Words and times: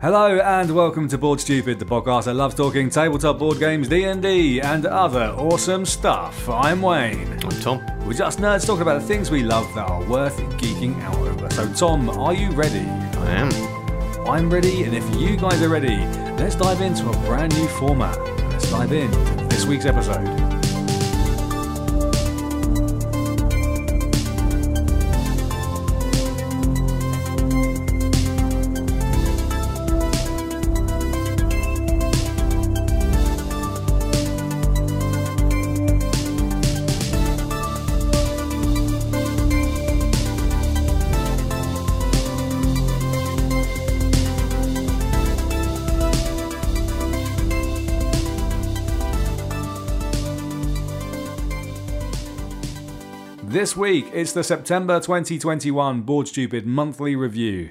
Hello 0.00 0.38
and 0.38 0.74
welcome 0.74 1.08
to 1.08 1.16
Board 1.16 1.40
Stupid, 1.40 1.78
the 1.78 1.84
podcast 1.84 2.24
that 2.24 2.34
loves 2.34 2.54
talking 2.54 2.90
tabletop 2.90 3.38
board 3.38 3.58
games, 3.58 3.88
D&D, 3.88 4.60
and 4.60 4.84
other 4.84 5.30
awesome 5.38 5.86
stuff. 5.86 6.46
I'm 6.48 6.82
Wayne. 6.82 7.32
I'm 7.42 7.60
Tom. 7.60 7.82
We're 8.04 8.12
just 8.12 8.38
nerds 8.38 8.66
talking 8.66 8.82
about 8.82 9.00
the 9.00 9.06
things 9.06 9.30
we 9.30 9.42
love 9.42 9.72
that 9.74 9.88
are 9.88 10.04
worth 10.04 10.36
geeking 10.58 11.00
out 11.02 11.16
over. 11.16 11.48
So 11.50 11.72
Tom, 11.72 12.10
are 12.10 12.34
you 12.34 12.50
ready? 12.50 12.80
I 12.80 13.30
am. 13.30 14.28
I'm 14.28 14.50
ready, 14.50 14.82
and 14.82 14.94
if 14.94 15.04
you 15.18 15.36
guys 15.36 15.62
are 15.62 15.70
ready, 15.70 15.96
let's 16.36 16.54
dive 16.56 16.82
into 16.82 17.08
a 17.08 17.12
brand 17.26 17.54
new 17.54 17.66
format. 17.68 18.18
Let's 18.50 18.70
dive 18.70 18.92
into 18.92 19.16
this 19.48 19.64
week's 19.64 19.86
episode. 19.86 20.26
This 53.64 53.78
week, 53.78 54.10
it's 54.12 54.32
the 54.32 54.44
September 54.44 55.00
2021 55.00 56.02
Board 56.02 56.28
Stupid 56.28 56.66
monthly 56.66 57.16
review. 57.16 57.70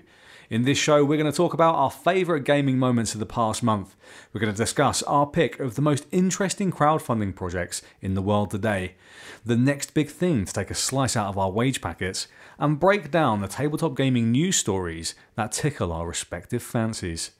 In 0.49 0.63
this 0.63 0.79
show, 0.79 1.05
we're 1.05 1.19
going 1.19 1.31
to 1.31 1.37
talk 1.37 1.53
about 1.53 1.75
our 1.75 1.91
favourite 1.91 2.45
gaming 2.45 2.79
moments 2.79 3.13
of 3.13 3.19
the 3.19 3.27
past 3.27 3.61
month. 3.61 3.95
We're 4.33 4.41
going 4.41 4.51
to 4.51 4.57
discuss 4.57 5.03
our 5.03 5.27
pick 5.27 5.59
of 5.59 5.75
the 5.75 5.83
most 5.83 6.07
interesting 6.11 6.71
crowdfunding 6.71 7.35
projects 7.35 7.83
in 8.01 8.15
the 8.15 8.23
world 8.23 8.49
today, 8.49 8.95
the 9.45 9.55
next 9.55 9.93
big 9.93 10.09
thing 10.09 10.45
to 10.45 10.51
take 10.51 10.71
a 10.71 10.73
slice 10.73 11.15
out 11.15 11.27
of 11.27 11.37
our 11.37 11.51
wage 11.51 11.79
packets, 11.79 12.27
and 12.57 12.79
break 12.79 13.11
down 13.11 13.41
the 13.41 13.47
tabletop 13.47 13.95
gaming 13.95 14.31
news 14.31 14.55
stories 14.55 15.13
that 15.35 15.51
tickle 15.51 15.93
our 15.93 16.07
respective 16.07 16.63
fancies. 16.63 17.33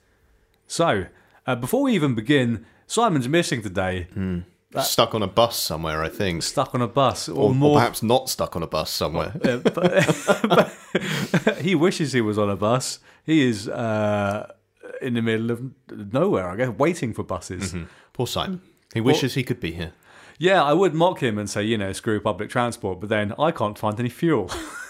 So, 0.68 1.08
uh, 1.48 1.56
before 1.56 1.82
we 1.82 1.96
even 1.96 2.14
begin, 2.14 2.68
Simon's 2.86 3.28
missing 3.28 3.64
today. 3.64 4.06
Stuck 4.82 5.14
on 5.14 5.22
a 5.24 5.28
bus 5.28 5.58
somewhere, 5.60 6.02
I 6.04 6.10
think. 6.10 6.44
Stuck 6.44 6.74
on 6.74 6.82
a 6.82 6.88
bus, 6.88 7.30
or, 7.30 7.54
Or, 7.54 7.56
or 7.64 7.76
perhaps 7.76 8.02
not 8.02 8.30
stuck 8.30 8.56
on 8.56 8.64
a 8.64 8.68
bus 8.68 8.90
somewhere. 8.90 9.34
Uh, 9.44 9.58
but, 9.58 9.76
but 10.48 11.58
he 11.62 11.76
wishes 11.76 12.14
he 12.14 12.22
was 12.22 12.38
on 12.38 12.50
a 12.50 12.56
bus. 12.56 13.00
He 13.26 13.46
is 13.46 13.68
uh, 13.68 14.52
in 15.02 15.14
the 15.16 15.22
middle 15.22 15.52
of 15.52 15.62
nowhere, 15.92 16.50
I 16.50 16.56
guess, 16.56 16.70
waiting 16.70 17.14
for 17.14 17.24
buses. 17.24 17.76
Poor 18.14 18.28
Simon. 18.28 18.62
He 18.94 19.02
wishes 19.02 19.34
he 19.36 19.44
could 19.44 19.60
be 19.60 19.72
here. 19.74 19.94
Yeah, 20.40 20.64
I 20.64 20.74
would 20.74 20.94
mock 20.94 21.22
him 21.22 21.38
and 21.38 21.50
say, 21.50 21.64
you 21.64 21.78
know, 21.78 21.94
screw 21.94 22.20
public 22.20 22.50
transport, 22.50 23.00
but 23.00 23.10
then 23.10 23.34
I 23.40 23.52
can't 23.52 23.78
find 23.78 24.00
any 24.00 24.10
fuel. 24.10 24.50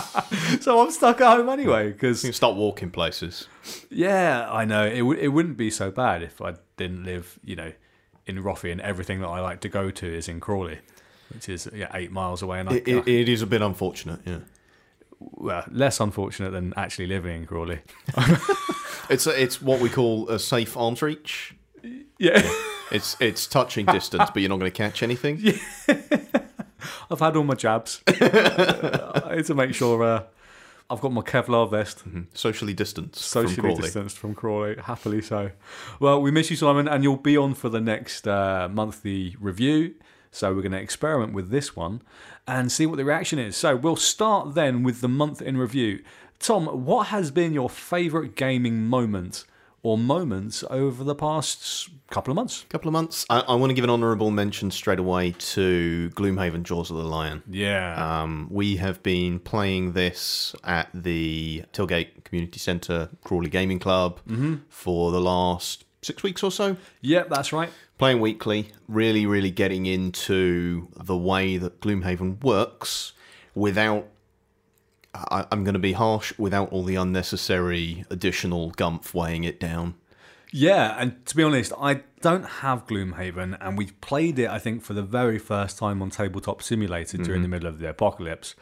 so 0.60 0.80
I'm 0.80 0.90
stuck 0.90 1.20
at 1.20 1.36
home 1.36 1.48
anyway, 1.48 1.92
because, 1.92 2.22
You 2.22 2.28
can 2.28 2.34
start 2.34 2.56
walking 2.56 2.90
places. 2.90 3.48
yeah, 3.90 4.48
I 4.50 4.64
know, 4.64 4.84
it, 4.86 4.98
w- 4.98 5.18
it 5.20 5.28
wouldn't 5.28 5.56
be 5.56 5.70
so 5.70 5.90
bad 5.90 6.22
if 6.22 6.40
I 6.40 6.54
didn't 6.76 7.04
live, 7.04 7.38
you 7.44 7.56
know, 7.56 7.72
in 8.26 8.42
Roffey 8.42 8.72
and 8.72 8.80
everything 8.80 9.20
that 9.20 9.28
I 9.28 9.40
like 9.40 9.60
to 9.60 9.68
go 9.68 9.90
to 9.90 10.06
is 10.06 10.28
in 10.28 10.40
Crawley, 10.40 10.78
which 11.32 11.48
is 11.48 11.68
yeah, 11.74 11.90
eight 11.94 12.10
miles 12.12 12.42
away. 12.42 12.60
And 12.60 12.68
I, 12.68 12.74
It, 12.74 12.88
it, 12.88 13.08
it 13.08 13.28
is 13.28 13.42
a 13.42 13.46
bit 13.46 13.62
unfortunate, 13.62 14.20
yeah. 14.26 14.38
well, 15.18 15.64
less 15.70 16.00
unfortunate 16.00 16.50
than 16.50 16.72
actually 16.76 17.06
living 17.06 17.42
in 17.42 17.46
Crawley. 17.46 17.80
It's 19.08 19.24
a, 19.28 19.40
it's 19.40 19.62
what 19.62 19.78
we 19.80 19.88
call 19.88 20.28
a 20.28 20.36
safe 20.36 20.76
arm's 20.76 21.00
reach. 21.00 21.54
Yeah. 22.18 22.42
It's 22.90 23.16
it's 23.20 23.46
touching 23.46 23.86
distance, 23.86 24.30
but 24.34 24.42
you're 24.42 24.48
not 24.48 24.58
going 24.58 24.70
to 24.72 24.76
catch 24.76 25.00
anything. 25.04 25.36
I've 27.10 27.20
had 27.20 27.36
all 27.36 27.44
my 27.44 27.54
jabs 27.54 28.02
I 28.06 29.34
need 29.36 29.46
to 29.46 29.54
make 29.54 29.74
sure 29.74 30.02
uh, 30.02 30.22
I've 30.88 31.00
got 31.00 31.12
my 31.12 31.22
Kevlar 31.22 31.68
vest, 31.68 32.04
Socially 32.34 32.72
distanced 32.72 33.16
socially 33.16 33.74
from 33.74 33.82
distanced 33.82 34.18
from 34.18 34.34
Crawley, 34.34 34.76
happily 34.76 35.20
so. 35.20 35.50
Well, 35.98 36.22
we 36.22 36.30
miss 36.30 36.48
you, 36.50 36.56
Simon, 36.56 36.86
and 36.86 37.02
you'll 37.02 37.16
be 37.16 37.36
on 37.36 37.54
for 37.54 37.68
the 37.68 37.80
next 37.80 38.28
uh, 38.28 38.68
monthly 38.70 39.36
review. 39.40 39.94
So 40.30 40.54
we're 40.54 40.62
going 40.62 40.72
to 40.72 40.80
experiment 40.80 41.32
with 41.32 41.50
this 41.50 41.74
one 41.74 42.02
and 42.46 42.70
see 42.70 42.86
what 42.86 42.96
the 42.96 43.04
reaction 43.04 43.38
is. 43.38 43.56
So 43.56 43.74
we'll 43.74 43.96
start 43.96 44.54
then 44.54 44.82
with 44.82 45.00
the 45.00 45.08
month 45.08 45.40
in 45.40 45.56
review. 45.56 46.04
Tom, 46.38 46.66
what 46.84 47.08
has 47.08 47.30
been 47.30 47.54
your 47.54 47.70
favourite 47.70 48.36
gaming 48.36 48.84
moment 48.84 49.44
or 49.86 49.96
moments 49.96 50.64
over 50.68 51.04
the 51.04 51.14
past 51.14 51.88
couple 52.10 52.32
of 52.32 52.34
months? 52.34 52.64
couple 52.68 52.88
of 52.88 52.92
months. 52.92 53.24
I, 53.30 53.38
I 53.40 53.54
want 53.54 53.70
to 53.70 53.74
give 53.74 53.84
an 53.84 53.90
honourable 53.90 54.32
mention 54.32 54.72
straight 54.72 54.98
away 54.98 55.34
to 55.38 56.10
Gloomhaven 56.14 56.64
Jaws 56.64 56.90
of 56.90 56.96
the 56.96 57.04
Lion. 57.04 57.44
Yeah. 57.48 58.22
Um, 58.22 58.48
we 58.50 58.76
have 58.76 59.00
been 59.04 59.38
playing 59.38 59.92
this 59.92 60.56
at 60.64 60.88
the 60.92 61.64
Tilgate 61.72 62.24
Community 62.24 62.58
Centre 62.58 63.10
Crawley 63.22 63.48
Gaming 63.48 63.78
Club 63.78 64.18
for 64.68 65.12
the 65.12 65.20
last 65.20 65.84
six 66.02 66.22
weeks 66.24 66.42
or 66.42 66.50
so. 66.50 66.76
yep, 67.00 67.28
that's 67.28 67.52
right. 67.52 67.70
Playing 67.98 68.20
weekly, 68.20 68.70
really, 68.88 69.24
really 69.24 69.50
getting 69.52 69.86
into 69.86 70.88
the 70.96 71.16
way 71.16 71.58
that 71.58 71.80
Gloomhaven 71.80 72.42
works 72.42 73.12
without. 73.54 74.08
I, 75.30 75.46
I'm 75.50 75.64
going 75.64 75.74
to 75.74 75.80
be 75.80 75.92
harsh 75.92 76.32
without 76.38 76.70
all 76.72 76.82
the 76.82 76.96
unnecessary 76.96 78.04
additional 78.10 78.72
gumph 78.72 79.14
weighing 79.14 79.44
it 79.44 79.60
down. 79.60 79.94
Yeah, 80.52 80.96
and 80.98 81.24
to 81.26 81.36
be 81.36 81.42
honest, 81.42 81.72
I 81.78 82.02
don't 82.20 82.44
have 82.44 82.86
Gloomhaven, 82.86 83.58
and 83.60 83.76
we 83.76 83.86
played 83.86 84.38
it, 84.38 84.48
I 84.48 84.58
think, 84.58 84.82
for 84.82 84.94
the 84.94 85.02
very 85.02 85.38
first 85.38 85.78
time 85.78 86.00
on 86.00 86.10
Tabletop 86.10 86.62
Simulator 86.62 87.18
during 87.18 87.42
the 87.42 87.46
mm-hmm. 87.46 87.50
middle 87.50 87.68
of 87.68 87.78
the 87.78 87.88
apocalypse. 87.88 88.54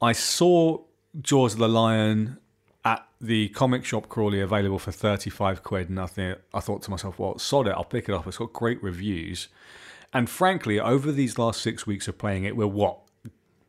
I 0.00 0.12
saw 0.12 0.82
Jaws 1.20 1.54
of 1.54 1.60
the 1.60 1.68
Lion 1.68 2.38
at 2.84 3.06
the 3.20 3.48
comic 3.50 3.84
shop 3.84 4.08
Crawley 4.08 4.40
available 4.40 4.78
for 4.78 4.90
35 4.90 5.62
quid, 5.62 5.88
and 5.90 6.00
I, 6.00 6.06
think, 6.06 6.38
I 6.54 6.60
thought 6.60 6.82
to 6.82 6.90
myself, 6.90 7.18
well, 7.18 7.38
sod 7.38 7.66
it, 7.66 7.72
I'll 7.72 7.84
pick 7.84 8.08
it 8.08 8.14
up. 8.14 8.26
It's 8.26 8.38
got 8.38 8.52
great 8.52 8.82
reviews. 8.82 9.48
And 10.12 10.30
frankly, 10.30 10.80
over 10.80 11.12
these 11.12 11.38
last 11.38 11.60
six 11.60 11.86
weeks 11.86 12.08
of 12.08 12.16
playing 12.16 12.44
it, 12.44 12.56
we're 12.56 12.66
what? 12.66 13.00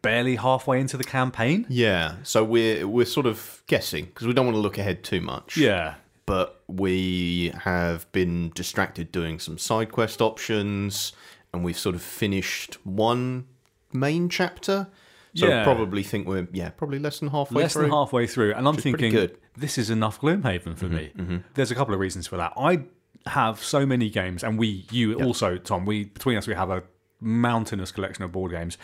Barely 0.01 0.37
halfway 0.37 0.79
into 0.79 0.95
the 0.97 1.03
campaign? 1.03 1.65
Yeah, 1.69 2.15
so 2.23 2.43
we're 2.43 2.87
we're 2.87 3.05
sort 3.05 3.25
of 3.25 3.63
guessing 3.67 4.05
because 4.05 4.27
we 4.27 4.33
don't 4.33 4.45
want 4.45 4.55
to 4.55 4.61
look 4.61 4.77
ahead 4.77 5.03
too 5.03 5.21
much. 5.21 5.57
Yeah. 5.57 5.95
but 6.25 6.61
we 6.67 7.51
have 7.63 8.09
been 8.11 8.51
distracted 8.53 9.11
doing 9.11 9.39
some 9.39 9.57
side 9.57 9.91
quest 9.91 10.21
options 10.21 11.11
and 11.51 11.63
we've 11.63 11.77
sort 11.77 11.95
of 11.95 12.01
finished 12.03 12.77
one 12.85 13.45
main 13.91 14.29
chapter 14.29 14.87
so 15.33 15.47
Yeah. 15.47 15.63
probably 15.63 16.03
think 16.03 16.27
we're 16.27 16.47
yeah 16.53 16.69
probably 16.69 16.99
less 16.99 17.19
than 17.19 17.29
halfway 17.29 17.63
less 17.63 17.73
through 17.73 17.83
than 17.83 17.91
halfway 17.91 18.27
through, 18.27 18.53
and 18.53 18.67
I'm 18.67 18.77
thinking. 18.77 19.11
Mm-hmm, 19.13 19.35
this 19.57 19.77
is 19.77 19.89
enough 19.89 20.21
Gloomhaven 20.21 20.77
for 20.77 20.85
me. 20.85 21.11
There's 21.55 21.71
a 21.71 21.75
couple 21.75 21.93
of 21.93 21.99
reasons 21.99 22.27
for 22.27 22.37
that. 22.37 22.53
I 22.55 22.83
have 23.25 23.61
so 23.63 23.85
many 23.85 24.09
games, 24.09 24.43
and 24.43 24.57
we, 24.57 24.85
you 24.91 25.15
also, 25.21 25.57
Tom, 25.57 25.85
we 25.85 26.05
between 26.05 26.37
us, 26.37 26.47
we 26.47 26.53
have 26.55 26.69
a 26.69 26.83
mountainous 27.19 27.91
collection 27.91 28.23
of 28.23 28.31
board 28.31 28.51
games. 28.51 28.77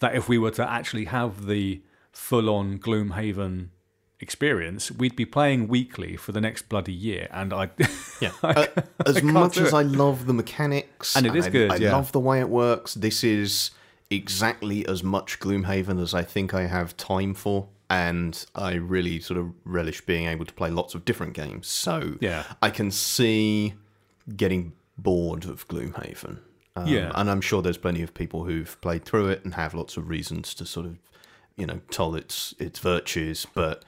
That 0.00 0.14
if 0.14 0.28
we 0.28 0.38
were 0.38 0.50
to 0.52 0.68
actually 0.70 1.06
have 1.06 1.46
the 1.46 1.82
full-on 2.12 2.78
Gloomhaven 2.78 3.68
experience, 4.20 4.90
we'd 4.90 5.16
be 5.16 5.24
playing 5.26 5.68
weekly 5.68 6.16
for 6.16 6.32
the 6.32 6.40
next 6.40 6.68
bloody 6.68 6.92
year, 6.92 7.28
and 7.30 7.52
I, 7.52 7.70
yeah 8.20 8.30
I 8.42 8.52
Uh, 8.52 8.66
as 9.06 9.14
can't 9.16 9.24
much 9.26 9.56
as 9.58 9.68
it. 9.68 9.74
i 9.74 9.82
love 9.82 10.26
the 10.26 10.32
mechanics 10.32 11.16
And 11.16 11.26
it 11.26 11.34
is 11.36 11.46
I, 11.46 11.50
good, 11.50 11.70
i 11.72 11.76
yeah. 11.76 11.92
love 11.92 12.12
the 12.12 12.20
way 12.20 12.38
it 12.40 12.48
works 12.48 12.94
this 12.94 13.22
is 13.24 13.72
exactly 14.10 14.86
as 14.86 15.02
much 15.02 15.40
gloomhaven 15.40 16.00
as 16.00 16.14
i 16.14 16.22
think 16.22 16.54
i 16.54 16.66
have 16.66 16.96
time 16.96 17.34
for 17.34 17.68
and 17.90 18.46
i 18.54 18.74
really 18.74 19.18
sort 19.20 19.38
of 19.38 19.52
relish 19.64 20.00
being 20.06 20.26
able 20.26 20.44
to 20.44 20.54
play 20.54 20.70
lots 20.70 20.94
of 20.94 21.04
different 21.04 21.32
games 21.34 21.66
so 21.66 22.14
Yeah. 22.20 22.44
i 22.62 22.70
can 22.70 22.90
see 22.92 23.74
getting 24.36 24.72
bored 24.96 25.44
of 25.44 25.66
gloomhaven 25.68 26.38
um, 26.76 26.86
Yeah. 26.86 27.12
and 27.14 27.30
i'm 27.30 27.40
sure 27.40 27.62
there's 27.62 27.78
plenty 27.78 28.02
of 28.02 28.14
people 28.14 28.44
who've 28.44 28.80
played 28.80 29.04
through 29.04 29.28
it 29.28 29.44
and 29.44 29.54
have 29.54 29.74
lots 29.74 29.96
of 29.96 30.08
reasons 30.08 30.54
to 30.54 30.66
sort 30.66 30.86
of 30.86 30.96
you 31.56 31.66
know 31.66 31.80
toll 31.90 32.14
its 32.14 32.54
its 32.58 32.78
virtues 32.78 33.46
but 33.54 33.84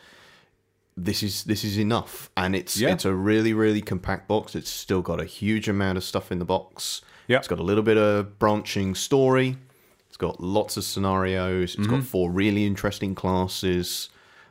this 0.96 1.22
is 1.22 1.44
this 1.44 1.62
is 1.64 1.78
enough 1.78 2.30
and 2.36 2.54
it's 2.56 2.76
Yeah. 2.78 2.92
it's 2.92 3.04
a 3.04 3.12
really 3.14 3.52
really 3.52 3.82
compact 3.82 4.28
box 4.28 4.54
it's 4.54 4.70
still 4.70 5.02
got 5.02 5.20
a 5.20 5.24
huge 5.24 5.68
amount 5.68 5.98
of 5.98 6.04
stuff 6.04 6.30
in 6.32 6.38
the 6.38 6.44
box 6.44 7.02
Yeah. 7.26 7.38
it's 7.38 7.48
got 7.48 7.58
a 7.58 7.62
little 7.64 7.82
bit 7.82 7.98
of 7.98 8.38
branching 8.38 8.94
story 8.94 9.56
it's 10.08 10.16
got 10.16 10.40
lots 10.40 10.76
of 10.76 10.84
scenarios 10.84 11.74
It's 11.74 11.82
Mm-hmm. 11.86 11.96
got 11.96 12.04
four 12.04 12.30
really 12.30 12.64
interesting 12.66 13.14
classes 13.14 14.08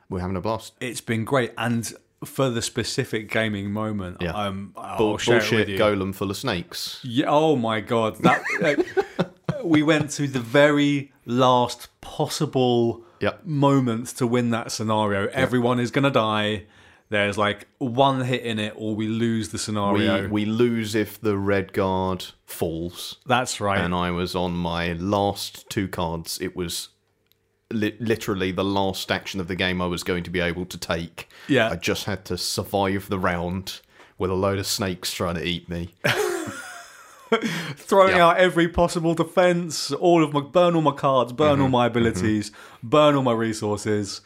we're 0.10 0.20
having 0.20 0.36
a 0.38 0.42
blast 0.42 0.74
it's 0.80 1.02
been 1.02 1.26
great. 1.26 1.52
And 1.58 1.92
for 2.24 2.50
the 2.50 2.62
specific 2.62 3.30
gaming 3.30 3.72
moment, 3.72 4.18
Yeah. 4.22 4.32
um, 4.34 4.74
I'll 4.78 4.98
Bull- 4.98 5.08
bullshit 5.12 5.52
with 5.52 5.70
you. 5.70 5.78
golem 5.78 6.14
full 6.16 6.32
of 6.32 6.38
snakes 6.38 7.00
Yeah. 7.04 7.26
Oh 7.28 7.56
my 7.56 7.82
god. 7.82 8.16
That 8.24 8.42
like, 8.62 8.80
we 9.64 9.84
went 9.84 10.10
to 10.12 10.28
the 10.28 10.40
very 10.40 11.12
last 11.26 11.90
possible 12.02 13.04
Yep. 13.22 13.46
moment 13.46 14.08
to 14.18 14.28
win 14.28 14.50
that 14.52 14.72
scenario. 14.72 15.28
Everyone 15.28 15.80
is 15.80 15.90
going 15.92 16.04
to 16.04 16.10
die. 16.12 16.66
There's 17.10 17.38
like 17.38 17.68
one 17.78 18.22
hit 18.22 18.42
in 18.44 18.58
it, 18.60 18.74
or 18.76 18.96
we 18.96 19.08
lose 19.08 19.50
the 19.50 19.56
We, 19.56 19.60
scenario. 19.60 20.28
we 20.28 20.46
lose 20.46 20.96
if 20.96 21.22
the 21.22 21.38
red 21.38 21.72
guard 21.72 22.26
falls. 22.46 23.18
That's 23.26 23.62
right. 23.62 23.80
and 23.80 23.94
I 23.94 24.10
was 24.12 24.36
on 24.36 24.54
my 24.54 24.94
last 24.94 25.70
two 25.70 25.88
cards. 25.88 26.40
It 26.42 26.56
was 26.56 26.90
li- 27.76 27.96
literally 28.00 28.52
the 28.52 28.64
last 28.64 29.12
action 29.12 29.40
of 29.40 29.48
the 29.48 29.56
game 29.56 29.82
I 29.82 29.86
was 29.88 30.04
going 30.04 30.24
to 30.24 30.30
be 30.32 30.40
able 30.40 30.66
to 30.66 30.78
take. 30.78 31.30
Yeah. 31.48 31.70
I 31.70 31.76
just 31.76 32.06
had 32.06 32.26
to 32.26 32.38
survive 32.38 33.10
the 33.10 33.20
round 33.20 33.82
with 34.18 34.32
a 34.32 34.36
load 34.36 34.58
of 34.60 34.66
snakes 34.68 35.14
trying 35.14 35.36
to 35.36 35.44
eat 35.46 35.70
me. 35.70 35.94
throwing 37.76 38.16
Yeah. 38.16 38.28
out 38.28 38.38
every 38.38 38.68
possible 38.68 39.14
defense, 39.14 39.92
all 39.92 40.24
of 40.24 40.34
my 40.34 40.42
burn 40.42 40.76
all 40.76 40.82
my 40.82 40.92
cards, 40.92 41.34
burn 41.34 41.54
Mm-hmm. 41.56 41.62
all 41.64 41.70
my 41.70 41.88
abilities, 41.88 42.52
burn 42.84 43.16
all 43.16 43.24
my 43.24 43.34
resources. 43.34 44.22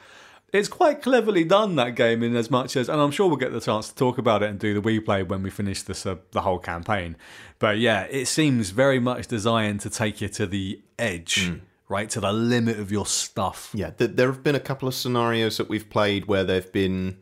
It's 0.52 0.68
quite 0.68 1.02
cleverly 1.04 1.44
done 1.44 1.75
that 1.75 1.95
game 1.95 2.24
in 2.24 2.36
as 2.36 2.50
much 2.50 2.75
as, 2.75 2.90
and 2.90 3.00
I'm 3.00 3.12
sure 3.12 3.28
we'll 3.28 3.38
get 3.38 3.52
the 3.54 3.60
chance 3.62 3.88
to 3.90 3.95
talk 3.95 4.18
about 4.18 4.42
it 4.42 4.50
and 4.50 4.60
do 4.60 4.74
the 4.74 4.81
we 4.81 5.00
play 5.00 5.22
when 5.22 5.44
we 5.44 5.52
finish 5.52 5.84
this 5.84 6.06
uh, 6.07 6.16
the 6.31 6.42
whole 6.42 6.57
campaign. 6.57 7.16
But 7.60 7.78
yeah, 7.78 8.06
it 8.10 8.25
seems 8.28 8.72
very 8.72 9.00
much 9.00 9.28
designed 9.28 9.81
to 9.81 9.90
take 9.92 10.22
you 10.22 10.28
to 10.30 10.48
the 10.48 10.81
edge, 10.98 11.52
right 11.89 12.09
to 12.12 12.21
the 12.21 12.31
limit 12.31 12.80
of 12.80 12.91
your 12.91 13.06
stuff. 13.06 13.69
yeah, 13.74 13.89
th- 13.89 14.12
there 14.13 14.31
have 14.31 14.44
been 14.44 14.56
a 14.56 14.59
couple 14.59 14.88
of 14.88 14.94
scenarios 14.95 15.57
that 15.57 15.68
we've 15.68 15.89
played 15.89 16.25
where 16.27 16.44
they've 16.44 16.71
been 16.71 17.18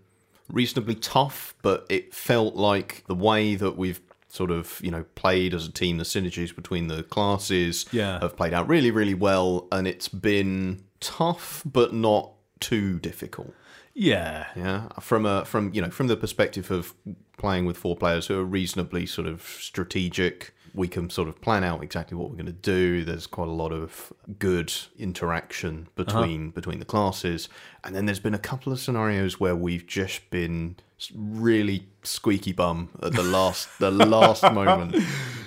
reasonably 0.52 0.96
tough, 0.96 1.56
but 1.62 1.86
it 1.90 2.14
felt 2.14 2.56
like 2.56 3.04
the 3.08 3.16
way 3.16 3.56
that 3.56 3.78
we've 3.78 4.00
sort 4.30 4.52
of 4.52 4.80
you 4.84 4.92
know 4.92 5.04
played 5.16 5.54
as 5.54 5.66
a 5.68 5.72
team, 5.72 5.98
the 5.98 6.04
synergies 6.04 6.56
between 6.56 6.88
the 6.88 7.02
classes 7.04 7.86
Yeah. 7.92 8.20
have 8.20 8.36
played 8.38 8.54
out 8.54 8.68
really, 8.68 8.92
really 8.92 9.14
well, 9.16 9.68
and 9.72 9.88
it's 9.88 10.08
been 10.10 10.84
tough 11.00 11.64
but 11.66 11.94
not 11.94 12.34
too 12.60 13.00
difficult. 13.00 13.54
Yeah, 13.94 14.48
Yeah, 14.56 14.90
from 15.00 15.26
a 15.26 15.44
from 15.46 15.74
you 15.74 15.82
know 15.82 15.90
from 15.90 16.08
the 16.08 16.18
perspective 16.18 16.70
of 16.72 16.94
playing 17.38 17.66
with 17.66 17.78
four 17.78 17.96
players 17.96 18.28
who 18.28 18.38
are 18.40 18.44
reasonably 18.46 19.06
sort 19.06 19.28
of 19.28 19.42
strategic, 19.42 20.54
we 20.74 20.88
can 20.88 21.10
sort 21.10 21.28
of 21.28 21.42
plan 21.42 21.64
out 21.64 21.84
exactly 21.84 22.18
what 22.18 22.30
we're 22.30 22.36
going 22.36 22.46
to 22.48 22.52
do. 22.52 23.04
There's 23.04 23.28
quite 23.28 23.48
a 23.48 23.52
lot 23.52 23.72
of 23.72 24.12
good 24.40 24.74
interaction 24.98 25.88
between 25.96 26.52
between 26.52 26.80
the 26.80 26.86
classes, 26.86 27.50
and 27.84 27.96
then 27.96 28.06
there's 28.06 28.20
been 28.20 28.34
a 28.34 28.40
couple 28.40 28.72
of 28.74 28.80
scenarios 28.80 29.40
where 29.40 29.56
we've 29.56 29.86
just 29.86 30.30
been 30.30 30.76
really 31.14 31.88
squeaky 32.04 32.52
bum 32.54 32.90
at 33.04 33.14
the 33.14 33.24
last 33.24 33.70
the 33.80 33.92
last 33.92 34.44
moment. 34.54 34.96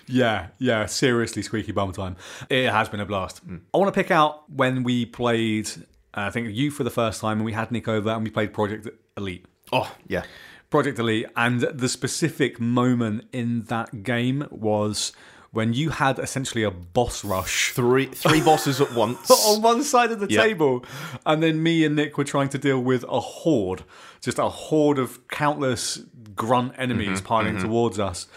Yeah, 0.06 0.48
yeah, 0.58 0.86
seriously 0.86 1.42
squeaky 1.42 1.72
bum 1.72 1.92
time. 1.92 2.16
It 2.48 2.70
has 2.70 2.88
been 2.88 3.00
a 3.00 3.06
blast. 3.06 3.42
I 3.74 3.78
want 3.78 3.92
to 3.94 3.98
pick 4.00 4.10
out 4.10 4.50
when 4.50 4.82
we 4.82 5.06
played, 5.06 5.68
uh, 6.14 6.22
I 6.22 6.30
think 6.30 6.48
you 6.54 6.70
for 6.70 6.82
the 6.84 6.90
first 6.90 7.20
time, 7.20 7.38
and 7.38 7.44
we 7.44 7.52
had 7.52 7.70
Nick 7.70 7.86
over 7.88 8.10
and 8.10 8.24
we 8.24 8.30
played 8.30 8.52
Project 8.52 8.88
Elite. 9.16 9.46
Oh 9.72 9.92
yeah, 10.08 10.24
Project 10.70 10.98
Elite, 10.98 11.26
and 11.36 11.60
the 11.60 11.88
specific 11.88 12.60
moment 12.60 13.24
in 13.32 13.62
that 13.64 14.02
game 14.02 14.46
was 14.50 15.12
when 15.52 15.72
you 15.72 15.90
had 15.90 16.18
essentially 16.20 16.62
a 16.62 16.70
boss 16.70 17.24
rush 17.24 17.72
three 17.72 18.06
three 18.06 18.40
bosses 18.40 18.80
at 18.80 18.92
once. 18.94 19.30
on 19.30 19.60
one 19.62 19.82
side 19.82 20.12
of 20.12 20.20
the 20.20 20.28
Yeah. 20.30 20.42
table, 20.42 20.84
and 21.26 21.42
then 21.42 21.62
me 21.62 21.84
and 21.84 21.96
Nick 21.96 22.16
were 22.16 22.24
trying 22.24 22.48
to 22.50 22.58
deal 22.58 22.80
with 22.80 23.04
a 23.08 23.20
horde, 23.20 23.82
just 24.20 24.38
a 24.38 24.48
horde 24.48 24.98
of 24.98 25.26
countless 25.28 26.02
grunt 26.36 26.72
enemies 26.78 27.18
mm-hmm, 27.18 27.26
piling 27.26 27.54
mm-hmm. 27.56 27.66
towards 27.66 27.98
us. 27.98 28.28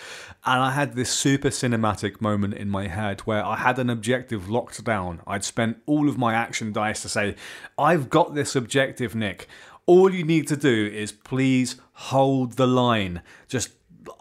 And 0.46 0.62
I 0.62 0.72
had 0.72 0.96
this 0.96 1.10
super 1.10 1.48
cinematic 1.50 2.20
moment 2.20 2.56
in 2.56 2.70
my 2.70 2.88
head 2.88 3.22
where 3.22 3.46
I 3.46 3.56
had 3.56 3.80
an 3.80 3.90
objective 3.90 4.50
locked 4.50 4.84
down. 4.84 5.22
I'd 5.26 5.46
spent 5.46 5.78
all 5.86 6.10
of 6.10 6.18
my 6.18 6.34
action 6.34 6.74
dice 6.74 7.02
to 7.04 7.10
say, 7.10 7.36
I've 7.78 8.10
got 8.10 8.36
this 8.36 8.54
objective, 8.54 9.16
Nick. 9.16 9.48
All 9.86 10.14
you 10.14 10.24
need 10.24 10.48
to 10.48 10.56
do 10.58 10.90
is 10.94 11.12
please 11.12 11.76
hold 11.94 12.54
the 12.54 12.68
line. 12.68 13.22
Just, 13.48 13.70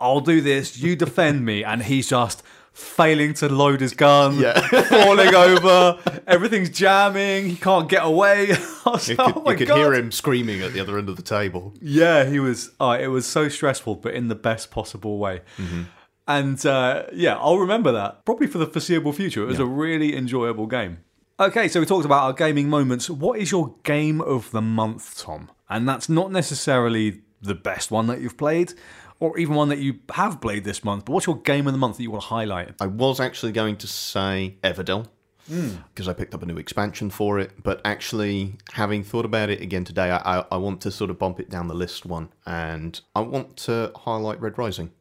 I'll 0.00 0.20
do 0.20 0.40
this, 0.40 0.78
you 0.78 0.96
defend 0.96 1.44
me. 1.44 1.62
And 1.64 1.82
he's 1.82 2.08
just 2.08 2.42
failing 2.72 3.34
to 3.34 3.48
load 3.48 3.80
his 3.80 3.92
gun, 3.92 4.38
Yeah. 4.38 4.58
falling 4.88 5.34
over, 5.34 5.98
everything's 6.26 6.70
jamming, 6.70 7.48
he 7.50 7.56
can't 7.56 7.88
get 7.88 8.04
away. 8.04 8.52
You 8.84 8.92
like, 8.92 9.04
could, 9.16 9.20
oh 9.36 9.50
you 9.50 9.56
could 9.56 9.68
hear 9.70 9.94
him 9.94 10.10
screaming 10.10 10.60
at 10.60 10.72
the 10.72 10.80
other 10.80 10.98
end 10.98 11.08
of 11.08 11.16
the 11.16 11.22
table. 11.22 11.72
Yeah, 11.80 12.24
he 12.24 12.40
was. 12.40 12.72
Oh, 12.80 12.90
it 12.90 13.06
was 13.06 13.24
so 13.26 13.48
stressful, 13.48 13.94
but 13.96 14.12
in 14.12 14.26
the 14.28 14.34
best 14.34 14.70
possible 14.72 15.18
way. 15.18 15.40
And 16.26 16.64
uh, 16.66 17.04
yeah, 17.12 17.36
I'll 17.38 17.58
remember 17.58 17.92
that 17.92 18.24
probably 18.24 18.46
for 18.48 18.58
the 18.58 18.66
foreseeable 18.66 19.12
future. 19.12 19.42
It 19.42 19.46
was 19.46 19.58
a 19.60 19.66
really 19.66 20.16
enjoyable 20.16 20.66
game. 20.66 20.98
Okay, 21.40 21.66
so 21.66 21.80
we 21.80 21.86
talked 21.86 22.04
about 22.04 22.24
our 22.24 22.32
gaming 22.34 22.68
moments. 22.68 23.08
What 23.08 23.38
is 23.38 23.50
your 23.50 23.74
game 23.84 24.20
of 24.20 24.50
the 24.50 24.60
month, 24.60 25.18
Tom? 25.18 25.50
And 25.68 25.88
that's 25.88 26.08
not 26.08 26.30
necessarily 26.30 27.22
the 27.40 27.54
best 27.54 27.90
one 27.90 28.06
that 28.08 28.20
you've 28.20 28.36
played, 28.36 28.74
or 29.18 29.38
even 29.38 29.54
one 29.54 29.70
that 29.70 29.78
you 29.78 30.00
have 30.12 30.40
played 30.40 30.64
this 30.64 30.84
month. 30.84 31.06
But 31.06 31.12
what's 31.12 31.26
your 31.26 31.40
game 31.40 31.66
of 31.66 31.72
the 31.72 31.78
month 31.78 31.96
that 31.96 32.02
you 32.02 32.10
want 32.10 32.22
to 32.22 32.28
highlight? 32.28 32.74
I 32.80 32.86
was 32.86 33.18
actually 33.18 33.52
going 33.52 33.76
to 33.78 33.86
say 33.86 34.56
Everdell 34.62 35.08
hmm. 35.48 35.70
because 35.94 36.06
I 36.06 36.12
picked 36.12 36.34
up 36.34 36.42
a 36.42 36.46
new 36.46 36.58
expansion 36.58 37.08
for 37.08 37.38
it, 37.38 37.62
but 37.62 37.80
actually, 37.84 38.58
having 38.72 39.02
thought 39.02 39.24
about 39.24 39.48
it 39.48 39.62
again 39.62 39.84
today, 39.84 40.10
I, 40.10 40.40
I, 40.40 40.44
I 40.52 40.56
want 40.58 40.82
to 40.82 40.90
sort 40.90 41.10
of 41.10 41.18
bump 41.18 41.40
it 41.40 41.48
down 41.48 41.66
the 41.66 41.74
list 41.74 42.04
one, 42.04 42.28
and 42.46 43.00
I 43.14 43.20
want 43.20 43.56
to 43.58 43.90
highlight 43.96 44.40
Red 44.40 44.58
Rising, 44.58 44.92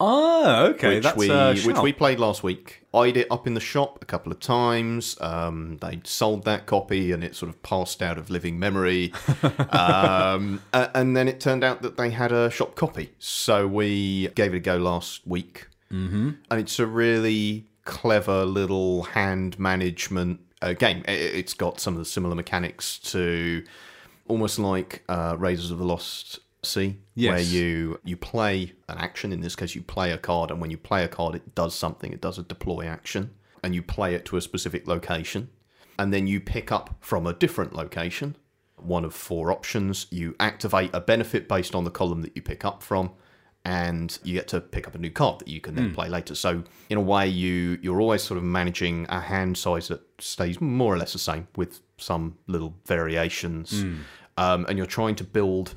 Ah, 0.00 0.64
okay, 0.66 0.96
which 0.96 1.04
that's 1.04 1.16
we 1.16 1.30
uh, 1.30 1.54
which 1.54 1.78
we 1.78 1.92
played 1.92 2.18
last 2.18 2.42
week. 2.42 2.80
Eyed 2.92 3.16
it 3.16 3.26
up 3.30 3.46
in 3.46 3.54
the 3.54 3.60
shop 3.60 3.98
a 4.02 4.04
couple 4.04 4.30
of 4.32 4.40
times. 4.40 5.16
Um, 5.20 5.78
they 5.80 6.00
sold 6.04 6.44
that 6.44 6.66
copy, 6.66 7.12
and 7.12 7.22
it 7.24 7.34
sort 7.36 7.48
of 7.48 7.62
passed 7.62 8.02
out 8.02 8.18
of 8.18 8.28
living 8.30 8.58
memory. 8.58 9.12
um, 9.70 10.62
a- 10.72 10.90
and 10.96 11.16
then 11.16 11.28
it 11.28 11.40
turned 11.40 11.64
out 11.64 11.82
that 11.82 11.96
they 11.96 12.10
had 12.10 12.32
a 12.32 12.50
shop 12.50 12.74
copy, 12.74 13.10
so 13.18 13.66
we 13.66 14.28
gave 14.34 14.52
it 14.54 14.58
a 14.58 14.60
go 14.60 14.76
last 14.76 15.26
week 15.26 15.68
and 16.50 16.60
it's 16.60 16.80
a 16.80 16.86
really 16.86 17.66
clever 17.84 18.44
little 18.44 19.04
hand 19.04 19.58
management 19.60 20.40
uh, 20.60 20.72
game. 20.72 21.04
I- 21.06 21.12
It's 21.12 21.54
got 21.54 21.78
some 21.80 21.94
of 21.94 21.98
the 21.98 22.04
similar 22.04 22.34
mechanics 22.34 22.98
to 23.12 23.62
almost 24.26 24.58
like 24.58 25.04
uh, 25.08 25.36
Raiders 25.38 25.70
of 25.70 25.78
the 25.78 25.84
Lost 25.84 26.40
Yes. 27.14 27.30
where 27.30 27.40
you 27.40 28.00
you 28.04 28.16
play 28.16 28.72
an 28.88 28.98
action. 28.98 29.32
In 29.32 29.40
this 29.40 29.54
case, 29.56 29.74
you 29.74 29.82
play 29.82 30.10
a 30.12 30.18
card, 30.18 30.50
and 30.50 30.60
when 30.60 30.70
you 30.70 30.76
play 30.78 31.04
a 31.04 31.08
card, 31.08 31.34
it 31.34 31.54
does 31.54 31.74
something. 31.74 32.12
It 32.12 32.20
does 32.20 32.38
a 32.38 32.42
deploy 32.42 32.86
action, 32.86 33.30
and 33.62 33.74
you 33.74 33.82
play 33.82 34.14
it 34.14 34.24
to 34.26 34.36
a 34.36 34.40
specific 34.40 34.86
location, 34.88 35.50
and 35.98 36.12
then 36.12 36.26
you 36.26 36.40
pick 36.40 36.72
up 36.72 36.96
from 37.00 37.26
a 37.26 37.32
different 37.32 37.74
location. 37.74 38.36
One 38.76 39.04
of 39.04 39.14
four 39.14 39.50
options. 39.52 40.06
You 40.10 40.34
activate 40.40 40.90
a 40.92 41.00
benefit 41.00 41.48
based 41.48 41.74
on 41.74 41.84
the 41.84 41.90
column 41.90 42.22
that 42.22 42.34
you 42.36 42.42
pick 42.42 42.64
up 42.64 42.82
from, 42.82 43.12
and 43.64 44.18
you 44.24 44.34
get 44.34 44.48
to 44.48 44.60
pick 44.60 44.86
up 44.86 44.94
a 44.94 44.98
new 44.98 45.10
card 45.10 45.38
that 45.40 45.48
you 45.48 45.60
can 45.60 45.74
then 45.74 45.94
play 45.94 46.08
later. 46.08 46.34
So 46.34 46.64
in 46.90 46.98
a 46.98 47.00
way, 47.00 47.26
you 47.28 47.78
you're 47.80 48.00
always 48.00 48.22
sort 48.22 48.36
of 48.38 48.44
managing 48.44 49.06
a 49.08 49.20
hand 49.20 49.56
size 49.56 49.88
that 49.88 50.02
stays 50.18 50.60
more 50.60 50.92
or 50.92 50.98
less 50.98 51.12
the 51.14 51.18
same 51.18 51.48
with 51.56 51.80
some 51.96 52.36
little 52.46 52.74
variations, 52.86 53.84
um, 54.36 54.66
and 54.68 54.76
you're 54.76 54.86
trying 54.86 55.14
to 55.14 55.24
build 55.24 55.74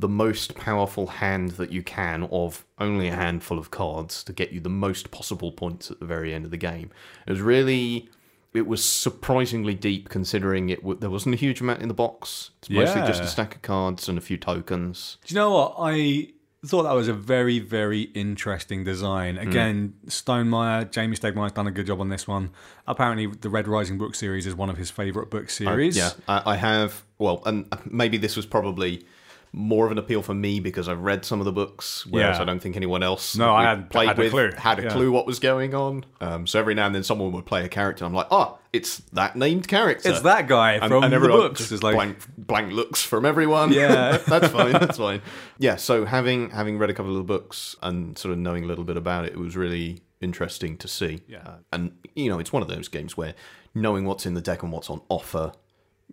the 0.00 0.08
most 0.08 0.54
powerful 0.54 1.06
hand 1.06 1.52
that 1.52 1.70
you 1.70 1.82
can 1.82 2.24
of 2.32 2.64
only 2.78 3.08
a 3.08 3.14
handful 3.14 3.58
of 3.58 3.70
cards 3.70 4.24
to 4.24 4.32
get 4.32 4.52
you 4.52 4.60
the 4.60 4.68
most 4.68 5.10
possible 5.10 5.52
points 5.52 5.90
at 5.90 6.00
the 6.00 6.06
very 6.06 6.34
end 6.34 6.44
of 6.44 6.50
the 6.50 6.56
game. 6.56 6.90
It 7.26 7.30
was 7.30 7.40
really. 7.40 8.08
It 8.52 8.66
was 8.66 8.84
surprisingly 8.84 9.74
deep, 9.74 10.08
considering 10.08 10.70
it. 10.70 10.80
W- 10.80 10.98
there 10.98 11.08
wasn't 11.08 11.36
a 11.36 11.38
huge 11.38 11.60
amount 11.60 11.82
in 11.82 11.88
the 11.88 11.94
box. 11.94 12.50
It's 12.58 12.68
mostly 12.68 13.02
just 13.02 13.22
a 13.22 13.26
stack 13.28 13.54
of 13.54 13.62
cards 13.62 14.08
and 14.08 14.18
a 14.18 14.20
few 14.20 14.36
tokens. 14.36 15.18
Do 15.24 15.32
you 15.32 15.40
know 15.40 15.50
what? 15.50 15.76
I 15.78 16.32
thought 16.66 16.82
that 16.82 16.92
was 16.92 17.06
a 17.06 17.14
very, 17.14 17.60
very 17.60 18.02
interesting 18.02 18.82
design. 18.82 19.36
Hmm. 19.36 19.48
Again, 19.48 19.94
Stonemaier, 20.06 20.90
Jamey 20.90 21.16
Stegmaier's 21.16 21.52
done 21.52 21.68
a 21.68 21.70
good 21.70 21.86
job 21.86 22.00
on 22.00 22.08
this 22.08 22.26
one. 22.26 22.50
Apparently, 22.88 23.26
the 23.26 23.48
Red 23.48 23.68
Rising 23.68 23.98
book 23.98 24.16
series 24.16 24.46
is 24.48 24.54
one 24.56 24.68
of 24.68 24.76
his 24.76 24.90
favourite 24.90 25.30
book 25.30 25.48
series. 25.48 25.96
Yeah, 25.96 26.10
I, 26.26 26.42
I 26.52 26.56
have. 26.56 27.04
Well, 27.18 27.42
and 27.46 27.72
maybe 27.84 28.18
this 28.18 28.34
was 28.34 28.46
probably 28.46 29.04
more 29.52 29.84
of 29.86 29.90
an 29.92 29.98
appeal 29.98 30.22
for 30.22 30.32
me 30.34 30.60
because 30.60 30.88
I've 30.88 31.00
read 31.00 31.24
some 31.24 31.40
of 31.40 31.44
the 31.44 31.50
books, 31.52 32.06
whereas 32.06 32.36
Yeah. 32.36 32.42
I 32.42 32.44
don't 32.44 32.60
think 32.60 32.76
anyone 32.76 33.02
else. 33.02 33.36
No, 33.36 33.50
I 33.52 33.60
we 33.60 33.66
had- 33.66 33.90
played 33.90 34.08
had 34.08 34.18
a 34.18 34.22
with 34.22 34.30
clue. 34.30 34.50
had 34.56 34.78
a 34.78 34.82
Yeah. 34.84 34.88
clue 34.90 35.10
what 35.10 35.26
was 35.26 35.40
going 35.40 35.74
on. 35.74 36.04
Um, 36.20 36.46
so 36.46 36.60
every 36.60 36.74
now 36.74 36.86
and 36.86 36.94
then 36.94 37.02
someone 37.02 37.32
would 37.32 37.46
play 37.46 37.64
a 37.64 37.68
character, 37.68 38.04
and 38.04 38.10
I'm 38.12 38.16
like, 38.16 38.28
oh, 38.30 38.58
it's 38.72 38.98
that 39.12 39.34
named 39.34 39.66
character. 39.66 40.08
It's 40.08 40.20
that 40.20 40.46
guy 40.46 40.74
and, 40.74 40.84
from 40.88 41.02
and 41.02 41.12
the 41.12 41.18
books. 41.18 41.58
just 41.60 41.72
Is 41.72 41.82
like, 41.82 41.96
blank, 41.96 42.18
blank 42.38 42.72
looks 42.72 43.02
from 43.02 43.24
everyone. 43.24 43.72
Yeah. 43.72 44.18
that's 44.26 44.48
fine. 44.52 44.72
That's 44.72 44.98
fine. 44.98 45.20
Yeah. 45.58 45.74
So 45.76 46.04
having 46.04 46.50
having 46.50 46.78
read 46.78 46.90
a 46.90 46.94
couple 46.94 47.10
of 47.10 47.18
the 47.18 47.24
books 47.24 47.74
and 47.82 48.16
sort 48.16 48.30
of 48.32 48.38
knowing 48.38 48.62
a 48.62 48.66
little 48.68 48.84
bit 48.84 48.96
about 48.96 49.24
it, 49.24 49.32
it 49.32 49.38
was 49.38 49.56
really 49.56 50.00
interesting 50.20 50.76
to 50.76 50.86
see. 50.86 51.22
Yeah. 51.26 51.38
Uh, 51.44 51.54
and 51.72 51.92
you 52.14 52.28
know, 52.28 52.38
it's 52.38 52.52
one 52.52 52.62
of 52.62 52.68
those 52.68 52.86
games 52.86 53.16
where 53.16 53.34
knowing 53.74 54.04
what's 54.04 54.26
in 54.26 54.34
the 54.34 54.40
deck 54.40 54.62
and 54.62 54.70
what's 54.70 54.88
on 54.90 55.00
offer 55.08 55.52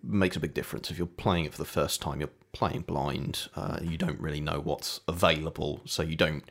makes 0.02 0.36
a 0.36 0.40
big 0.40 0.54
difference. 0.54 0.90
If 0.90 0.98
you're 0.98 1.06
playing 1.06 1.44
it 1.44 1.52
for 1.52 1.58
the 1.58 1.64
first 1.64 2.00
time, 2.00 2.20
you're 2.20 2.30
playing 2.52 2.82
blind. 2.82 3.48
Uh, 3.56 3.78
you 3.82 3.96
don't 3.98 4.20
really 4.20 4.40
know 4.40 4.60
what's 4.60 5.00
available, 5.08 5.80
so 5.84 6.02
you 6.02 6.16
don't 6.16 6.44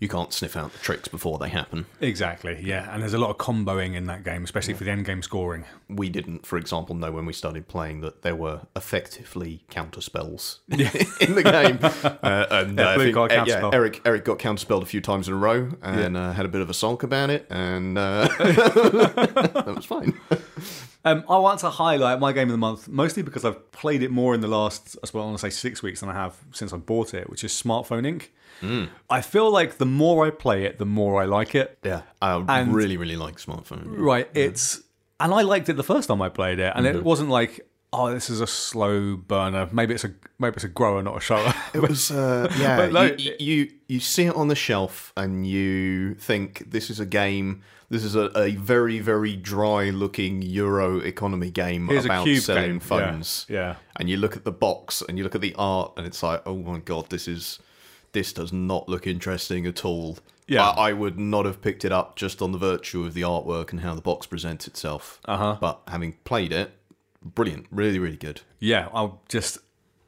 you 0.00 0.08
can't 0.08 0.32
sniff 0.32 0.56
out 0.56 0.72
the 0.72 0.78
tricks 0.78 1.08
before 1.08 1.38
they 1.38 1.48
happen. 1.48 1.86
Exactly, 2.00 2.60
yeah. 2.62 2.92
And 2.92 3.02
there's 3.02 3.14
a 3.14 3.18
lot 3.18 3.30
of 3.30 3.38
comboing 3.38 3.94
in 3.96 4.06
that 4.06 4.22
game, 4.22 4.44
especially 4.44 4.74
for 4.74 4.84
the 4.84 4.92
end 4.92 5.04
game 5.04 5.22
scoring. 5.22 5.64
We 5.88 6.08
didn't, 6.08 6.46
for 6.46 6.56
example, 6.56 6.94
know 6.94 7.10
when 7.10 7.26
we 7.26 7.32
started 7.32 7.66
playing 7.66 8.00
that 8.02 8.22
there 8.22 8.36
were 8.36 8.60
effectively 8.76 9.64
counter 9.70 10.00
spells 10.00 10.60
in 10.68 10.78
the 11.34 11.42
game. 11.42 11.78
Uh, 12.28 12.46
and 12.50 12.78
Yeah, 12.78 12.90
uh, 12.90 12.98
think, 12.98 13.16
uh, 13.16 13.44
yeah. 13.46 13.70
Eric 13.72 14.00
Eric 14.04 14.24
got 14.24 14.38
counterspelled 14.38 14.82
a 14.82 14.86
few 14.86 15.00
times 15.00 15.28
in 15.28 15.34
a 15.34 15.36
row 15.36 15.70
and 15.82 16.16
uh, 16.16 16.32
had 16.32 16.44
a 16.44 16.48
bit 16.48 16.60
of 16.60 16.70
a 16.70 16.74
sulk 16.74 17.02
about 17.02 17.30
it, 17.30 17.46
and 17.50 17.96
uh, 17.96 18.28
that 18.38 19.72
was 19.74 19.84
fine. 19.84 20.14
Um, 21.04 21.24
I 21.28 21.38
want 21.38 21.60
to 21.60 21.70
highlight 21.70 22.18
my 22.20 22.32
game 22.32 22.48
of 22.48 22.52
the 22.52 22.58
month 22.58 22.88
mostly 22.88 23.22
because 23.22 23.44
I've 23.44 23.70
played 23.72 24.02
it 24.02 24.10
more 24.10 24.34
in 24.34 24.40
the 24.40 24.48
last, 24.48 24.96
I 25.02 25.06
suppose 25.06 25.22
I 25.22 25.24
want 25.26 25.38
to 25.38 25.42
say 25.42 25.50
six 25.50 25.82
weeks 25.82 26.00
than 26.00 26.08
I 26.08 26.14
have 26.14 26.36
since 26.52 26.72
I 26.72 26.76
bought 26.76 27.14
it, 27.14 27.30
which 27.30 27.44
is 27.44 27.52
Smartphone 27.52 28.04
Inc. 28.04 28.26
Mm. 28.62 28.88
I 29.08 29.20
feel 29.20 29.50
like 29.50 29.78
the 29.78 29.86
more 29.86 30.26
I 30.26 30.30
play 30.30 30.64
it, 30.64 30.78
the 30.78 30.84
more 30.86 31.22
I 31.22 31.26
like 31.26 31.54
it. 31.54 31.78
Yeah, 31.84 32.02
I 32.20 32.42
And- 32.60 32.74
really 32.74 32.96
really 32.96 33.16
like 33.16 33.36
smartphone. 33.36 33.84
Right, 33.86 34.28
it's 34.34 34.82
and 35.20 35.32
I 35.32 35.42
liked 35.42 35.68
it 35.68 35.74
the 35.74 35.84
first 35.84 36.08
time 36.08 36.20
I 36.20 36.28
played 36.28 36.58
it, 36.58 36.72
and 36.74 36.84
Mm-hmm. 36.84 36.98
it 36.98 37.04
wasn't 37.04 37.30
like, 37.30 37.60
oh, 37.92 38.12
this 38.12 38.28
is 38.28 38.40
a 38.40 38.46
slow 38.46 39.16
burner. 39.16 39.68
Maybe 39.72 39.94
it's 39.94 40.04
a 40.04 40.12
maybe 40.40 40.56
it's 40.56 40.64
a 40.64 40.68
grower, 40.68 41.02
not 41.02 41.16
a 41.16 41.20
shower. 41.20 41.54
It 41.74 41.80
was, 41.82 42.10
uh, 42.10 42.52
yeah. 42.58 42.76
But 42.76 42.92
like- 42.92 43.20
you, 43.20 43.34
you 43.38 43.70
you 43.86 44.00
see 44.00 44.24
it 44.24 44.34
on 44.34 44.48
the 44.48 44.56
shelf 44.56 45.12
and 45.16 45.46
you 45.46 46.14
think 46.14 46.70
this 46.70 46.90
is 46.90 46.98
a 47.00 47.06
game. 47.06 47.62
This 47.90 48.04
is 48.04 48.14
a, 48.14 48.30
a 48.38 48.54
very 48.56 48.98
very 48.98 49.34
dry 49.34 49.90
looking 49.90 50.42
Euro 50.42 50.98
economy 50.98 51.50
game 51.50 51.88
Here's 51.88 52.04
about 52.04 52.26
selling 52.26 52.64
game. 52.72 52.80
phones. 52.80 53.46
Yeah, 53.48 53.56
yeah. 53.56 53.74
And 53.96 54.10
you 54.10 54.16
look 54.18 54.36
at 54.36 54.44
the 54.44 54.52
box 54.52 55.02
and 55.08 55.16
you 55.16 55.24
look 55.24 55.34
at 55.34 55.40
the 55.40 55.54
art 55.56 55.92
and 55.96 56.06
it's 56.06 56.22
like, 56.22 56.42
oh 56.46 56.56
my 56.56 56.78
god, 56.80 57.08
this 57.10 57.26
is 57.26 57.58
this 58.12 58.32
does 58.32 58.52
not 58.52 58.88
look 58.88 59.06
interesting 59.06 59.66
at 59.66 59.84
all. 59.84 60.18
Yeah. 60.46 60.66
I, 60.68 60.90
I 60.90 60.92
would 60.94 61.18
not 61.18 61.44
have 61.44 61.60
picked 61.60 61.84
it 61.84 61.92
up 61.92 62.16
just 62.16 62.40
on 62.40 62.52
the 62.52 62.58
virtue 62.58 63.04
of 63.04 63.12
the 63.14 63.20
artwork 63.20 63.70
and 63.70 63.80
how 63.80 63.94
the 63.94 64.00
box 64.00 64.26
presents 64.26 64.66
itself. 64.66 65.20
Uh-huh. 65.26 65.58
But 65.60 65.80
having 65.88 66.14
played 66.24 66.52
it, 66.52 66.72
brilliant, 67.22 67.66
really 67.70 67.98
really 67.98 68.16
good. 68.16 68.42
yeah, 68.58 68.88
I'll 68.92 69.22
just 69.28 69.58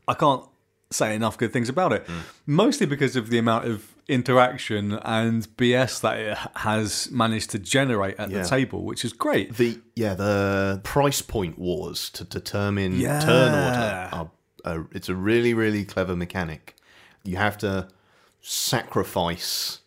I 0.09 0.15
can't 0.15 0.45
say 0.91 1.15
enough 1.15 1.39
good 1.39 1.53
things 1.53 1.69
about 1.69 1.93
it. 1.93 2.07
Mm. 2.07 2.21
Mostly 2.47 2.85
because 2.87 3.17
of 3.17 3.31
the 3.31 3.39
amount 3.39 3.67
of 3.67 3.95
interaction 4.11 4.93
and 4.93 5.47
BS 5.57 6.01
that 6.01 6.19
it 6.19 6.37
has 6.57 7.11
managed 7.11 7.51
to 7.51 7.59
generate 7.59 8.17
at 8.19 8.31
Yeah. 8.31 8.43
the 8.43 8.49
table, 8.49 8.85
which 8.85 9.05
is 9.05 9.13
great. 9.13 9.57
The 9.57 9.79
yeah, 9.97 10.15
the 10.15 10.81
price 10.85 11.23
point 11.23 11.59
wars 11.59 12.11
to 12.11 12.25
determine 12.25 12.99
Yeah. 13.01 13.21
turn 13.21 13.53
order. 13.55 14.09
Are, 14.13 14.31
are, 14.65 14.87
it's 14.93 15.09
a 15.09 15.15
really 15.15 15.55
really 15.55 15.85
clever 15.85 16.15
mechanic. 16.17 16.77
You 17.25 17.37
have 17.37 17.57
to 17.59 17.89
sacrifice, 18.41 19.81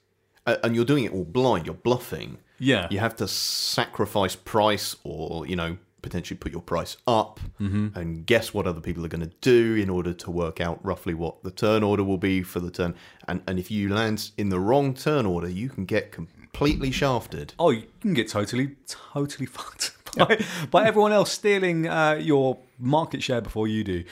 uh, 0.45 0.57
and 0.63 0.75
you're 0.75 0.85
doing 0.85 1.03
it 1.05 1.11
all 1.13 1.25
blind. 1.25 1.65
You're 1.65 1.75
bluffing. 1.75 2.37
Yeah. 2.59 2.87
You 2.89 2.99
have 2.99 3.15
to 3.17 3.27
sacrifice 3.27 4.35
price, 4.35 4.95
or 5.03 5.45
you 5.47 5.55
know, 5.55 5.77
potentially 6.03 6.37
put 6.37 6.51
your 6.51 6.61
price 6.61 6.97
up, 7.07 7.39
Mm-hmm. 7.59 7.97
and 7.97 8.25
guess 8.27 8.53
what 8.53 8.67
other 8.67 8.81
people 8.81 9.03
are 9.03 9.07
going 9.09 9.27
to 9.27 9.35
do 9.41 9.73
in 9.75 9.89
order 9.89 10.13
to 10.13 10.29
work 10.29 10.61
out 10.61 10.79
roughly 10.85 11.13
what 11.15 11.41
the 11.43 11.49
turn 11.51 11.81
order 11.81 12.03
will 12.03 12.17
be 12.19 12.43
for 12.43 12.59
the 12.59 12.69
turn. 12.69 12.93
And 13.27 13.41
and 13.47 13.57
if 13.57 13.71
you 13.71 13.89
land 13.93 14.29
in 14.37 14.49
the 14.49 14.59
wrong 14.59 14.93
turn 14.93 15.25
order, 15.25 15.49
you 15.49 15.69
can 15.69 15.85
get 15.85 16.11
completely 16.11 16.91
shafted. 16.91 17.53
Oh, 17.57 17.71
you 17.71 17.83
can 18.01 18.13
get 18.13 18.27
totally, 18.29 18.75
totally 18.87 19.45
fucked 19.57 19.95
by, 20.15 20.37
by 20.69 20.85
everyone 20.85 21.11
else 21.11 21.31
stealing 21.31 21.87
uh, 21.87 22.19
your 22.21 22.59
market 22.77 23.23
share 23.23 23.41
before 23.41 23.67
you 23.67 23.83
do. 23.83 24.03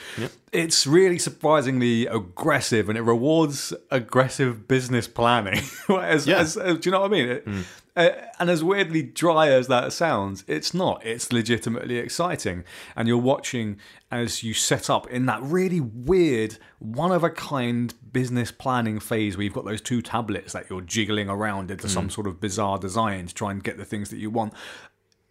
It's 0.52 0.84
really 0.86 1.18
surprisingly 1.18 2.06
aggressive, 2.06 2.88
and 2.88 2.98
it 2.98 3.02
rewards 3.02 3.72
aggressive 3.90 4.66
business 4.66 5.06
planning. 5.06 5.60
as, 5.88 6.26
Yeah. 6.26 6.38
as- 6.40 6.56
uh, 6.56 6.72
do 6.74 6.80
you 6.84 6.90
know 6.90 7.00
what 7.02 7.10
I 7.12 7.14
mean? 7.14 7.28
It- 7.28 7.46
uh, 7.94 8.10
and 8.38 8.48
as 8.48 8.64
weirdly 8.64 9.02
dry 9.02 9.48
as 9.48 9.68
that 9.68 9.92
sounds, 9.92 10.44
it's 10.46 10.72
not. 10.72 11.04
It's 11.04 11.32
legitimately 11.32 11.98
exciting, 11.98 12.64
and 12.96 13.06
you're 13.06 13.18
watching 13.18 13.78
as 14.10 14.42
you 14.42 14.54
set 14.54 14.88
up 14.90 15.06
in 15.08 15.26
that 15.26 15.42
really 15.42 15.80
weird, 15.80 16.58
one 16.78 17.12
of 17.12 17.24
a 17.24 17.30
kind 17.30 17.94
business 18.12 18.50
planning 18.50 19.00
phase 19.00 19.36
where 19.36 19.44
you've 19.44 19.54
got 19.54 19.64
those 19.64 19.80
two 19.80 20.02
tablets 20.02 20.52
that 20.52 20.68
you're 20.68 20.82
jiggling 20.82 21.28
around 21.28 21.70
into 21.70 21.88
some 21.88 22.10
sort 22.10 22.26
of 22.26 22.40
bizarre 22.40 22.78
design 22.78 23.26
to 23.26 23.34
try 23.34 23.50
and 23.50 23.64
get 23.64 23.78
the 23.78 23.84
things 23.84 24.10
that 24.10 24.18
you 24.18 24.30
want 24.30 24.52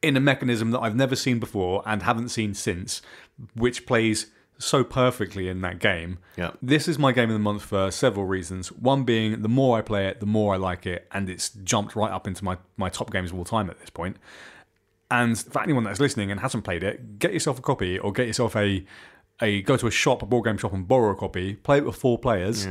in 0.01 0.17
a 0.17 0.19
mechanism 0.19 0.71
that 0.71 0.79
I've 0.79 0.95
never 0.95 1.15
seen 1.15 1.39
before 1.39 1.83
and 1.85 2.03
haven't 2.03 2.29
seen 2.29 2.53
since, 2.53 3.01
which 3.53 3.85
plays 3.85 4.31
so 4.63 4.83
perfectly 4.83 5.47
in 5.47 5.61
that 5.61 5.79
game. 5.79 6.19
Yeah. 6.37 6.51
This 6.61 6.87
is 6.87 6.97
my 6.97 7.11
game 7.11 7.29
of 7.29 7.33
the 7.33 7.39
month 7.39 7.63
for 7.63 7.91
several 7.91 8.25
reasons. 8.25 8.71
One 8.71 9.03
being 9.03 9.41
the 9.41 9.49
more 9.49 9.77
I 9.77 9.81
play 9.81 10.07
it, 10.07 10.19
the 10.19 10.25
more 10.25 10.53
I 10.53 10.57
like 10.57 10.85
it, 10.85 11.07
and 11.11 11.29
it's 11.29 11.49
jumped 11.49 11.95
right 11.95 12.11
up 12.11 12.27
into 12.27 12.43
my, 12.43 12.57
my 12.77 12.89
top 12.89 13.11
games 13.11 13.31
of 13.31 13.37
all 13.37 13.45
time 13.45 13.69
at 13.69 13.79
this 13.79 13.89
point. 13.89 14.17
And 15.09 15.37
for 15.37 15.61
anyone 15.61 15.83
that's 15.83 15.99
listening 15.99 16.31
and 16.31 16.39
hasn't 16.39 16.63
played 16.63 16.83
it, 16.83 17.19
get 17.19 17.33
yourself 17.33 17.59
a 17.59 17.61
copy 17.61 17.99
or 17.99 18.13
get 18.13 18.27
yourself 18.27 18.55
a 18.55 18.85
a 19.41 19.61
go 19.63 19.75
to 19.75 19.87
a 19.87 19.91
shop, 19.91 20.21
a 20.21 20.25
board 20.25 20.45
game 20.45 20.57
shop, 20.57 20.71
and 20.71 20.87
borrow 20.87 21.11
a 21.11 21.15
copy. 21.15 21.55
Play 21.55 21.79
it 21.79 21.85
with 21.85 21.95
four 21.95 22.17
players 22.17 22.67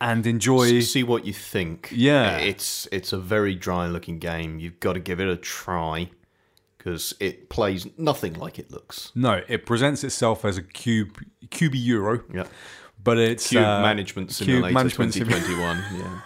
and 0.00 0.26
enjoy. 0.26 0.80
see 0.80 1.02
what 1.02 1.24
you 1.24 1.32
think. 1.32 1.90
Yeah. 1.92 2.38
it's 2.38 2.88
it's 2.92 3.12
a 3.12 3.18
very 3.18 3.54
dry 3.54 3.86
looking 3.86 4.18
game. 4.18 4.58
You've 4.58 4.80
got 4.80 4.94
to 4.94 5.00
give 5.00 5.20
it 5.20 5.28
a 5.28 5.36
try 5.36 6.10
because 6.86 7.14
it 7.18 7.48
plays 7.48 7.84
nothing 7.98 8.34
like 8.34 8.60
it 8.60 8.70
looks. 8.70 9.10
No, 9.16 9.42
it 9.48 9.66
presents 9.66 10.04
itself 10.04 10.44
as 10.44 10.56
a 10.56 10.62
cube, 10.62 11.18
cube 11.50 11.74
euro, 11.74 12.22
Yeah, 12.32 12.46
but 13.02 13.18
it's 13.18 13.48
Cube 13.48 13.64
uh, 13.64 13.82
Management 13.82 14.28
Cube 14.28 14.46
Simulator 14.46 14.72
Management 14.72 15.12
Sim- 15.14 15.26
2021. 15.26 16.22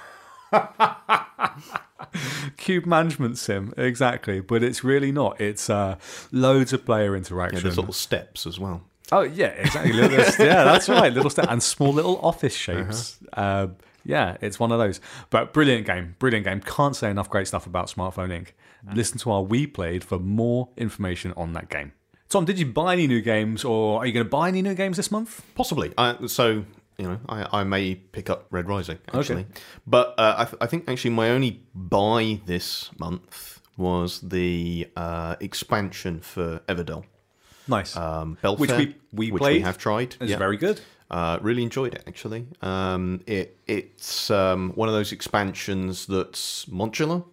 yeah, 0.52 1.56
cube 2.58 2.84
management 2.84 3.38
sim 3.38 3.72
exactly. 3.78 4.40
But 4.40 4.62
it's 4.62 4.84
really 4.84 5.12
not. 5.12 5.40
It's 5.40 5.70
uh 5.70 5.96
loads 6.30 6.74
of 6.74 6.84
player 6.84 7.12
yeah. 7.12 7.16
interaction. 7.16 7.62
There's 7.62 7.78
little 7.78 7.94
steps 7.94 8.46
as 8.46 8.60
well. 8.60 8.82
oh 9.12 9.22
yeah 9.22 9.46
exactly. 9.46 9.96
Yeah 9.98 10.64
that's 10.64 10.90
right. 10.90 11.10
Little 11.10 11.30
step 11.30 11.46
and 11.48 11.62
small 11.62 11.94
little 11.94 12.20
office 12.20 12.54
shapes. 12.54 13.18
Uh, 13.32 13.68
yeah 14.04 14.36
it's 14.40 14.58
one 14.58 14.72
of 14.72 14.78
those 14.78 15.00
but 15.30 15.52
brilliant 15.52 15.86
game 15.86 16.14
brilliant 16.18 16.44
game 16.44 16.60
can't 16.60 16.96
say 16.96 17.10
enough 17.10 17.28
great 17.30 17.46
stuff 17.46 17.66
about 17.66 17.86
smartphone 17.88 18.28
inc 18.30 18.48
listen 18.94 19.18
to 19.18 19.30
our 19.30 19.42
we 19.42 19.66
played 19.66 20.02
for 20.02 20.18
more 20.18 20.68
information 20.76 21.32
on 21.36 21.52
that 21.52 21.68
game 21.68 21.92
tom 22.28 22.44
did 22.44 22.58
you 22.58 22.64
buy 22.66 22.92
any 22.94 23.06
new 23.06 23.20
games 23.20 23.64
or 23.64 23.98
are 24.00 24.06
you 24.06 24.12
going 24.12 24.24
to 24.24 24.30
buy 24.30 24.48
any 24.48 24.62
new 24.62 24.74
games 24.74 24.96
this 24.96 25.10
month 25.10 25.44
Possibly. 25.54 25.92
I, 25.98 26.26
so 26.26 26.64
you 26.98 27.06
know, 27.08 27.18
I, 27.30 27.60
I 27.60 27.64
may 27.64 27.94
pick 27.94 28.28
up 28.28 28.46
Red 28.50 28.68
Rising 28.68 28.98
actually, 29.14 29.42
okay. 29.42 29.60
but 29.86 30.14
uh, 30.18 30.34
I, 30.38 30.44
th- 30.44 30.56
I 30.60 30.66
think 30.66 30.86
actually 30.86 31.12
my 31.12 31.30
only 31.30 31.62
buy 31.74 32.40
this 32.44 32.90
month 32.98 33.60
was 33.78 34.20
the 34.20 34.86
uh, 34.96 35.36
expansion 35.40 36.20
for 36.20 36.58
Everdell. 36.68 37.04
nice 37.66 37.96
Um, 37.96 38.36
Bellfaire, 38.42 38.60
Which 38.60 38.70
we- 38.78 38.96
we 39.12 39.32
which 39.32 39.40
played. 39.40 39.56
we 39.56 39.60
have 39.62 39.78
tried. 39.78 40.16
it's 40.20 40.30
Yeah. 40.30 40.36
very 40.36 40.58
good 40.58 40.80
Uh, 41.10 41.38
really 41.42 41.62
enjoyed 41.64 41.92
it 41.94 42.04
actually. 42.06 42.46
Um, 42.62 43.20
it 43.26 43.56
it's 43.66 44.30
um, 44.30 44.70
one 44.76 44.88
of 44.88 44.94
those 44.94 45.10
expansions 45.12 46.06
that's 46.06 46.66
modular, 46.66 47.24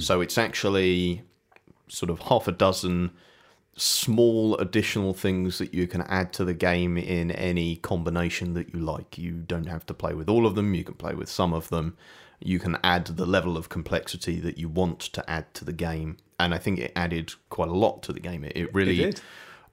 so 0.00 0.20
it's 0.20 0.36
actually 0.36 1.22
sort 1.88 2.10
of 2.10 2.18
half 2.20 2.46
a 2.46 2.52
dozen 2.52 3.10
small 3.74 4.54
additional 4.58 5.14
things 5.14 5.56
that 5.56 5.72
you 5.72 5.86
can 5.86 6.02
add 6.02 6.30
to 6.34 6.44
the 6.44 6.52
game 6.52 6.98
in 6.98 7.30
any 7.30 7.76
combination 7.76 8.52
that 8.52 8.74
you 8.74 8.80
like. 8.80 9.16
You 9.16 9.32
don't 9.32 9.66
have 9.66 9.86
to 9.86 9.94
play 9.94 10.12
with 10.12 10.28
all 10.28 10.46
of 10.46 10.54
them. 10.54 10.74
You 10.74 10.84
can 10.84 10.94
play 10.94 11.14
with 11.14 11.30
some 11.30 11.54
of 11.54 11.70
them. 11.70 11.96
You 12.38 12.58
can 12.58 12.76
add 12.84 13.06
the 13.06 13.24
level 13.24 13.56
of 13.56 13.68
complexity 13.70 14.40
that 14.40 14.58
you 14.58 14.68
want 14.68 15.00
to 15.00 15.30
add 15.30 15.54
to 15.54 15.64
the 15.64 15.72
game, 15.72 16.18
and 16.38 16.52
I 16.52 16.58
think 16.58 16.80
it 16.80 16.92
added 16.94 17.32
quite 17.48 17.68
a 17.70 17.74
lot 17.74 18.02
to 18.02 18.12
the 18.12 18.20
game. 18.20 18.44
It, 18.44 18.52
it 18.56 18.74
really 18.74 18.96
did. 19.12 19.20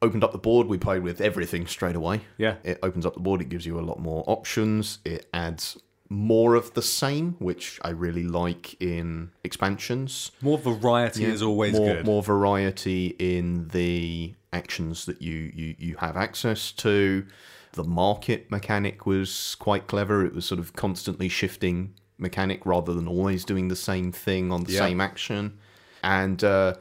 Opened 0.02 0.24
up 0.24 0.32
the 0.32 0.38
board. 0.38 0.68
We 0.68 0.78
played 0.78 1.04
with 1.04 1.22
everything 1.22 1.68
straight 1.68 1.96
away. 1.96 2.22
Yeah. 2.38 2.56
It 2.64 2.80
opens 2.84 3.06
up 3.06 3.14
the 3.14 3.20
board. 3.20 3.42
It 3.42 3.50
gives 3.50 3.66
you 3.66 3.80
a 3.80 3.82
lot 3.82 4.00
more 4.00 4.24
options. 4.28 5.00
It 5.06 5.28
adds 5.34 5.78
more 6.10 6.56
of 6.56 6.74
the 6.74 6.82
same, 6.82 7.36
which 7.40 7.80
I 7.84 7.90
really 7.90 8.24
like 8.24 8.82
in 8.82 9.32
expansions. 9.44 10.32
more 10.42 10.58
variety 10.58 11.26
is 11.26 11.42
always 11.44 11.74
more, 11.74 11.96
good 11.96 12.06
More 12.06 12.24
variety 12.24 13.16
in 13.20 13.68
the 13.68 14.34
actions 14.52 15.06
that 15.06 15.22
you, 15.22 15.52
you, 15.54 15.76
you 15.78 15.96
have 15.98 16.18
access 16.18 16.72
to. 16.72 17.26
The 17.74 17.84
market 17.84 18.50
mechanic 18.50 19.06
was 19.06 19.56
quite 19.60 19.86
clever. 19.86 20.26
It 20.26 20.34
was 20.34 20.46
sort 20.46 20.60
of 20.60 20.74
constantly 20.74 21.30
shifting 21.30 21.94
mechanic 22.18 22.66
rather 22.66 22.94
than 22.94 23.08
always 23.08 23.46
doing 23.46 23.68
the 23.68 23.76
same 23.76 24.12
thing 24.12 24.52
on 24.52 24.64
the 24.64 24.74
Yeah. 24.74 24.80
same 24.80 25.00
action. 25.00 25.60
And 26.04 26.44
uh, 26.44 26.74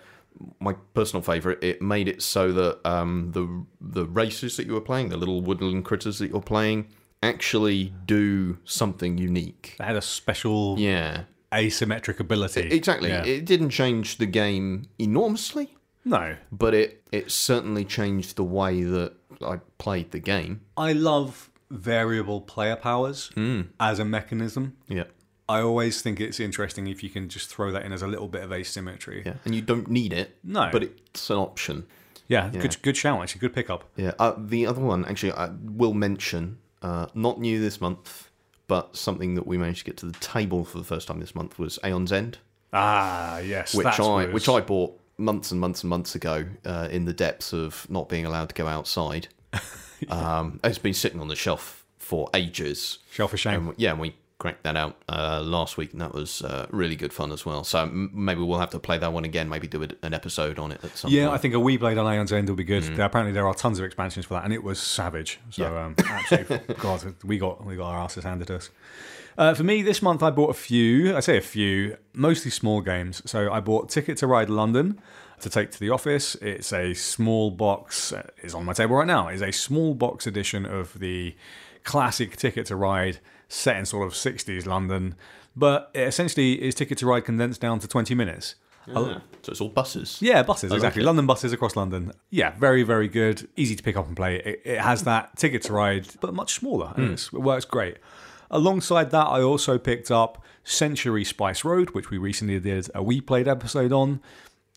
my 0.60 0.74
personal 0.94 1.22
favorite, 1.22 1.62
it 1.62 1.82
made 1.82 2.08
it 2.08 2.22
so 2.22 2.52
that 2.52 2.78
um, 2.88 3.30
the 3.32 3.64
the 3.80 4.06
races 4.06 4.56
that 4.56 4.66
you 4.66 4.74
were 4.74 4.80
playing, 4.80 5.08
the 5.08 5.16
little 5.16 5.40
woodland 5.40 5.84
critters 5.84 6.18
that 6.18 6.28
you're 6.30 6.40
playing, 6.42 6.86
actually 7.22 7.92
do 8.06 8.58
something 8.64 9.18
unique. 9.18 9.74
They 9.78 9.84
had 9.84 9.96
a 9.96 10.02
special 10.02 10.78
Yeah, 10.78 11.22
asymmetric 11.52 12.20
ability. 12.20 12.60
exactly. 12.62 13.08
Yeah. 13.10 13.24
It 13.24 13.44
didn't 13.44 13.70
change 13.70 14.18
the 14.18 14.26
game 14.26 14.86
enormously, 14.98 15.76
no, 16.04 16.36
but 16.52 16.74
it 16.74 17.02
it 17.12 17.30
certainly 17.30 17.84
changed 17.84 18.36
the 18.36 18.44
way 18.44 18.82
that 18.82 19.14
I 19.42 19.58
played 19.78 20.10
the 20.12 20.20
game. 20.20 20.60
I 20.76 20.92
love 20.92 21.50
variable 21.70 22.40
player 22.40 22.76
powers 22.76 23.30
as 23.78 23.98
a 23.98 24.04
mechanism. 24.04 24.76
Yeah, 24.88 25.04
I 25.48 25.60
always 25.60 26.02
think 26.02 26.20
it's 26.20 26.40
interesting 26.40 26.86
if 26.88 27.02
you 27.02 27.08
can 27.08 27.28
just 27.28 27.48
throw 27.48 27.72
that 27.72 27.84
in 27.84 27.92
as 27.92 28.02
a 28.02 28.06
little 28.06 28.28
bit 28.28 28.42
of 28.42 28.52
asymmetry. 28.52 29.22
Yeah, 29.24 29.34
and 29.44 29.54
you 29.54 29.62
don't 29.62 29.88
need 29.88 30.12
it. 30.12 30.36
No. 30.44 30.68
but 30.70 30.82
it's 30.82 31.30
an 31.30 31.36
option. 31.36 31.86
Yeah, 32.28 32.50
good 32.50 32.80
good 32.82 32.96
shout 32.96 33.22
actually, 33.22 33.40
good 33.40 33.54
pickup. 33.54 33.84
Yeah. 33.96 34.12
Uh, 34.18 34.34
the 34.36 34.66
other 34.66 34.82
one, 34.82 35.06
actually, 35.06 35.32
I 35.32 35.50
will 35.62 35.94
mention, 35.94 36.58
uh, 36.82 37.06
not 37.14 37.40
new 37.40 37.58
this 37.58 37.80
month, 37.80 38.28
but 38.66 38.96
something 38.96 39.34
that 39.34 39.46
we 39.46 39.56
managed 39.56 39.78
to 39.80 39.84
get 39.86 39.96
to 39.98 40.06
the 40.06 40.18
table 40.18 40.64
for 40.66 40.76
the 40.76 40.84
first 40.84 41.08
time 41.08 41.20
this 41.20 41.34
month 41.34 41.58
was 41.58 41.78
Aeon's 41.82 42.12
End, 42.12 42.36
Ah, 42.72 43.38
yes, 43.38 43.74
which 43.74 43.86
I 43.86 44.26
which. 44.26 44.48
I 44.48 44.60
bought 44.60 45.00
months 45.16 45.50
and 45.50 45.60
months 45.60 45.82
and 45.82 45.90
months 45.90 46.14
ago 46.14 46.44
uh, 46.66 46.88
in 46.90 47.06
the 47.06 47.14
depths 47.14 47.54
of 47.54 47.86
not 47.88 48.10
being 48.10 48.26
allowed 48.26 48.50
to 48.50 48.54
go 48.54 48.66
outside. 48.66 49.28
um, 50.10 50.60
it's 50.62 50.78
been 50.78 50.94
sitting 50.94 51.20
on 51.20 51.28
the 51.28 51.34
shelf 51.36 51.86
for 51.98 52.28
ages. 52.34 52.98
Shelf 53.10 53.32
of 53.32 53.40
shame. 53.40 53.68
And, 53.68 53.74
yeah, 53.78 53.92
and 53.92 54.00
we 54.00 54.14
cracked 54.38 54.62
that 54.62 54.76
out 54.76 54.96
uh, 55.08 55.40
last 55.44 55.76
week, 55.76 55.92
and 55.92 56.00
that 56.00 56.14
was 56.14 56.42
uh, 56.42 56.66
really 56.70 56.94
good 56.94 57.12
fun 57.12 57.32
as 57.32 57.44
well. 57.44 57.64
So 57.64 57.80
m- 57.80 58.10
maybe 58.14 58.40
we'll 58.40 58.60
have 58.60 58.70
to 58.70 58.78
play 58.78 58.96
that 58.98 59.12
one 59.12 59.24
again. 59.24 59.48
Maybe 59.48 59.66
do 59.66 59.82
an 60.02 60.14
episode 60.14 60.58
on 60.60 60.70
it 60.72 60.80
at 60.84 60.96
some 60.96 61.10
Yeah, 61.10 61.24
point. 61.26 61.34
I 61.34 61.38
think 61.38 61.54
a 61.54 61.60
We 61.60 61.76
Played 61.76 61.98
on 61.98 62.06
Aeon's 62.06 62.32
End 62.32 62.48
will 62.48 62.54
be 62.56 62.62
good. 62.64 62.84
Mm. 62.84 62.96
There- 62.96 63.06
apparently, 63.06 63.32
there 63.32 63.46
are 63.48 63.54
tons 63.54 63.78
of 63.80 63.84
expansions 63.84 64.26
for 64.26 64.34
that, 64.34 64.44
and 64.44 64.52
it 64.52 64.62
was 64.62 64.78
savage. 64.80 65.40
So, 65.50 65.62
Yeah. 65.62 65.84
um, 65.86 65.94
absolutely, 65.98 66.74
God, 66.78 67.14
we 67.24 67.38
got 67.38 67.64
we 67.64 67.74
got 67.76 67.88
our 67.88 67.98
asses 67.98 68.24
handed 68.24 68.46
to 68.48 68.56
us. 68.56 68.70
Uh, 69.36 69.54
for 69.54 69.62
me, 69.64 69.82
this 69.82 70.02
month 70.02 70.22
I 70.22 70.30
bought 70.30 70.50
a 70.50 70.54
few. 70.54 71.16
I 71.16 71.20
say 71.20 71.36
a 71.36 71.40
few, 71.40 71.96
mostly 72.12 72.50
small 72.50 72.80
games. 72.80 73.22
So 73.24 73.52
I 73.52 73.60
bought 73.60 73.88
Ticket 73.88 74.16
to 74.18 74.26
Ride 74.26 74.50
London 74.50 75.00
to 75.40 75.48
take 75.48 75.70
to 75.70 75.78
the 75.80 75.90
office. 75.90 76.34
It's 76.36 76.72
a 76.72 76.92
small 76.94 77.52
box. 77.52 78.12
uh, 78.12 78.22
It's 78.38 78.54
on 78.54 78.64
my 78.64 78.72
table 78.72 78.96
right 78.96 79.06
now. 79.06 79.28
It's 79.28 79.42
a 79.42 79.52
small 79.52 79.94
box 79.94 80.26
edition 80.26 80.66
of 80.66 80.98
the 80.98 81.36
classic 81.84 82.36
Ticket 82.36 82.66
to 82.66 82.74
Ride, 82.76 83.20
set 83.48 83.76
in 83.76 83.86
sort 83.86 84.06
of 84.06 84.12
'60s 84.14 84.66
London. 84.66 85.14
But 85.56 85.90
it 85.94 86.02
essentially 86.02 86.62
is 86.62 86.74
Ticket 86.74 86.98
to 86.98 87.06
Ride 87.06 87.24
condensed 87.24 87.60
down 87.60 87.80
to 87.80 87.88
20 87.88 88.14
minutes. 88.14 88.54
Yeah. 88.86 88.94
Oh. 88.96 89.20
So 89.42 89.50
it's 89.50 89.60
all 89.60 89.68
buses. 89.68 90.18
Yeah, 90.20 90.42
buses, 90.44 90.70
oh, 90.70 90.74
like 90.74 90.78
exactly. 90.78 91.02
it. 91.02 91.06
London 91.06 91.26
buses 91.26 91.52
across 91.52 91.74
London. 91.74 92.12
Yeah, 92.30 92.52
very, 92.56 92.84
very 92.84 93.08
good. 93.08 93.48
Easy 93.56 93.74
to 93.74 93.82
pick 93.82 93.96
up 93.96 94.06
and 94.06 94.16
play. 94.16 94.36
It, 94.36 94.62
it 94.64 94.80
has 94.80 95.02
that 95.02 95.36
ticket 95.36 95.62
to 95.62 95.72
ride, 95.72 96.06
but 96.20 96.32
much 96.32 96.54
smaller. 96.54 96.88
Hmm. 96.88 97.02
it's- 97.04 97.30
it 97.32 97.40
works 97.40 97.64
great. 97.64 97.96
Alongside 98.50 99.10
that, 99.10 99.26
I 99.26 99.42
also 99.42 99.78
picked 99.78 100.10
up 100.10 100.42
Century 100.64 101.24
Spice 101.24 101.64
Road, 101.64 101.90
which 101.90 102.08
we 102.10 102.16
recently 102.18 102.58
did 102.60 102.88
a 102.94 103.02
We 103.02 103.20
Played 103.20 103.48
episode 103.48 103.92
on. 103.92 104.20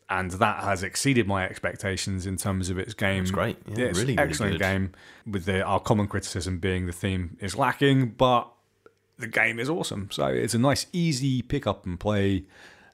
And 0.09 0.31
that 0.31 0.63
has 0.65 0.83
exceeded 0.83 1.25
my 1.25 1.45
expectations 1.45 2.25
in 2.25 2.35
terms 2.35 2.69
of 2.69 2.77
its 2.77 2.93
game. 2.93 3.21
It's 3.21 3.31
great. 3.31 3.57
Yeah, 3.65 3.85
it's 3.85 3.99
really, 3.99 4.17
excellent 4.17 4.53
good. 4.53 4.59
game. 4.61 4.91
With 5.25 5.45
the, 5.45 5.61
our 5.61 5.79
common 5.79 6.07
criticism 6.07 6.57
being 6.57 6.85
the 6.85 6.91
theme 6.91 7.37
is 7.39 7.55
lacking, 7.55 8.09
but 8.17 8.51
the 9.21 9.27
game 9.27 9.59
is 9.59 9.69
awesome. 9.69 10.09
So 10.11 10.25
it's 10.27 10.53
a 10.53 10.59
nice, 10.59 10.87
easy 10.91 11.41
pick 11.41 11.65
up 11.65 11.85
and 11.85 11.99
play 11.99 12.43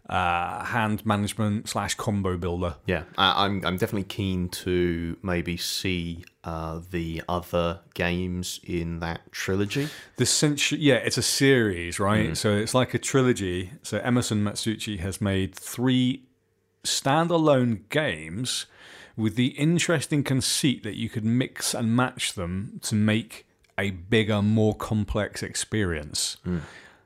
uh, 0.09 0.63
hand 0.63 1.05
management 1.05 1.67
slash 1.67 1.95
combo 1.95 2.37
builder. 2.37 2.75
Yeah, 2.85 3.03
I, 3.17 3.45
I'm 3.45 3.65
I'm 3.65 3.77
definitely 3.77 4.03
keen 4.03 4.49
to 4.49 5.17
maybe 5.21 5.57
see 5.57 6.23
uh, 6.43 6.81
the 6.91 7.23
other 7.27 7.79
games 7.93 8.59
in 8.63 8.99
that 8.99 9.31
trilogy. 9.31 9.89
The 10.17 10.25
century, 10.25 10.79
yeah, 10.79 10.95
it's 10.95 11.17
a 11.17 11.23
series, 11.23 11.99
right? 11.99 12.37
So 12.37 12.55
it's 12.55 12.73
like 12.73 12.93
a 12.93 12.99
trilogy. 12.99 13.71
So 13.83 13.97
Emerson 13.99 14.43
Matsuuchi 14.43 14.99
has 14.99 15.19
made 15.19 15.55
three 15.55 16.23
standalone 16.83 17.89
games 17.89 18.65
with 19.17 19.35
the 19.35 19.47
interesting 19.47 20.23
conceit 20.23 20.83
that 20.83 20.95
you 20.95 21.09
could 21.09 21.25
mix 21.25 21.73
and 21.73 21.95
match 21.95 22.33
them 22.33 22.79
to 22.83 22.95
make 22.95 23.46
a 23.77 23.91
bigger, 23.91 24.41
more 24.41 24.75
complex 24.75 25.43
experience, 25.43 26.37
hmm. 26.43 26.59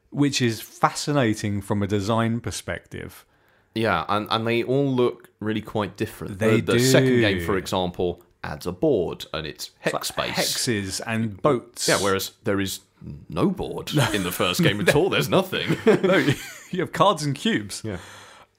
which 0.09 0.41
is 0.41 0.61
fascinating 0.61 1.61
from 1.61 1.83
a 1.83 1.87
design 1.87 2.39
perspective. 2.39 3.25
Yeah, 3.73 4.05
and, 4.09 4.27
and 4.29 4.45
they 4.45 4.63
all 4.63 4.87
look 4.87 5.29
really 5.39 5.61
quite 5.61 5.97
different. 5.97 6.39
They 6.39 6.59
the, 6.61 6.73
the 6.73 6.79
second 6.79 7.21
game, 7.21 7.45
for 7.45 7.57
example, 7.57 8.21
adds 8.43 8.65
a 8.65 8.71
board 8.71 9.25
and 9.33 9.45
it's 9.45 9.71
hex 9.79 10.09
space. 10.09 10.31
Hexes 10.31 11.01
and 11.05 11.41
boats. 11.41 11.87
Yeah, 11.87 11.97
whereas 11.97 12.33
there 12.43 12.59
is 12.59 12.81
no 13.29 13.49
board 13.49 13.91
in 14.13 14.23
the 14.23 14.31
first 14.31 14.61
game 14.61 14.79
at 14.87 14.95
all. 14.95 15.09
There's 15.09 15.29
nothing. 15.29 15.77
no, 15.85 16.25
you 16.71 16.79
have 16.79 16.91
cards 16.91 17.23
and 17.23 17.35
cubes. 17.35 17.81
Yeah. 17.83 17.97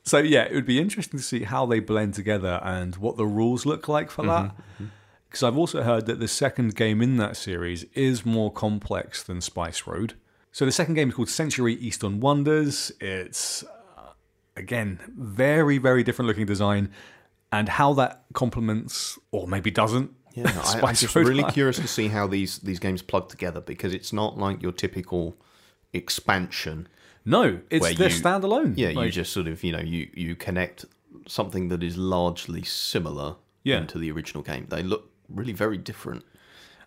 So 0.04 0.18
yeah, 0.18 0.44
it 0.44 0.54
would 0.54 0.66
be 0.66 0.80
interesting 0.80 1.18
to 1.18 1.24
see 1.24 1.44
how 1.44 1.66
they 1.66 1.80
blend 1.80 2.14
together 2.14 2.60
and 2.62 2.96
what 2.96 3.16
the 3.16 3.26
rules 3.26 3.66
look 3.66 3.88
like 3.88 4.10
for 4.10 4.24
that. 4.26 4.44
Mm-hmm. 4.44 4.84
Mm-hmm. 4.84 4.86
Because 5.32 5.44
I've 5.44 5.56
also 5.56 5.80
heard 5.82 6.04
that 6.04 6.20
the 6.20 6.28
second 6.28 6.76
game 6.76 7.00
in 7.00 7.16
that 7.16 7.38
series 7.38 7.84
is 7.94 8.26
more 8.26 8.52
complex 8.52 9.22
than 9.22 9.40
Spice 9.40 9.86
Road. 9.86 10.12
So 10.52 10.66
the 10.66 10.72
second 10.72 10.92
game 10.92 11.08
is 11.08 11.14
called 11.14 11.30
Century 11.30 11.72
Eastern 11.76 12.20
Wonders. 12.20 12.92
It's 13.00 13.64
uh, 13.96 14.12
again 14.56 15.00
very 15.16 15.78
very 15.78 16.02
different 16.04 16.28
looking 16.28 16.44
design, 16.44 16.90
and 17.50 17.66
how 17.70 17.94
that 17.94 18.24
complements 18.34 19.18
or 19.30 19.48
maybe 19.48 19.70
doesn't. 19.70 20.10
Yeah, 20.34 20.52
I, 20.64 20.80
I'm 20.88 20.94
just 20.94 21.14
really 21.14 21.44
curious 21.44 21.76
to 21.78 21.88
see 21.88 22.08
how 22.08 22.26
these 22.26 22.58
these 22.58 22.78
games 22.78 23.00
plug 23.00 23.30
together 23.30 23.62
because 23.62 23.94
it's 23.94 24.12
not 24.12 24.36
like 24.36 24.60
your 24.62 24.72
typical 24.72 25.34
expansion. 25.94 26.88
No, 27.24 27.60
it's 27.70 27.94
they're 27.96 28.10
you- 28.10 28.22
standalone. 28.22 28.74
Yeah, 28.76 28.90
you 28.90 29.10
just 29.10 29.32
sort 29.32 29.46
of 29.46 29.64
you 29.64 29.72
know 29.72 29.80
you 29.80 30.10
you 30.12 30.34
connect 30.36 30.84
something 31.26 31.68
that 31.68 31.82
is 31.82 31.96
largely 31.96 32.62
similar 32.64 33.36
Yeah. 33.62 33.78
into 33.78 33.98
the 33.98 34.10
original 34.10 34.42
game. 34.42 34.66
They 34.68 34.82
look 34.82 35.08
really 35.34 35.52
very 35.52 35.78
different. 35.78 36.24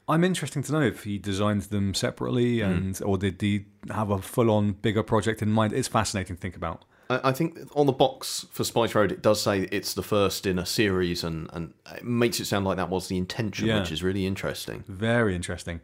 I'm 0.07 0.23
interested 0.23 0.63
to 0.65 0.71
know 0.71 0.81
if 0.81 1.03
he 1.03 1.17
designed 1.17 1.63
them 1.63 1.93
separately 1.93 2.59
hmm. 2.59 2.65
and 2.65 3.01
or 3.03 3.17
did 3.17 3.41
he 3.41 3.65
have 3.89 4.11
a 4.11 4.21
full 4.21 4.51
on 4.51 4.73
bigger 4.73 5.03
project 5.03 5.41
in 5.41 5.51
mind. 5.51 5.73
It's 5.73 5.87
fascinating 5.87 6.35
to 6.35 6.41
think 6.41 6.55
about. 6.55 6.85
I 7.07 7.33
think 7.33 7.59
on 7.75 7.85
the 7.85 7.91
box 7.91 8.47
for 8.51 8.63
Spice 8.63 8.95
Road, 8.95 9.11
it 9.11 9.21
does 9.21 9.39
say 9.39 9.67
it's 9.71 9.93
the 9.93 10.01
first 10.01 10.47
in 10.47 10.57
a 10.57 10.65
series, 10.65 11.23
and, 11.23 11.49
and 11.53 11.73
it 11.95 12.03
makes 12.03 12.39
it 12.39 12.45
sound 12.45 12.65
like 12.65 12.77
that 12.77 12.89
was 12.89 13.09
the 13.09 13.17
intention, 13.17 13.67
Yeah. 13.67 13.79
which 13.79 13.91
is 13.91 14.01
really 14.01 14.25
interesting. 14.25 14.83
Very 14.87 15.35
interesting. 15.35 15.81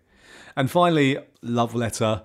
And 0.56 0.71
finally, 0.71 1.19
Love 1.43 1.76
Letter, 1.76 2.24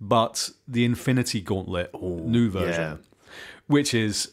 but 0.00 0.50
the 0.66 0.86
Infinity 0.86 1.42
Gauntlet 1.42 1.90
new 2.00 2.48
version, 2.48 2.80
yeah. 2.80 3.30
which 3.66 3.92
is 3.92 4.32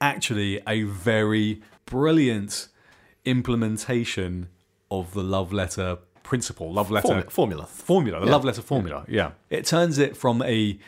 actually 0.00 0.60
a 0.66 0.84
very 0.84 1.60
brilliant 1.84 2.68
implementation 3.24 4.48
of 4.90 5.12
the 5.14 5.22
Love 5.22 5.52
Letter 5.52 5.98
principle. 6.22 6.72
Love 6.72 6.90
Letter 6.90 7.08
Form- 7.08 7.22
formula. 7.28 7.66
formula, 7.66 8.20
the 8.20 8.26
love 8.26 8.44
letter 8.44 8.62
formula. 8.62 9.04
Yeah. 9.08 9.30
It 9.48 9.64
turns 9.64 9.98
it 9.98 10.16
from 10.16 10.42
a 10.42 10.78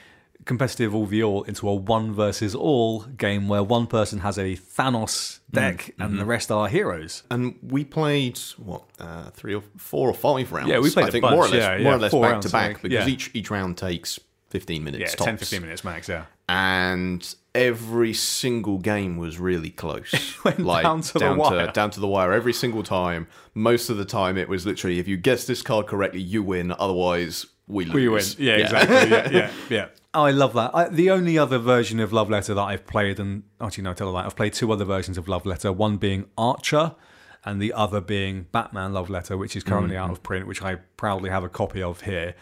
competitive 0.45 0.95
all 0.95 1.07
v 1.07 1.23
all 1.23 1.43
into 1.45 1.69
a 1.69 1.75
one 1.75 2.13
versus 2.13 2.55
all 2.55 3.01
game 3.01 3.49
where 3.49 3.63
one 3.63 3.87
person 3.87 4.21
has 4.21 4.39
a 4.39 4.57
Thanos 4.57 5.41
deck 5.51 5.95
and 5.99 6.19
the 6.19 6.25
rest 6.25 6.51
are 6.51 6.69
heroes. 6.69 7.23
And 7.31 7.57
we 7.63 7.85
played 7.85 8.39
what 8.57 8.83
uh, 8.99 9.31
three 9.31 9.55
or 9.55 9.63
four 9.77 10.09
or 10.09 10.15
five 10.15 10.53
rounds. 10.53 10.71
Yeah, 10.71 10.79
we 10.79 10.91
played 10.91 11.07
I 11.07 11.11
think 11.11 11.23
bunch, 11.23 11.35
more 11.35 11.45
or 11.45 11.49
less, 11.49 11.55
yeah, 11.55 11.69
more 11.71 11.79
yeah, 11.79 11.95
or 11.95 11.99
less 11.99 12.13
back 12.13 12.23
rounds, 12.23 12.47
to 12.47 12.53
back 12.53 12.83
because 12.83 13.07
yeah. 13.07 13.13
each 13.13 13.31
each 13.35 13.51
round 13.51 13.77
takes 13.77 14.19
fifteen 14.51 14.85
minutes. 14.85 15.01
Yeah, 15.01 15.09
tops. 15.09 15.25
10, 15.25 15.37
15 15.39 15.63
minutes 15.63 15.85
max, 15.85 16.09
yeah. 16.09 16.27
and 16.49 17.35
every 17.55 18.13
single 18.13 18.79
game 18.79 19.17
was 19.17 19.39
really 19.39 19.71
close. 19.71 20.13
went 20.45 20.59
down 20.59 21.01
to 21.01 21.19
the 21.19 21.35
wire. 21.35 21.71
down 21.73 21.91
to 21.91 22.01
the 22.01 22.09
wire 22.09 22.33
every 22.33 22.53
single 22.53 22.83
time. 22.83 23.27
Most 23.55 23.89
of 23.89 23.97
the 23.97 24.05
time, 24.05 24.37
it 24.37 24.49
was 24.49 24.67
literally 24.67 24.99
if 24.99 25.09
you 25.09 25.17
guess 25.17 25.47
this 25.47 25.63
card 25.63 25.87
correctly, 25.87 26.21
you 26.21 26.43
win. 26.43 26.73
Otherwise, 26.73 27.47
we 27.67 27.87
lose. 27.87 27.95
We 27.95 28.09
win. 28.09 28.25
Yeah, 28.39 28.65
exactly. 28.65 29.11
Yeah, 29.11 29.31
yeah, 29.31 29.51
yeah. 29.71 29.87
Oh, 30.13 30.25
I 30.25 30.33
love 30.33 30.55
that. 30.55 30.73
I, 30.75 30.89
the 30.89 31.11
only 31.11 31.39
other 31.39 31.59
version 31.59 32.01
of 32.01 32.13
Love 32.13 32.29
Letter 32.29 32.53
that 32.53 32.61
I've 32.61 32.85
played, 32.85 33.21
and 33.21 33.45
actually, 33.61 33.85
no, 33.85 33.95
tell 33.95 34.09
a 34.09 34.11
lie, 34.11 34.27
I've 34.27 34.35
played 34.35 34.53
two 34.53 34.73
other 34.73 34.85
versions 34.85 35.17
of 35.17 35.29
Love 35.29 35.47
Letter. 35.47 35.73
One 35.73 35.99
being 35.99 36.27
Archer, 36.37 36.97
and 37.45 37.61
the 37.61 37.73
other 37.73 38.01
being 38.01 38.47
Batman 38.53 38.93
Love 38.93 39.09
Letter, 39.09 39.37
which 39.37 39.57
is 39.57 39.65
currently 39.65 39.95
mm. 39.95 40.01
out 40.01 40.11
of 40.11 40.23
print, 40.23 40.47
which 40.47 40.63
I 40.63 40.77
proudly 40.97 41.31
have 41.31 41.45
a 41.45 41.49
copy 41.49 41.83
of 41.83 42.03
here. 42.03 42.35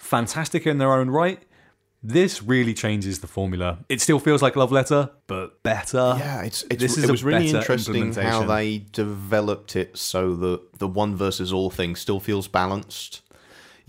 Fantastic 0.00 0.66
in 0.66 0.78
their 0.78 0.92
own 0.92 1.10
right. 1.10 1.40
This 2.02 2.42
really 2.42 2.72
changes 2.72 3.18
the 3.18 3.26
formula. 3.26 3.78
It 3.90 4.00
still 4.00 4.18
feels 4.18 4.40
like 4.40 4.56
Love 4.56 4.72
Letter, 4.72 5.10
but 5.26 5.62
better. 5.62 6.16
Yeah, 6.18 6.42
it's, 6.42 6.62
it's 6.64 6.80
This 6.80 6.96
is 6.96 7.04
it 7.04 7.10
a 7.10 7.12
was 7.12 7.22
really 7.22 7.50
interesting 7.50 8.14
how 8.14 8.44
they 8.44 8.78
developed 8.92 9.76
it 9.76 9.98
so 9.98 10.34
that 10.36 10.78
the 10.78 10.88
one 10.88 11.14
versus 11.14 11.52
all 11.52 11.68
thing 11.68 11.94
still 11.96 12.18
feels 12.18 12.48
balanced. 12.48 13.20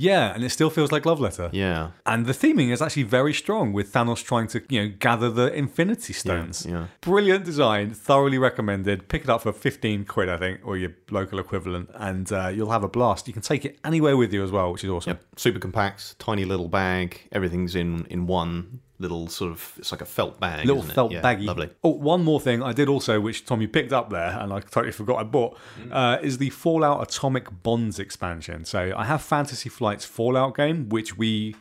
Yeah, 0.02 0.34
and 0.34 0.44
it 0.44 0.50
still 0.50 0.72
feels 0.72 0.92
like 0.92 1.06
Love 1.06 1.20
Letter. 1.20 1.50
Yeah. 1.54 1.92
And 2.08 2.26
the 2.26 2.34
theming 2.34 2.72
is 2.72 2.82
actually 2.82 3.04
very 3.04 3.34
strong 3.34 3.72
with 3.72 3.94
Thanos 3.94 4.24
trying 4.24 4.48
to, 4.48 4.64
you 4.68 4.82
know, 4.82 4.96
gather 4.98 5.30
the 5.30 5.54
Infinity 5.54 6.14
Stones. 6.14 6.66
yeah. 6.68 6.88
Brilliant 7.02 7.46
design, 7.46 7.92
thoroughly 7.94 8.40
recommended. 8.40 9.08
Pick 9.10 9.24
it 9.26 9.30
up 9.30 9.42
for 9.44 9.54
15 9.54 10.06
quid, 10.06 10.28
I 10.28 10.38
think, 10.38 10.62
or 10.64 10.76
your 10.76 10.94
local 11.12 11.38
equivalent, 11.38 11.92
and 11.94 12.32
uh, 12.32 12.48
you'll 12.48 12.72
have 12.72 12.84
a 12.84 12.90
blast. 12.90 13.28
You 13.28 13.34
can 13.34 13.44
take 13.44 13.64
it 13.64 13.78
anywhere 13.86 14.18
with 14.18 14.34
you 14.34 14.44
as 14.44 14.52
well, 14.52 14.72
which 14.72 14.84
is 14.84 14.90
awesome. 14.90 15.12
Yep. 15.12 15.24
Super 15.38 15.60
compact, 15.60 16.18
tiny 16.18 16.46
little 16.46 16.68
bag. 16.68 17.28
Everything's 17.32 17.76
in 17.76 18.06
in 18.10 18.26
one 18.26 18.80
little 19.02 19.28
sort 19.28 19.52
of. 19.52 19.74
It's 19.78 19.92
like 19.92 20.02
a 20.02 20.06
felt 20.06 20.40
bag. 20.40 20.66
Little 20.66 20.84
it? 20.84 20.94
felt 20.94 21.12
Yeah, 21.12 21.22
baggy. 21.22 21.46
Lovely. 21.46 21.70
Oh, 21.84 21.90
one 21.90 22.24
more 22.24 22.40
thing 22.40 22.64
I 22.64 22.72
did 22.74 22.88
also, 22.88 23.20
which 23.20 23.46
Tom 23.46 23.62
you 23.62 23.68
picked 23.68 23.92
up 23.92 24.10
there, 24.10 24.38
and 24.40 24.54
I 24.54 24.60
totally 24.62 24.92
forgot 24.94 25.20
I 25.20 25.24
bought, 25.24 25.58
Mm. 25.82 25.90
uh, 25.92 26.20
is 26.22 26.38
the 26.38 26.50
Fallout 26.52 27.02
Atomic 27.02 27.64
Bonds 27.64 28.00
expansion. 28.00 28.64
So 28.66 28.94
I 28.96 29.06
have 29.06 29.22
Fantasy 29.22 29.70
Flight's 29.70 30.06
Fallout 30.06 30.56
game, 30.56 30.88
which 30.90 31.18
we 31.18 31.56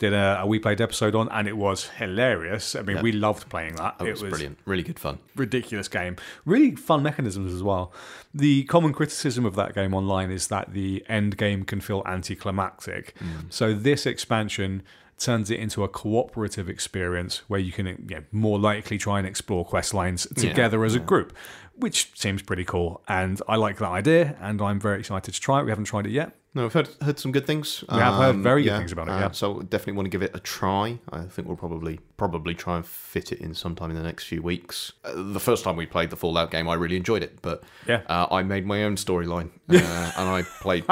did 0.00 0.12
a, 0.12 0.40
a 0.40 0.46
We 0.46 0.58
Played 0.58 0.80
episode 0.80 1.14
on, 1.14 1.28
and 1.28 1.46
it 1.46 1.56
was 1.56 1.88
hilarious. 1.90 2.74
I 2.74 2.82
mean, 2.82 3.00
we 3.00 3.12
loved 3.12 3.48
playing 3.48 3.76
that. 3.76 3.94
It 4.00 4.10
was, 4.10 4.22
brilliant, 4.22 4.58
really 4.64 4.82
good 4.82 4.98
fun. 4.98 5.18
ridiculous 5.36 5.86
game. 5.86 6.16
Really 6.44 6.74
fun 6.74 7.02
mechanisms 7.04 7.54
as 7.54 7.62
well. 7.62 7.92
The 8.34 8.64
common 8.64 8.92
criticism 8.92 9.46
of 9.46 9.54
that 9.54 9.72
game 9.72 9.94
online 9.94 10.32
is 10.32 10.48
that 10.48 10.72
the 10.72 11.04
end 11.08 11.36
game 11.36 11.62
can 11.64 11.80
feel 11.80 12.02
anticlimactic. 12.06 13.14
So 13.50 13.72
this 13.72 14.04
expansion 14.04 14.82
turns 15.24 15.50
it 15.50 15.58
into 15.58 15.82
a 15.82 15.88
cooperative 15.88 16.68
experience 16.68 17.38
where 17.48 17.60
you 17.60 17.72
can 17.72 17.86
you 17.86 18.16
know, 18.16 18.22
more 18.30 18.58
likely 18.58 18.98
try 18.98 19.18
and 19.18 19.26
explore 19.26 19.64
quest 19.64 19.94
lines 19.94 20.26
together 20.36 20.84
as 20.84 20.94
a 20.94 21.00
group, 21.00 21.32
which 21.76 22.12
seems 22.18 22.42
pretty 22.42 22.64
cool. 22.64 23.02
And 23.08 23.40
I 23.48 23.56
like 23.56 23.78
that 23.78 23.90
idea, 23.90 24.36
and 24.40 24.60
I'm 24.62 24.80
very 24.80 24.98
excited 25.00 25.32
to 25.34 25.40
try 25.40 25.60
it. 25.60 25.64
We 25.64 25.70
haven't 25.70 25.84
tried 25.86 26.06
it 26.06 26.12
yet. 26.12 26.32
No, 26.56 26.66
I've 26.66 26.72
heard 26.72 26.88
heard 27.02 27.18
some 27.18 27.32
good 27.32 27.48
things. 27.48 27.82
We 27.90 27.98
have 27.98 28.14
heard 28.14 28.36
very 28.36 28.62
good 28.62 28.78
things 28.78 28.92
about 28.92 29.08
it, 29.08 29.10
uh, 29.10 29.18
yeah. 29.18 29.30
So 29.32 29.62
definitely 29.62 29.94
want 29.94 30.06
to 30.06 30.10
give 30.10 30.22
it 30.22 30.30
a 30.34 30.38
try. 30.38 31.00
I 31.10 31.22
think 31.22 31.48
we'll 31.48 31.56
probably 31.56 31.98
probably 32.16 32.54
try 32.54 32.76
and 32.76 32.86
fit 32.86 33.32
it 33.32 33.40
in 33.40 33.54
sometime 33.54 33.90
in 33.90 33.96
the 33.96 34.04
next 34.04 34.24
few 34.28 34.40
weeks. 34.40 34.92
Uh, 35.04 35.14
the 35.32 35.40
first 35.40 35.64
time 35.64 35.74
we 35.74 35.84
played 35.84 36.10
the 36.10 36.16
Fallout 36.16 36.52
game, 36.52 36.68
I 36.68 36.74
really 36.74 36.96
enjoyed 36.96 37.24
it, 37.24 37.42
but 37.42 37.64
Yeah. 37.88 38.02
uh, 38.06 38.28
I 38.30 38.44
made 38.44 38.66
my 38.66 38.84
own 38.84 38.94
storyline, 38.94 39.50
uh, 39.68 40.12
and 40.16 40.28
I 40.30 40.42
played 40.60 40.84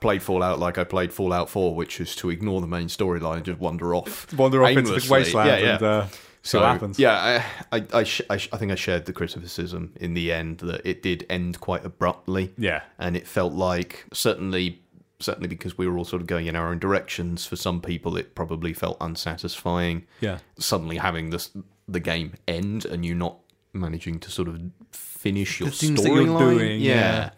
played 0.00 0.22
Fallout 0.22 0.60
like 0.60 0.78
I 0.78 0.84
played 0.84 1.12
Fallout 1.12 1.50
Four, 1.50 1.74
which 1.74 2.00
is 2.00 2.14
to 2.16 2.30
ignore 2.30 2.60
the 2.60 2.68
main 2.68 2.86
storyline 2.86 3.38
and 3.38 3.44
just 3.44 3.58
wander 3.58 3.96
off, 3.96 4.32
Wander 4.34 4.62
off 4.62 4.70
into 4.70 4.92
the 4.92 5.08
wasteland 5.10 5.48
Yeah, 5.50 5.56
yeah. 5.58 5.74
and 5.74 5.82
uh, 5.82 6.06
see 6.48 6.56
So 6.56 6.60
what 6.60 6.72
happens. 6.72 6.98
yeah, 6.98 7.42
I 7.72 7.76
I, 7.78 7.86
I, 8.00 8.04
sh- 8.04 8.22
I, 8.30 8.34
I 8.34 8.56
think 8.58 8.72
I 8.72 8.74
shared 8.74 9.04
the 9.06 9.12
criticism 9.12 9.92
in 10.00 10.14
the 10.14 10.32
end 10.32 10.58
that 10.58 10.80
it 10.84 11.02
did 11.02 11.24
end 11.28 11.60
quite 11.60 11.84
abruptly. 11.84 12.52
Yeah. 12.56 12.82
and 12.98 13.16
it 13.16 13.26
felt 13.26 13.52
like 13.52 14.04
certainly 14.12 14.82
certainly 15.20 15.48
because 15.48 15.76
we 15.76 15.86
were 15.88 15.98
all 15.98 16.04
sort 16.04 16.22
of 16.22 16.28
going 16.28 16.46
in 16.46 16.54
our 16.56 16.68
own 16.70 16.78
directions. 16.78 17.44
For 17.44 17.56
some 17.56 17.80
people, 17.80 18.16
it 18.16 18.34
probably 18.36 18.72
felt 18.72 18.96
unsatisfying. 19.00 20.06
Yeah. 20.20 20.38
suddenly 20.58 20.96
having 20.98 21.30
this 21.30 21.50
the 21.88 22.00
game 22.00 22.34
end 22.46 22.84
and 22.84 23.04
you 23.04 23.14
not 23.14 23.38
managing 23.72 24.18
to 24.20 24.30
sort 24.30 24.48
of 24.48 24.60
finish 24.92 25.58
your 25.60 25.70
storyline. 25.70 26.80
yeah. 26.80 26.94
yeah. 26.94 27.30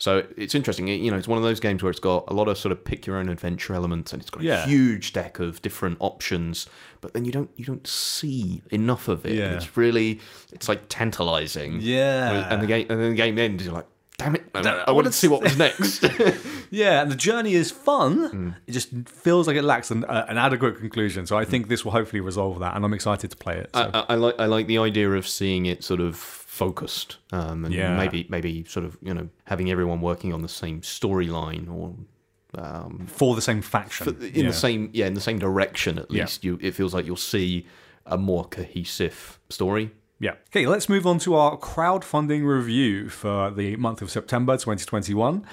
So 0.00 0.24
it's 0.36 0.54
interesting. 0.56 0.88
It- 0.88 1.00
You 1.00 1.10
know, 1.12 1.16
it's 1.18 1.28
one 1.28 1.38
of 1.38 1.44
those 1.44 1.60
games 1.60 1.82
where 1.82 1.90
it's 1.90 2.00
got 2.00 2.24
a 2.26 2.32
lot 2.34 2.48
of 2.48 2.58
sort 2.58 2.72
of 2.72 2.82
pick 2.84 3.06
your 3.06 3.16
own 3.16 3.28
adventure 3.28 3.74
elements, 3.74 4.12
and 4.12 4.20
it's 4.20 4.30
got 4.30 4.42
a 4.42 4.44
Yeah. 4.46 4.66
huge 4.66 5.12
deck 5.12 5.38
of 5.38 5.62
different 5.62 5.98
options. 6.00 6.66
But 7.00 7.12
then 7.14 7.24
you 7.24 7.30
don't 7.32 7.50
you 7.56 7.64
don't 7.64 7.86
see 7.86 8.62
enough 8.70 9.06
of 9.08 9.24
it. 9.24 9.34
Yeah. 9.34 9.52
It's 9.54 9.76
really 9.76 10.18
it's 10.52 10.68
like 10.68 10.82
tantalizing. 10.88 11.78
Yeah. 11.80 12.52
And 12.52 12.62
the 12.62 12.66
game 12.66 12.86
and 12.90 13.00
then 13.00 13.10
the 13.10 13.16
game 13.16 13.38
ends. 13.38 13.64
You're 13.64 13.74
like, 13.74 13.86
damn 14.18 14.34
it! 14.34 14.44
I, 14.54 14.84
I 14.88 14.90
wanted 14.90 15.10
to 15.12 15.16
see 15.16 15.28
what 15.28 15.42
was 15.42 15.56
next. 15.66 16.04
Yeah, 16.72 17.02
and 17.02 17.10
the 17.10 17.16
journey 17.16 17.54
is 17.54 17.72
fun. 17.72 18.26
Hmm. 18.30 18.48
It 18.68 18.70
just 18.72 18.90
feels 19.08 19.48
like 19.48 19.56
it 19.56 19.64
lacks 19.64 19.90
an, 19.90 20.04
uh, 20.04 20.26
an 20.28 20.38
adequate 20.38 20.78
conclusion. 20.78 21.26
So 21.26 21.36
I 21.36 21.44
think 21.44 21.66
this 21.66 21.84
will 21.84 21.90
hopefully 21.90 22.20
resolve 22.20 22.60
that, 22.60 22.76
and 22.76 22.84
I'm 22.84 22.94
excited 22.94 23.28
to 23.32 23.36
play 23.36 23.56
it. 23.56 23.70
So. 23.74 23.90
I, 23.92 24.04
I 24.10 24.14
like 24.14 24.36
I 24.38 24.46
like 24.46 24.68
the 24.68 24.78
idea 24.78 25.10
of 25.10 25.26
seeing 25.26 25.66
it 25.66 25.82
sort 25.82 25.98
of 26.00 26.39
focused, 26.64 27.10
um, 27.32 27.64
and 27.64 27.72
Yeah. 27.74 27.96
maybe 28.02 28.20
maybe 28.36 28.52
sort 28.74 28.84
of 28.88 28.92
you 29.08 29.14
know 29.14 29.26
having 29.52 29.70
everyone 29.70 30.00
working 30.10 30.30
on 30.36 30.42
the 30.42 30.54
same 30.62 30.78
storyline 30.82 31.64
or 31.76 31.84
um, 32.62 33.06
for 33.06 33.34
the 33.38 33.42
same 33.50 33.62
faction. 33.62 34.08
in 34.22 34.44
yeah. 34.44 34.46
the 34.52 34.58
same 34.66 34.82
yeah 34.92 35.06
in 35.10 35.14
the 35.14 35.26
same 35.28 35.38
direction 35.38 35.92
at 35.98 36.06
Yeah. 36.10 36.22
least. 36.22 36.44
You 36.44 36.58
it 36.60 36.72
feels 36.74 36.92
like 36.94 37.04
you'll 37.06 37.26
see 37.36 37.66
a 38.06 38.16
more 38.16 38.44
cohesive 38.58 39.38
story. 39.48 39.86
Yeah. 40.26 40.34
Okay, 40.50 40.66
let's 40.74 40.88
move 40.94 41.06
on 41.06 41.18
to 41.20 41.30
our 41.34 41.56
crowdfunding 41.58 42.42
review 42.58 43.08
for 43.08 43.50
the 43.50 43.76
month 43.76 44.02
of 44.02 44.08
September 44.10 44.54
2021. 44.56 45.44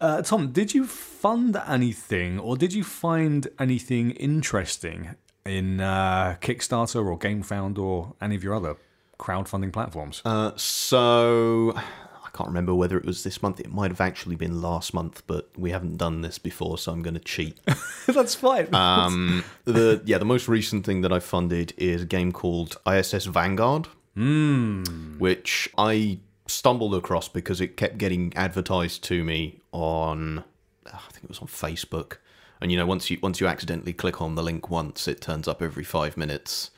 Uh, 0.00 0.22
Tom, 0.22 0.52
did 0.52 0.74
you 0.74 0.84
fund 0.86 1.56
anything 1.78 2.38
or 2.46 2.56
did 2.56 2.72
you 2.72 2.84
find 2.84 3.48
anything 3.58 4.10
interesting 4.12 5.00
in 5.44 5.80
uh, 5.80 6.36
Kickstarter 6.40 7.04
or 7.10 7.18
GameFound 7.18 7.78
or 7.78 8.14
any 8.20 8.36
of 8.36 8.42
your 8.44 8.54
other 8.54 8.74
crowdfunding 9.22 9.72
platforms? 9.72 10.20
Uh, 10.24 10.50
so 10.56 11.72
I 11.76 12.28
can't 12.36 12.48
remember 12.48 12.74
whether 12.74 12.96
it 12.98 13.04
was 13.04 13.22
this 13.22 13.40
month. 13.42 13.60
It 13.60 13.72
might 13.72 13.90
have 13.90 14.00
actually 14.00 14.36
been 14.36 14.60
last 14.60 14.92
month, 14.92 15.22
but 15.26 15.48
we 15.56 15.70
haven't 15.70 15.96
done 15.96 16.22
this 16.22 16.38
before, 16.38 16.76
so 16.76 16.92
I'm 16.92 17.02
going 17.02 17.14
to 17.14 17.20
cheat. 17.20 17.58
That's 18.06 18.34
fine. 18.34 18.74
Um, 18.74 19.44
the 19.64 20.02
yeah, 20.04 20.18
the 20.18 20.24
most 20.24 20.48
recent 20.48 20.84
thing 20.84 21.02
that 21.02 21.12
I 21.12 21.20
funded 21.20 21.72
is 21.76 22.02
a 22.02 22.06
game 22.06 22.32
called 22.32 22.76
ISS 22.86 23.26
Vanguard, 23.26 23.86
which 25.18 25.68
I 25.78 26.18
stumbled 26.46 26.94
across 26.94 27.28
because 27.28 27.60
it 27.60 27.76
kept 27.76 27.98
getting 27.98 28.32
advertised 28.36 29.04
to 29.04 29.24
me 29.24 29.60
on, 29.70 30.44
I 30.86 30.98
think 31.12 31.24
it 31.24 31.28
was 31.28 31.38
on 31.38 31.48
Facebook. 31.48 32.16
And 32.60 32.70
you 32.70 32.78
know, 32.78 32.86
once 32.86 33.10
you 33.10 33.18
once 33.22 33.40
you 33.40 33.46
accidentally 33.46 33.92
click 33.92 34.20
on 34.20 34.34
the 34.34 34.42
link 34.42 34.68
once, 34.70 35.06
it 35.08 35.20
turns 35.20 35.48
up 35.48 35.62
every 35.62 35.84
five 35.84 36.16
minutes. 36.16 36.70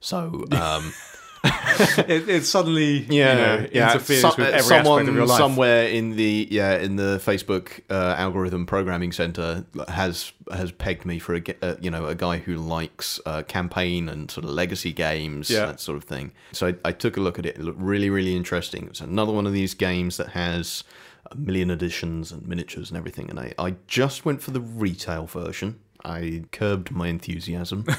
So 0.00 0.44
um, 0.52 0.92
it, 2.08 2.28
it 2.28 2.44
suddenly 2.44 2.98
yeah, 3.08 3.32
you 3.32 3.38
know, 3.62 3.68
yeah. 3.72 3.90
interferes 3.92 4.20
So- 4.22 4.28
with 4.30 4.38
uh, 4.40 4.42
every 4.50 4.60
someone 4.62 5.00
aspect 5.00 5.08
of 5.08 5.14
your 5.14 5.26
life. 5.26 5.38
somewhere 5.38 5.88
in 5.88 6.16
the 6.16 6.48
yeah 6.50 6.76
in 6.78 6.96
the 6.96 7.20
Facebook 7.24 7.80
uh, 7.90 8.14
algorithm 8.18 8.66
programming 8.66 9.12
center 9.12 9.64
has 9.88 10.32
has 10.52 10.72
pegged 10.72 11.04
me 11.04 11.18
for 11.18 11.34
a 11.36 11.42
uh, 11.62 11.76
you 11.80 11.90
know 11.90 12.06
a 12.06 12.14
guy 12.14 12.38
who 12.38 12.56
likes 12.56 13.20
uh, 13.26 13.42
campaign 13.42 14.08
and 14.08 14.30
sort 14.30 14.44
of 14.44 14.50
legacy 14.50 14.92
games 14.92 15.50
Yeah. 15.50 15.66
that 15.66 15.80
sort 15.80 15.96
of 15.96 16.04
thing. 16.04 16.32
So 16.52 16.68
I, 16.68 16.74
I 16.84 16.92
took 16.92 17.16
a 17.16 17.20
look 17.20 17.38
at 17.38 17.46
it. 17.46 17.56
It 17.56 17.62
looked 17.62 17.80
really 17.80 18.10
really 18.10 18.36
interesting. 18.36 18.86
It's 18.86 19.00
another 19.00 19.32
one 19.32 19.46
of 19.46 19.52
these 19.52 19.74
games 19.74 20.16
that 20.18 20.28
has 20.30 20.84
a 21.30 21.34
million 21.36 21.70
editions 21.70 22.30
and 22.30 22.46
miniatures 22.46 22.88
and 22.90 22.96
everything. 22.96 23.28
And 23.30 23.40
I, 23.40 23.52
I 23.58 23.74
just 23.88 24.24
went 24.24 24.42
for 24.42 24.52
the 24.52 24.60
retail 24.60 25.26
version. 25.26 25.80
I 26.04 26.44
curbed 26.52 26.92
my 26.92 27.08
enthusiasm. 27.08 27.84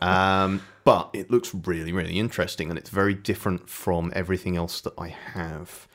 Um, 0.00 0.62
but 0.86 1.10
it 1.12 1.32
looks 1.32 1.52
really, 1.52 1.90
really 1.92 2.18
interesting, 2.20 2.70
and 2.70 2.78
it's 2.78 2.90
very 2.90 3.12
different 3.12 3.68
from 3.68 4.12
everything 4.14 4.56
else 4.56 4.80
that 4.82 4.94
I 4.96 5.08
have. 5.08 5.88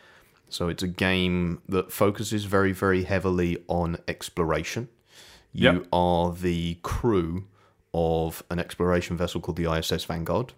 So 0.49 0.67
it's 0.67 0.84
a 0.84 0.88
game 0.89 1.62
that 1.69 1.93
focuses 1.93 2.43
very, 2.43 2.73
very 2.73 3.04
heavily 3.04 3.63
on 3.69 3.97
exploration. 4.10 4.89
You 5.54 5.71
Yep. 5.71 5.88
are 5.93 6.34
the 6.34 6.75
crew 6.84 7.47
of 7.93 8.43
an 8.49 8.60
exploration 8.60 9.15
vessel 9.15 9.39
called 9.39 9.56
the 9.56 9.71
ISS 9.71 10.04
Vanguard. 10.04 10.51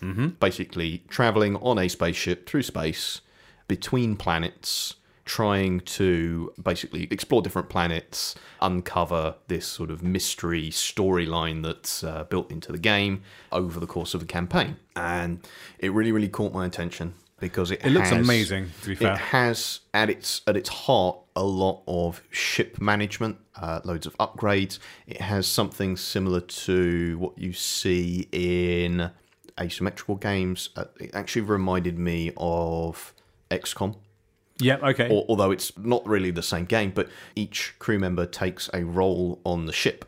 Mm-hmm. 0.00 0.28
Basically, 0.38 1.02
traveling 1.08 1.56
on 1.56 1.76
a 1.76 1.88
spaceship 1.88 2.48
through 2.48 2.62
space 2.62 3.22
between 3.66 4.14
planets, 4.14 4.94
trying 5.30 5.78
to 5.78 6.52
basically 6.60 7.06
explore 7.12 7.40
different 7.40 7.68
planets, 7.68 8.34
uncover 8.60 9.36
this 9.46 9.64
sort 9.64 9.88
of 9.88 10.02
mystery 10.02 10.70
storyline 10.70 11.62
that's 11.62 12.02
uh, 12.02 12.24
built 12.24 12.50
into 12.50 12.72
the 12.72 12.78
game 12.78 13.22
over 13.52 13.78
the 13.78 13.86
course 13.86 14.12
of 14.12 14.20
a 14.22 14.26
campaign. 14.26 14.74
And 14.96 15.46
it 15.78 15.92
really, 15.92 16.10
really 16.10 16.28
caught 16.28 16.52
my 16.52 16.66
attention 16.66 17.14
because 17.38 17.70
it 17.70 17.80
It 17.84 17.90
looks 17.90 18.10
has- 18.10 18.26
amazing, 18.26 18.70
to 18.82 18.88
be 18.88 18.96
fair. 18.96 19.12
It 19.12 19.18
has 19.18 19.80
at 19.94 20.10
its 20.10 20.40
at 20.48 20.56
its 20.56 20.68
heart 20.68 21.16
a 21.36 21.44
lot 21.44 21.82
of 21.86 22.22
ship 22.30 22.80
management, 22.80 23.36
uh, 23.54 23.80
loads 23.84 24.06
of 24.06 24.18
upgrades. 24.18 24.80
It 25.06 25.20
has 25.20 25.46
something 25.46 25.96
similar 25.96 26.40
to 26.66 27.18
what 27.18 27.38
you 27.38 27.52
see 27.52 28.26
in 28.32 29.12
asymmetrical 29.60 30.16
games. 30.16 30.70
Uh, 30.74 30.86
it 30.98 31.14
actually 31.14 31.42
reminded 31.42 31.96
me 32.00 32.32
of 32.36 33.14
XCOM 33.52 33.94
yeah, 34.60 34.76
okay. 34.76 35.08
al- 35.08 35.24
although 35.28 35.50
it's 35.50 35.76
not 35.78 36.06
really 36.06 36.30
the 36.30 36.42
same 36.42 36.64
game, 36.64 36.92
but 36.94 37.08
each 37.34 37.74
crew 37.78 37.98
member 37.98 38.26
takes 38.26 38.68
a 38.74 38.84
role 38.84 39.40
on 39.44 39.66
the 39.66 39.72
ship. 39.72 40.04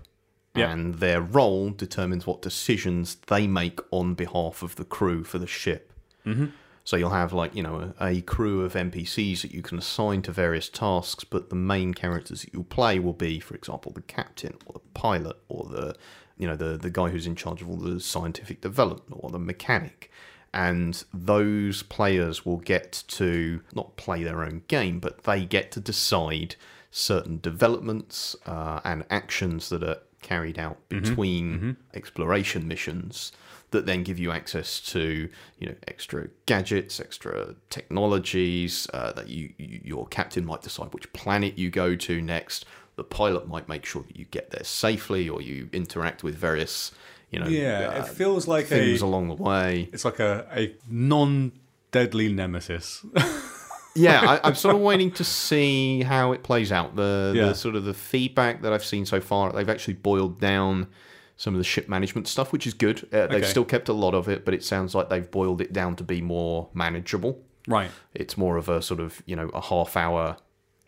Yeah. 0.54 0.70
And 0.70 0.96
their 0.96 1.20
role 1.20 1.70
determines 1.70 2.26
what 2.26 2.42
decisions 2.42 3.14
they 3.28 3.46
make 3.46 3.80
on 3.90 4.14
behalf 4.14 4.62
of 4.62 4.76
the 4.76 4.84
crew 4.84 5.24
for 5.24 5.38
the 5.38 5.46
ship. 5.46 5.92
Mm-hmm. 6.26 6.46
So 6.84 6.96
you'll 6.96 7.10
have, 7.10 7.32
like, 7.32 7.54
you 7.54 7.62
know, 7.62 7.94
a, 7.98 8.06
a 8.06 8.20
crew 8.20 8.62
of 8.62 8.74
NPCs 8.74 9.42
that 9.42 9.52
you 9.52 9.62
can 9.62 9.78
assign 9.78 10.20
to 10.22 10.32
various 10.32 10.68
tasks, 10.68 11.24
but 11.24 11.48
the 11.48 11.56
main 11.56 11.94
characters 11.94 12.42
that 12.42 12.52
you'll 12.52 12.64
play 12.64 12.98
will 12.98 13.12
be, 13.12 13.40
for 13.40 13.54
example, 13.54 13.92
the 13.92 14.02
captain 14.02 14.54
or 14.66 14.74
the 14.74 14.80
pilot 14.92 15.36
or 15.48 15.64
the, 15.64 15.96
you 16.36 16.46
know, 16.46 16.56
the, 16.56 16.76
the 16.76 16.90
guy 16.90 17.08
who's 17.08 17.26
in 17.26 17.36
charge 17.36 17.62
of 17.62 17.70
all 17.70 17.76
the 17.76 18.00
scientific 18.00 18.60
development 18.60 19.20
or 19.22 19.30
the 19.30 19.38
mechanic 19.38 20.10
and 20.54 21.04
those 21.14 21.82
players 21.82 22.44
will 22.44 22.58
get 22.58 23.04
to 23.08 23.62
not 23.74 23.96
play 23.96 24.22
their 24.22 24.42
own 24.42 24.62
game, 24.68 25.00
but 25.00 25.24
they 25.24 25.44
get 25.44 25.72
to 25.72 25.80
decide 25.80 26.56
certain 26.90 27.40
developments 27.40 28.36
uh, 28.46 28.80
and 28.84 29.04
actions 29.08 29.70
that 29.70 29.82
are 29.82 29.98
carried 30.20 30.58
out 30.58 30.78
between 30.88 31.76
exploration 31.94 32.68
missions 32.68 33.32
that 33.72 33.86
then 33.86 34.04
give 34.04 34.18
you 34.18 34.30
access 34.30 34.78
to 34.80 35.28
you 35.58 35.66
know 35.66 35.74
extra 35.88 36.28
gadgets, 36.46 37.00
extra 37.00 37.54
technologies 37.70 38.86
uh, 38.94 39.12
that 39.12 39.28
you, 39.28 39.52
you 39.58 39.80
your 39.82 40.06
captain 40.06 40.44
might 40.44 40.62
decide 40.62 40.92
which 40.94 41.12
planet 41.12 41.58
you 41.58 41.70
go 41.70 41.96
to 41.96 42.20
next. 42.20 42.64
The 42.96 43.04
pilot 43.04 43.48
might 43.48 43.68
make 43.68 43.86
sure 43.86 44.02
that 44.02 44.16
you 44.16 44.26
get 44.26 44.50
there 44.50 44.64
safely, 44.64 45.28
or 45.28 45.40
you 45.40 45.70
interact 45.72 46.22
with 46.22 46.36
various 46.36 46.92
you 47.32 47.40
know 47.40 47.48
yeah, 47.48 47.92
uh, 47.96 48.00
it 48.02 48.08
feels 48.08 48.46
like 48.46 48.66
a 48.66 48.68
things 48.68 49.00
along 49.02 49.28
the 49.28 49.34
way. 49.34 49.88
it's 49.92 50.04
like 50.04 50.20
a, 50.20 50.46
a 50.54 50.74
non-deadly 50.88 52.32
nemesis. 52.32 53.04
yeah, 53.94 54.20
I, 54.42 54.48
I'm 54.48 54.54
sort 54.54 54.74
of 54.74 54.80
waiting 54.80 55.10
to 55.12 55.24
see 55.24 56.02
how 56.02 56.32
it 56.32 56.42
plays 56.42 56.70
out. 56.72 56.96
The, 56.96 57.32
Yeah. 57.34 57.46
the 57.46 57.54
sort 57.54 57.74
of 57.76 57.84
the 57.84 57.94
feedback 57.94 58.62
that 58.62 58.72
I've 58.72 58.84
seen 58.84 59.06
so 59.06 59.20
far, 59.20 59.52
they've 59.52 59.68
actually 59.68 59.94
boiled 59.94 60.40
down 60.40 60.88
some 61.36 61.54
of 61.54 61.58
the 61.58 61.64
ship 61.64 61.88
management 61.88 62.28
stuff, 62.28 62.52
which 62.52 62.66
is 62.66 62.74
good. 62.74 63.08
Uh, 63.12 63.26
they've 63.26 63.38
Okay. 63.42 63.46
still 63.46 63.64
kept 63.64 63.88
a 63.88 63.92
lot 63.92 64.14
of 64.14 64.28
it, 64.28 64.44
but 64.44 64.54
it 64.54 64.62
sounds 64.62 64.94
like 64.94 65.08
they've 65.08 65.30
boiled 65.30 65.60
it 65.60 65.72
down 65.72 65.96
to 65.96 66.04
be 66.04 66.20
more 66.20 66.68
manageable. 66.74 67.40
Right. 67.66 67.90
It's 68.14 68.36
more 68.36 68.56
of 68.56 68.68
a 68.68 68.82
sort 68.82 69.00
of 69.00 69.22
you 69.26 69.36
know 69.36 69.48
a 69.54 69.60
half 69.60 69.96
hour 69.96 70.36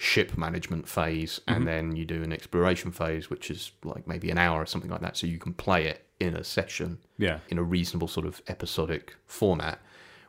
ship 0.04 0.36
management 0.36 0.86
phase, 0.88 1.40
and 1.48 1.66
then 1.66 1.96
you 1.96 2.04
do 2.04 2.22
an 2.22 2.32
exploration 2.32 2.90
phase, 2.92 3.30
which 3.30 3.50
is 3.50 3.72
like 3.84 4.06
maybe 4.06 4.30
an 4.30 4.38
hour 4.38 4.60
or 4.62 4.66
something 4.66 4.90
like 4.90 5.00
that. 5.00 5.16
So 5.16 5.26
you 5.26 5.38
can 5.38 5.54
play 5.54 5.86
it 5.86 6.06
in 6.20 6.36
a 6.36 6.44
session 6.44 6.98
Yeah. 7.18 7.38
in 7.48 7.58
a 7.58 7.62
reasonable 7.62 8.08
sort 8.08 8.26
of 8.26 8.40
episodic 8.46 9.14
format. 9.26 9.80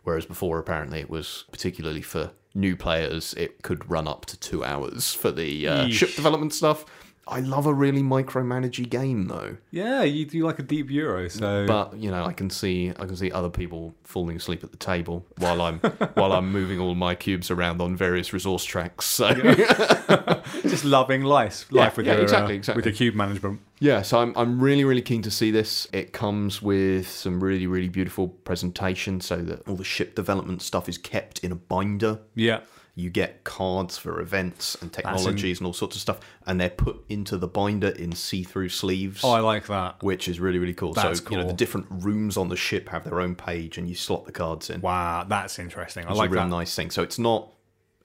Whereas 0.04 0.26
before, 0.26 0.60
apparently, 0.60 1.00
it 1.00 1.10
was 1.10 1.46
particularly 1.52 2.02
for 2.02 2.32
new 2.54 2.76
players, 2.78 3.34
it 3.34 3.64
could 3.64 3.90
run 3.90 4.08
up 4.08 4.26
to 4.28 4.40
two 4.40 4.64
hours 4.64 5.14
for 5.14 5.32
the 5.32 5.68
uh, 5.68 5.88
ship 5.90 6.16
development 6.16 6.54
stuff. 6.54 6.86
I 7.28 7.40
love 7.40 7.66
a 7.66 7.74
really 7.74 8.04
micromanagey 8.04 8.88
game 8.88 9.28
though, 9.28 9.58
Yeah, 9.72 10.04
you 10.04 10.26
do 10.26 10.46
like 10.46 10.60
a 10.60 10.64
deep 10.64 10.92
euro, 10.92 11.28
so 11.28 11.66
but 11.66 11.98
you 11.98 12.12
know 12.12 12.24
I 12.24 12.34
can 12.34 12.50
see 12.52 12.90
I 12.92 13.06
can 13.06 13.16
see 13.16 13.32
other 13.32 13.50
people 13.50 13.96
falling 14.04 14.38
asleep 14.38 14.64
at 14.64 14.70
the 14.72 14.78
table 14.78 15.26
while 15.40 15.60
I'm 15.62 15.80
while 16.14 16.34
I'm 16.34 16.52
moving 16.52 16.80
all 16.80 16.94
my 16.94 17.16
cubes 17.16 17.50
around 17.50 17.82
on 17.82 17.96
various 17.96 18.32
resource 18.32 18.64
tracks. 18.64 19.06
So 19.08 19.34
just 20.64 20.86
loving 20.86 21.24
life, 21.24 21.66
Yeah, 21.72 21.82
life 21.82 21.98
with 21.98 22.06
yeah, 22.06 22.14
your 22.14 22.22
exactly, 22.24 22.54
uh, 22.54 22.58
exactly. 22.58 22.80
with 22.80 22.86
your 22.86 22.94
cube 22.96 23.16
management. 23.16 23.60
Yeah, 23.80 24.04
so 24.04 24.20
I'm 24.20 24.34
I'm 24.36 24.60
really 24.60 24.86
really 24.86 25.02
keen 25.02 25.22
to 25.24 25.32
see 25.32 25.52
this. 25.52 25.88
It 25.94 26.14
comes 26.14 26.62
with 26.62 27.08
some 27.10 27.44
really 27.44 27.68
really 27.68 27.90
beautiful 27.90 28.28
presentation, 28.30 29.20
so 29.20 29.38
that 29.38 29.68
all 29.68 29.76
the 29.76 29.84
ship 29.84 30.16
development 30.16 30.62
stuff 30.62 30.88
is 30.88 30.98
kept 30.98 31.40
in 31.40 31.52
a 31.52 31.56
binder. 31.56 32.20
Yeah. 32.36 32.60
You 32.98 33.10
get 33.10 33.44
cards 33.44 33.98
for 33.98 34.22
events 34.22 34.78
and 34.82 34.92
technologies 34.92 35.60
and 35.60 35.68
all 35.68 35.74
sorts 35.74 35.98
of 35.98 36.02
stuff, 36.02 36.20
and 36.48 36.60
they're 36.62 36.70
put 36.70 37.04
into 37.10 37.38
the 37.38 37.48
binder 37.48 37.90
in 37.90 38.14
see-through 38.14 38.70
sleeves. 38.70 39.22
Oh, 39.22 39.32
I 39.32 39.42
like 39.42 39.68
that. 39.68 40.02
which 40.02 40.30
is 40.30 40.40
really 40.40 40.60
really 40.60 40.74
cool. 40.74 40.94
That's 40.94 41.20
so 41.20 41.30
you 41.30 41.38
know 41.38 41.46
the 41.46 41.54
different 41.54 41.88
rooms 41.90 42.38
on 42.38 42.48
the 42.48 42.56
ship 42.56 42.90
have 42.90 43.04
their 43.04 43.20
own 43.20 43.36
page, 43.36 43.78
and 43.78 43.90
you 43.90 43.96
slot 43.96 44.26
the 44.26 44.32
cards 44.32 44.70
in. 44.70 44.80
Wow, 44.80 45.26
that's 45.28 45.60
interesting. 45.60 46.06
I 46.06 46.08
like 46.08 46.08
that. 46.08 46.14
It's 46.14 46.20
like 46.20 46.30
a 46.30 46.34
real 46.34 46.44
that. 46.44 46.50
nice 46.50 46.74
thing. 46.74 46.90
So 46.90 47.04
it's 47.04 47.20
not 47.20 47.52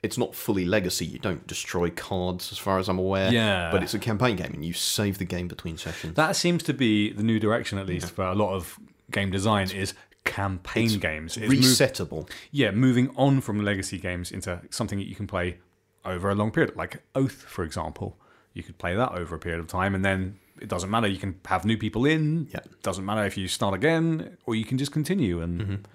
it's 0.03 0.16
not 0.16 0.35
fully 0.35 0.64
legacy. 0.64 1.05
You 1.05 1.18
don't 1.18 1.46
destroy 1.46 1.90
cards, 1.90 2.53
as 2.53 2.59
far 2.59 2.79
as 2.79 2.88
I'm 2.88 2.98
aware. 2.98 3.33
Yeah. 3.33 3.70
but 3.70 3.83
it's 3.83 3.94
a 3.94 3.98
campaign 3.98 4.37
game, 4.37 4.53
and 4.55 4.64
you 4.64 4.72
save 4.72 5.18
the 5.18 5.24
game 5.24 5.46
between 5.48 5.76
sessions. 5.76 6.14
That 6.16 6.37
seems 6.37 6.62
to 6.64 6.74
be 6.74 7.12
the 7.12 7.22
new 7.22 7.38
direction, 7.38 7.79
at 7.79 7.87
least 7.87 8.11
for 8.12 8.24
a 8.24 8.35
lot 8.35 8.55
of 8.55 8.79
game 9.11 9.31
design, 9.31 9.70
is 9.70 9.94
campaign 10.25 10.99
games. 10.99 11.37
It's 11.37 11.49
move- 11.49 11.61
Resettable. 11.61 12.29
yeah, 12.51 12.71
moving 12.71 13.11
on 13.17 13.41
from 13.41 13.65
legacy 13.65 13.99
games 13.99 14.31
into 14.31 14.61
something 14.71 14.99
that 14.99 15.07
you 15.09 15.15
can 15.15 15.27
play 15.27 15.59
over 16.05 16.31
a 16.31 16.35
long 16.35 16.51
period, 16.51 16.77
like 16.77 17.03
Oath, 17.15 17.43
for 17.43 17.65
example. 17.65 18.17
You 18.55 18.63
could 18.63 18.79
play 18.79 18.95
that 18.97 19.13
over 19.13 19.35
a 19.37 19.39
period 19.39 19.61
of 19.61 19.69
time, 19.69 19.95
and 19.95 20.05
then 20.05 20.39
it 20.61 20.69
doesn't 20.69 20.91
matter. 20.91 21.07
You 21.07 21.19
can 21.19 21.39
have 21.47 21.65
new 21.65 21.77
people 21.79 22.05
in. 22.05 22.49
Yeah. 22.53 22.61
Doesn't 22.83 23.05
matter 23.05 23.25
if 23.25 23.37
you 23.39 23.47
start 23.49 23.75
again, 23.75 24.37
or 24.47 24.55
you 24.55 24.65
can 24.65 24.77
just 24.79 24.93
continue. 24.93 25.41
And 25.41 25.87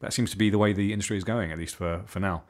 that 0.00 0.12
seems 0.12 0.30
to 0.32 0.36
be 0.36 0.50
the 0.50 0.58
way 0.58 0.72
the 0.72 0.92
industry 0.92 1.16
is 1.16 1.24
going, 1.24 1.52
at 1.52 1.58
least 1.58 1.76
for 1.76 2.02
for 2.06 2.20
now. 2.20 2.42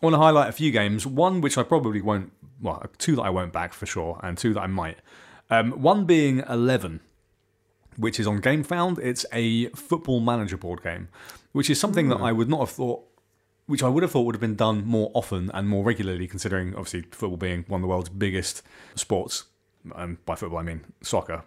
I 0.00 0.06
want 0.06 0.14
to 0.14 0.18
highlight 0.18 0.48
a 0.48 0.52
few 0.52 0.70
games. 0.70 1.06
One 1.06 1.40
which 1.40 1.58
I 1.58 1.62
probably 1.62 2.00
won't. 2.00 2.32
Well, 2.60 2.84
two 2.98 3.16
that 3.16 3.22
I 3.22 3.30
won't 3.30 3.52
back 3.52 3.72
for 3.72 3.86
sure, 3.86 4.18
and 4.22 4.38
two 4.38 4.54
that 4.54 4.60
I 4.62 4.66
might. 4.66 4.98
Um, 5.50 5.72
one 5.82 6.04
being 6.06 6.38
Eleven, 6.48 7.00
which 7.98 8.18
is 8.18 8.26
on 8.26 8.40
GameFound. 8.40 8.98
It's 8.98 9.26
a 9.32 9.68
football 9.70 10.20
manager 10.20 10.56
board 10.56 10.82
game, 10.82 11.08
which 11.52 11.68
is 11.68 11.78
something 11.78 12.08
that 12.08 12.20
I 12.20 12.32
would 12.32 12.48
not 12.48 12.60
have 12.60 12.70
thought, 12.70 13.04
which 13.66 13.82
I 13.82 13.88
would 13.88 14.02
have 14.02 14.12
thought 14.12 14.22
would 14.22 14.34
have 14.34 14.40
been 14.40 14.54
done 14.54 14.86
more 14.86 15.10
often 15.12 15.50
and 15.52 15.68
more 15.68 15.84
regularly, 15.84 16.26
considering 16.26 16.74
obviously 16.74 17.02
football 17.10 17.36
being 17.36 17.64
one 17.68 17.80
of 17.80 17.82
the 17.82 17.88
world's 17.88 18.08
biggest 18.08 18.62
sports. 18.94 19.44
Um, 19.94 20.18
by 20.24 20.36
football, 20.36 20.58
I 20.58 20.62
mean 20.62 20.84
soccer, 21.02 21.42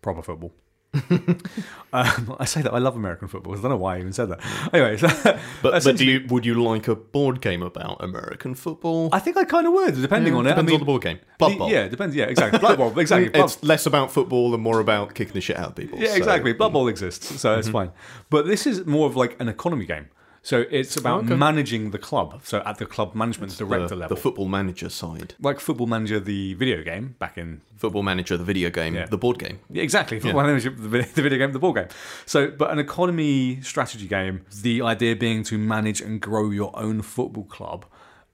proper 0.00 0.22
football. 0.22 0.52
um, 1.92 2.36
I 2.38 2.44
say 2.44 2.62
that 2.62 2.72
I 2.72 2.78
love 2.78 2.96
American 2.96 3.28
football. 3.28 3.56
I 3.56 3.60
don't 3.60 3.70
know 3.70 3.76
why 3.76 3.96
I 3.96 4.00
even 4.00 4.12
said 4.12 4.26
that. 4.30 4.40
Anyway, 4.72 4.96
so 4.96 5.08
But, 5.62 5.84
but 5.84 5.96
do 5.96 6.04
you 6.04 6.24
would 6.28 6.44
you 6.46 6.62
like 6.62 6.88
a 6.88 6.94
board 6.96 7.40
game 7.40 7.62
about 7.62 8.02
American 8.02 8.54
football? 8.54 9.08
I 9.12 9.18
think 9.18 9.36
I 9.36 9.44
kind 9.44 9.66
of 9.66 9.72
would, 9.72 10.00
depending 10.00 10.34
on 10.34 10.46
it. 10.46 10.50
Depends 10.50 10.62
I 10.70 10.72
mean, 10.72 10.74
on 10.74 10.80
the 10.80 10.86
board 10.86 11.02
game. 11.02 11.18
Blood 11.38 11.58
Bowl. 11.58 11.70
Yeah, 11.70 11.88
depends. 11.88 12.14
Yeah, 12.16 12.24
exactly. 12.24 12.58
Blood 12.58 12.78
Bowl, 12.78 12.98
exactly. 12.98 13.28
Blood- 13.30 13.44
It's 13.44 13.62
less 13.62 13.86
about 13.86 14.10
football 14.10 14.54
and 14.54 14.62
more 14.62 14.80
about 14.80 15.14
kicking 15.14 15.34
the 15.34 15.40
shit 15.40 15.56
out 15.56 15.68
of 15.70 15.76
people. 15.76 15.98
Yeah, 15.98 16.08
so- 16.08 16.16
exactly. 16.16 16.52
Blood 16.52 16.72
Bowl 16.72 16.88
exists, 16.88 17.40
so 17.40 17.58
it's 17.58 17.68
fine. 17.68 17.92
But 18.30 18.46
this 18.46 18.66
is 18.66 18.86
more 18.86 19.06
of 19.06 19.16
like 19.16 19.40
an 19.40 19.48
economy 19.48 19.86
game. 19.86 20.08
So 20.46 20.64
it's 20.70 20.96
oh, 20.96 21.00
about 21.00 21.24
Okay. 21.24 21.34
managing 21.34 21.90
the 21.90 21.98
club. 21.98 22.40
So 22.44 22.62
at 22.64 22.78
the 22.78 22.86
club 22.86 23.16
management 23.16 23.58
director 23.58 23.88
The, 23.88 23.96
level. 23.96 24.14
the 24.14 24.22
football 24.22 24.46
manager 24.46 24.88
side. 24.88 25.34
like 25.40 25.58
Football 25.58 25.88
Manager, 25.88 26.20
the 26.20 26.54
video 26.54 26.84
game, 26.84 27.16
back 27.18 27.36
in. 27.36 27.62
Football 27.76 28.04
manager, 28.04 28.36
the 28.36 28.44
video 28.44 28.70
game, 28.70 28.94
Yeah. 28.94 29.06
the 29.06 29.18
board 29.18 29.40
game. 29.40 29.58
Yeah, 29.68 29.82
exactly. 29.82 30.20
Football 30.20 30.44
Manager, 30.44 30.70
the 31.18 31.22
video 31.26 31.38
game, 31.38 31.50
the 31.50 31.58
board 31.58 31.74
game. 31.74 31.88
So, 32.26 32.48
but 32.48 32.70
an 32.70 32.78
economy 32.78 33.60
strategy 33.62 34.06
game, 34.06 34.46
the 34.62 34.82
idea 34.82 35.16
being 35.16 35.42
to 35.50 35.58
manage 35.58 36.00
and 36.00 36.20
grow 36.20 36.50
your 36.50 36.70
own 36.78 37.02
football 37.02 37.44
club 37.44 37.84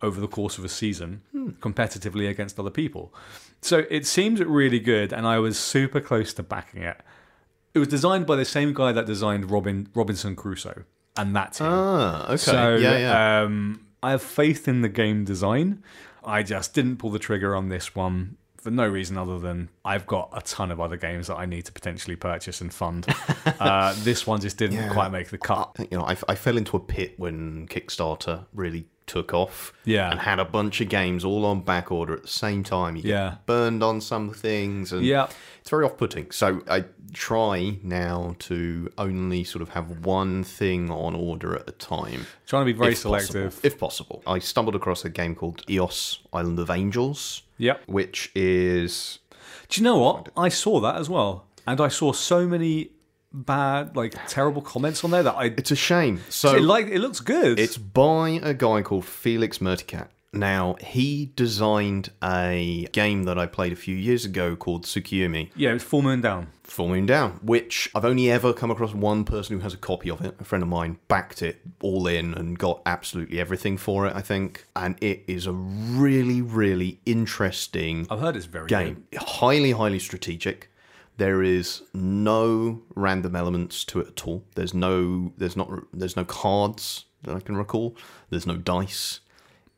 over 0.03 0.20
the 0.20 0.29
course 0.29 0.59
of 0.59 0.66
a 0.66 0.68
season 0.68 1.22
hmm. 1.33 1.51
competitively 1.66 2.29
against 2.29 2.61
other 2.61 2.75
people. 2.83 3.14
So 3.62 3.87
it 3.88 4.05
seems 4.07 4.38
really 4.44 4.81
good, 4.81 5.14
and 5.14 5.27
I 5.27 5.38
was 5.38 5.59
super 5.59 6.01
close 6.01 6.35
to 6.35 6.42
backing 6.42 6.83
it. 6.83 6.98
It 7.72 7.79
was 7.79 7.88
designed 7.88 8.27
by 8.27 8.37
the 8.37 8.44
same 8.44 8.75
guy 8.75 8.92
that 8.92 9.07
designed 9.07 9.51
Robin 9.51 9.88
Robinson 9.94 10.37
Crusoe 10.37 10.85
and 11.16 11.35
that 11.37 11.55
team. 11.55 11.66
Ah, 11.70 12.25
okay. 12.27 12.37
So 12.37 12.77
yeah, 12.77 12.98
yeah. 12.98 13.42
Um, 13.42 13.87
I 14.03 14.11
have 14.12 14.22
faith 14.22 14.66
in 14.68 14.83
the 14.83 14.88
game 14.88 15.25
design. 15.25 15.83
I 16.25 16.42
just 16.42 16.75
didn't 16.75 16.96
pull 16.98 17.11
the 17.11 17.18
trigger 17.18 17.55
on 17.55 17.68
this 17.68 17.94
one 17.94 18.37
for 18.57 18.70
no 18.70 18.87
reason 18.87 19.18
other 19.18 19.40
than 19.40 19.68
I've 19.85 20.07
got 20.07 20.31
a 20.33 20.40
ton 20.40 20.70
of 20.70 20.81
other 20.81 20.96
games 20.96 21.27
that 21.27 21.35
I 21.37 21.46
need 21.46 21.64
to 21.66 21.72
potentially 21.72 22.14
purchase 22.14 22.61
and 22.61 22.72
fund. 22.72 23.07
uh, 23.59 23.92
this 24.05 24.25
one 24.27 24.40
just 24.40 24.57
didn't 24.57 24.77
Yeah. 24.77 24.92
quite 24.92 25.11
make 25.11 25.31
the 25.31 25.38
cut. 25.38 25.75
you 25.90 25.98
know, 25.98 26.05
I, 26.05 26.16
I 26.29 26.37
fell 26.37 26.57
into 26.57 26.77
a 26.77 26.81
pit 26.81 27.14
when 27.18 27.66
Kickstarter 27.66 28.46
really 28.55 28.87
took 29.12 29.33
off. 29.35 29.72
Yeah. 29.85 30.11
And 30.11 30.20
had 30.20 30.38
a 30.38 30.44
bunch 30.44 30.81
of 30.81 30.88
games 30.88 31.25
all 31.25 31.44
on 31.44 31.61
back 31.61 31.92
order 31.92 32.14
at 32.14 32.22
the 32.22 32.29
same 32.44 32.62
time. 32.64 32.96
You 32.96 33.03
get 33.03 33.09
Yeah. 33.11 33.35
burned 33.46 33.83
on 33.83 34.01
some 34.01 34.31
things. 34.33 34.92
And 34.92 35.05
Yeah. 35.05 35.29
It's 35.61 35.70
very 35.70 35.85
off 35.85 35.96
putting. 35.96 36.31
So 36.31 36.62
I 36.68 36.85
try 37.12 37.79
now 37.83 38.35
to 38.51 38.90
only 38.98 39.44
sort 39.44 39.62
of 39.62 39.68
have 39.70 40.05
one 40.07 40.42
thing 40.42 40.90
on 40.90 41.14
order 41.14 41.55
at 41.55 41.68
a 41.68 41.72
time. 41.72 42.27
Trying 42.46 42.62
to 42.66 42.72
be 42.72 42.79
very 42.79 42.92
if 42.92 43.03
possible, 43.03 43.20
selective. 43.20 43.61
if 43.64 43.79
possible. 43.79 44.22
I 44.27 44.38
stumbled 44.38 44.75
across 44.75 45.05
a 45.05 45.11
game 45.11 45.35
called 45.35 45.62
EOS 45.68 46.18
Island 46.33 46.59
of 46.59 46.70
Angels, 46.70 47.42
Yep. 47.59 47.83
which 47.87 48.31
is 48.35 49.18
Do 49.68 49.81
you 49.81 49.85
know 49.85 49.98
what? 49.98 50.29
I 50.37 50.48
saw 50.51 50.81
that 50.81 50.96
as 50.96 51.09
well. 51.09 51.46
And 51.66 51.81
I 51.81 51.88
saw 51.88 52.12
so 52.12 52.46
many 52.46 52.90
bad, 53.33 53.97
like 53.97 54.14
terrible 54.29 54.62
comments 54.62 55.05
on 55.05 55.11
there 55.11 55.23
that 55.23 55.35
I. 55.35 55.47
it's 55.47 55.71
a 55.71 55.77
shame. 55.77 56.21
So 56.29 56.57
it, 56.57 56.62
like, 56.62 56.88
it 56.88 56.99
looks 56.99 57.21
good. 57.21 57.59
It's 57.59 57.77
by 57.77 58.40
a 58.42 58.55
guy 58.55 58.83
called 58.83 59.05
Felix 59.05 59.59
Mertikat. 59.59 60.09
Now, 60.35 60.77
he 60.81 61.31
designed 61.37 62.11
a 62.23 62.88
game 62.92 63.25
that 63.25 63.38
I 63.38 63.45
played 63.45 63.73
a 63.73 63.77
few 63.77 63.95
years 63.95 64.25
ago 64.25 64.57
called 64.57 64.85
Tsukuyomi, 64.85 65.51
yeah, 65.55 65.75
it's 65.75 65.85
Full 65.85 66.01
Moon 66.01 66.23
Down. 66.23 66.47
Full 66.62 66.88
Moon 66.88 67.05
Down, 67.05 67.33
which 67.42 67.90
I've 67.95 68.07
only 68.07 68.31
ever 68.31 68.55
come 68.55 68.71
across 68.71 68.95
one 68.95 69.25
person 69.25 69.57
who 69.57 69.62
has 69.62 69.75
a 69.75 69.77
copy 69.77 70.11
of 70.11 70.23
it. 70.25 70.35
A 70.40 70.45
friend 70.45 70.62
of 70.62 70.71
mine 70.71 70.99
backed 71.07 71.42
it 71.42 71.61
all 71.83 72.07
in 72.07 72.33
and 72.33 72.59
got 72.59 72.81
absolutely 72.87 73.40
everything 73.40 73.77
for 73.77 74.07
it, 74.07 74.16
I 74.16 74.23
think. 74.23 74.64
And 74.75 74.97
it 75.03 75.23
is 75.27 75.47
a 75.47 75.53
really, 75.53 76.40
really 76.40 77.01
interesting 77.05 78.07
I've 78.09 78.21
heard 78.21 78.35
it's 78.35 78.47
very 78.47 78.68
game. 78.68 79.05
Highly, 79.14 79.73
highly 79.73 79.99
strategic. 79.99 80.71
There 81.23 81.43
is 81.45 81.83
no 81.95 82.83
random 82.97 83.37
elements 83.37 83.85
to 83.85 84.01
it 84.01 84.09
at 84.09 84.27
all. 84.27 84.43
There's 84.57 84.75
no, 84.75 85.33
there's 85.37 85.57
not, 85.57 85.69
there's 85.93 86.17
no 86.17 86.25
cards 86.25 87.05
that 87.23 87.37
I 87.37 87.39
can 87.39 87.57
recall. 87.57 87.97
There's 88.31 88.49
no 88.53 88.57
dice. 88.57 89.21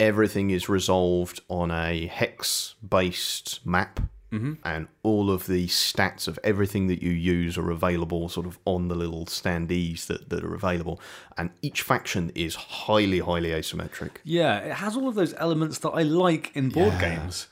Everything 0.01 0.49
is 0.49 0.71
resolved 0.71 1.43
on 1.51 1.71
a 1.71 2.07
hex-based 2.07 3.61
map, 3.67 4.01
mm-hmm. 4.33 4.55
and 4.65 4.89
all 5.03 5.31
of 5.31 5.47
the 5.47 5.67
stats 5.67 6.27
of 6.27 6.39
everything 6.43 6.87
that 6.87 7.03
you 7.03 7.11
use 7.11 7.59
are 7.59 7.71
available, 7.71 8.31
sort 8.31 8.47
of 8.47 8.59
on 8.65 8.89
the 8.89 8.95
little 8.95 9.27
standees 9.27 10.07
that, 10.07 10.31
that 10.31 10.43
are 10.43 10.55
available. 10.55 10.99
And 11.37 11.51
each 11.61 11.83
faction 11.83 12.33
is 12.35 12.55
highly, 12.55 13.19
highly 13.19 13.51
asymmetric. 13.51 14.13
Yeah, 14.25 14.61
it 14.61 14.73
has 14.77 14.97
all 14.97 15.09
of 15.09 15.15
those 15.15 15.35
elements 15.35 15.77
that 15.81 15.91
I 15.91 16.05
like 16.05 16.53
in 16.55 16.71
board 16.71 16.95
Yeah. 16.95 17.17
games. 17.17 17.49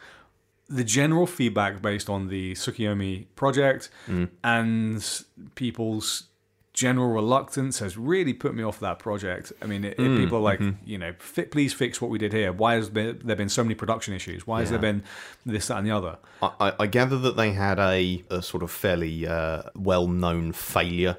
The 0.75 0.85
general 0.85 1.27
feedback 1.27 1.83
based 1.83 2.09
on 2.09 2.29
the 2.29 2.53
Tsukuyomi 2.55 3.27
project 3.37 3.91
Mm. 4.09 4.29
and 4.43 5.23
people's 5.55 6.25
general 6.73 7.09
reluctance 7.13 7.81
has 7.81 7.99
really 7.99 8.33
put 8.33 8.55
me 8.55 8.63
off 8.63 8.81
that 8.81 8.99
project. 8.99 9.53
I 9.61 9.67
mean, 9.67 9.85
it, 9.85 9.99
Mm, 9.99 10.17
it- 10.17 10.21
people 10.25 10.39
are 10.39 10.47
like, 10.53 10.59
mm-hmm. 10.61 10.89
you 10.89 10.97
know, 10.97 11.13
please 11.51 11.75
fix 11.75 12.01
what 12.01 12.11
we 12.11 12.19
did 12.19 12.33
here. 12.33 12.51
Why 12.51 12.75
has 12.75 12.89
been, 12.89 13.21
there 13.23 13.37
been 13.37 13.51
so 13.51 13.63
many 13.63 13.75
production 13.75 14.15
issues? 14.15 14.47
Why 14.47 14.61
has 14.61 14.71
there 14.71 14.79
been 14.79 15.03
this, 15.45 15.67
that, 15.67 15.77
and 15.77 15.87
the 15.87 15.91
other? 15.91 16.17
I, 16.43 16.51
I- 16.69 16.75
I 16.81 16.87
gather 16.87 17.19
that 17.19 17.37
they 17.37 17.53
had 17.53 17.79
a, 17.79 18.25
a 18.31 18.41
sort 18.41 18.63
of 18.63 18.71
fairly 18.71 19.27
uh, 19.27 19.65
well 19.75 20.07
known 20.09 20.53
failure 20.53 21.19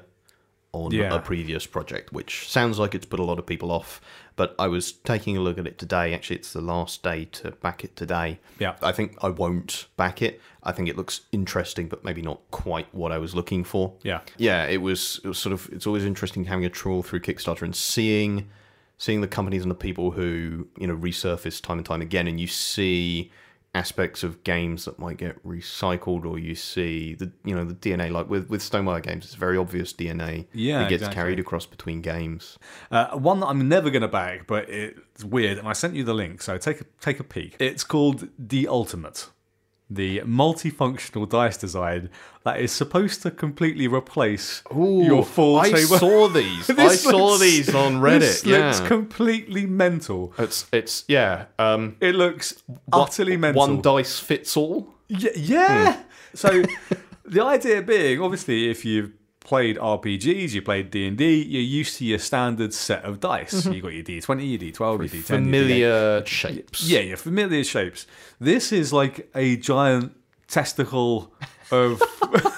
on 0.74 0.90
Yeah. 0.92 1.14
a 1.14 1.20
previous 1.20 1.66
project, 1.66 2.12
which 2.12 2.48
sounds 2.50 2.78
like 2.78 2.94
it's 2.94 3.06
put 3.06 3.20
a 3.20 3.24
lot 3.24 3.38
of 3.38 3.46
people 3.46 3.70
off. 3.70 4.00
But 4.36 4.54
I 4.58 4.66
was 4.66 4.90
taking 4.90 5.36
a 5.36 5.40
look 5.40 5.58
at 5.58 5.66
it 5.66 5.78
today. 5.78 6.12
Actually, 6.12 6.36
it's 6.36 6.52
the 6.52 6.60
last 6.60 7.02
day 7.04 7.26
to 7.26 7.52
back 7.52 7.84
it 7.84 7.94
today. 7.94 8.40
Yeah. 8.58 8.74
I 8.82 8.90
think 8.90 9.16
I 9.22 9.28
won't 9.28 9.86
back 9.96 10.20
it. 10.22 10.40
I 10.64 10.72
think 10.72 10.88
it 10.88 10.96
looks 10.96 11.20
interesting, 11.30 11.86
but 11.88 12.04
maybe 12.04 12.20
not 12.20 12.40
quite 12.50 12.92
what 12.92 13.12
I 13.12 13.18
was 13.18 13.34
looking 13.34 13.62
for. 13.62 13.92
Yeah. 14.02 14.20
Yeah, 14.36 14.64
it 14.66 14.78
was. 14.82 15.20
It 15.22 15.28
was 15.28 15.38
sort 15.38 15.52
of. 15.52 15.68
It's 15.72 15.86
always 15.86 16.04
interesting 16.04 16.44
having 16.44 16.64
a 16.64 16.70
trawl 16.70 17.02
through 17.04 17.20
Kickstarter 17.20 17.62
and 17.62 17.76
seeing, 17.76 18.48
seeing 18.98 19.20
the 19.20 19.28
companies 19.28 19.62
and 19.62 19.70
the 19.70 19.76
people 19.76 20.10
who 20.12 20.66
you 20.78 20.86
know 20.88 20.96
resurface 20.96 21.62
time 21.62 21.78
and 21.78 21.86
time 21.86 22.02
again, 22.02 22.26
and 22.26 22.40
you 22.40 22.48
see 22.48 23.30
aspects 23.74 24.22
of 24.22 24.42
games 24.44 24.84
that 24.84 24.98
might 24.98 25.16
get 25.16 25.44
recycled, 25.44 26.24
or 26.24 26.38
you 26.38 26.54
see 26.54 27.14
the 27.14 27.32
you 27.44 27.54
know 27.54 27.64
the 27.64 27.74
DNA 27.74 28.10
like 28.10 28.28
with 28.28 28.48
with 28.48 28.62
Stonemaier 28.62 29.02
games. 29.02 29.24
It's 29.24 29.34
very 29.34 29.56
obvious 29.56 29.92
DNA. 29.92 30.46
Yeah, 30.52 30.80
that 30.80 30.90
gets 30.90 31.02
exactly. 31.02 31.14
carried 31.14 31.40
across 31.40 31.66
between 31.66 32.00
games. 32.00 32.58
Uh, 32.90 33.16
one 33.16 33.40
that 33.40 33.46
I'm 33.46 33.68
never 33.68 33.90
going 33.90 34.02
to 34.02 34.08
bag, 34.08 34.46
but 34.46 34.68
it's 34.68 35.24
weird, 35.24 35.58
and 35.58 35.68
I 35.68 35.72
sent 35.72 35.94
you 35.94 36.04
the 36.04 36.14
link, 36.14 36.42
so 36.42 36.56
take 36.58 36.80
a, 36.80 36.84
take 37.00 37.20
a 37.20 37.24
peek. 37.24 37.56
It's 37.58 37.84
called 37.84 38.28
The 38.38 38.68
Ultimate, 38.68 39.28
the 39.90 40.20
multifunctional 40.20 41.28
dice 41.28 41.56
design 41.56 42.08
that 42.44 42.60
is 42.60 42.72
supposed 42.72 43.22
to 43.22 43.30
completely 43.30 43.86
replace 43.86 44.62
your 44.74 45.24
full 45.24 45.58
I 45.58 45.72
saw 45.72 46.28
these. 46.28 46.68
I 46.78 46.94
saw 46.94 47.26
looks- 47.28 47.40
these 47.40 47.74
on 47.74 48.00
Reddit. 48.00 48.20
This 48.20 48.44
yeah, 48.44 48.58
looks 48.66 48.80
completely 48.80 49.66
mental. 49.66 50.32
it's 50.38 50.66
it's 50.72 51.04
yeah. 51.08 51.46
Um, 51.58 51.96
It 52.00 52.14
looks 52.14 52.62
utterly 52.92 53.36
mental. 53.36 53.60
One 53.60 53.82
dice 53.82 54.18
fits 54.18 54.56
all. 54.56 54.94
Yeah. 55.08 55.30
yeah. 55.36 55.92
Hmm. 55.92 56.02
So 56.34 56.62
the 57.24 57.42
idea 57.44 57.82
being, 57.82 58.20
obviously, 58.20 58.70
if 58.70 58.84
you've 58.84 59.12
played 59.44 59.76
RPGs, 59.76 60.52
you 60.52 60.62
played 60.62 60.90
D 60.90 61.06
and 61.06 61.16
D, 61.16 61.42
you're 61.42 61.62
used 61.62 61.98
to 61.98 62.04
your 62.04 62.18
standard 62.18 62.74
set 62.74 63.04
of 63.04 63.20
dice. 63.20 63.66
You 63.66 63.80
got 63.80 63.92
your 63.92 64.02
D 64.02 64.20
twenty, 64.20 64.46
your 64.46 64.58
D 64.58 64.72
twelve, 64.72 65.00
your 65.00 65.08
D 65.08 65.22
ten, 65.22 65.44
Mm-hmm. 65.44 65.52
Familiar 65.52 66.26
shapes. 66.26 66.82
Yeah, 66.84 67.00
your 67.00 67.16
familiar 67.16 67.62
shapes. 67.62 68.06
This 68.40 68.72
is 68.72 68.92
like 68.92 69.30
a 69.34 69.56
giant 69.56 70.16
testicle 70.48 71.32
of. 71.70 72.02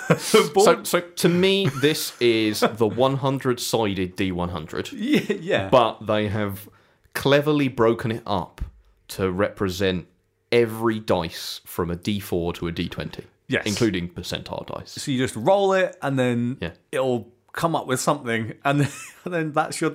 So, 0.18 0.83
so 0.85 1.01
to 1.01 1.29
me, 1.29 1.68
this 1.81 2.12
is 2.20 2.61
the 2.61 2.87
100 2.87 3.61
sided 3.61 4.16
D100, 4.16 4.92
yeah, 4.92 5.37
yeah. 5.40 5.68
but 5.68 6.07
they 6.07 6.29
have 6.29 6.68
cleverly 7.12 7.68
broken 7.68 8.12
it 8.12 8.22
up 8.25 8.61
to 9.09 9.31
represent 9.31 10.07
every 10.53 11.01
dice 11.01 11.61
from 11.64 11.90
a 11.90 11.96
D4 11.96 12.55
to 12.55 12.68
a 12.68 12.72
D20. 12.72 13.25
Yes. 13.48 13.64
Including 13.66 14.09
percentile 14.09 14.66
dice. 14.66 14.90
So 14.92 15.11
you 15.11 15.18
just 15.18 15.37
roll 15.37 15.72
it, 15.72 15.96
and 16.02 16.18
then 16.18 16.59
Yeah. 16.61 16.70
it'll 16.90 17.32
come 17.52 17.76
up 17.76 17.87
with 17.87 18.00
something, 18.00 18.54
and 18.64 18.80
then, 18.80 18.88
and 19.24 19.32
then 19.35 19.52
that's 19.52 19.80
your. 19.80 19.90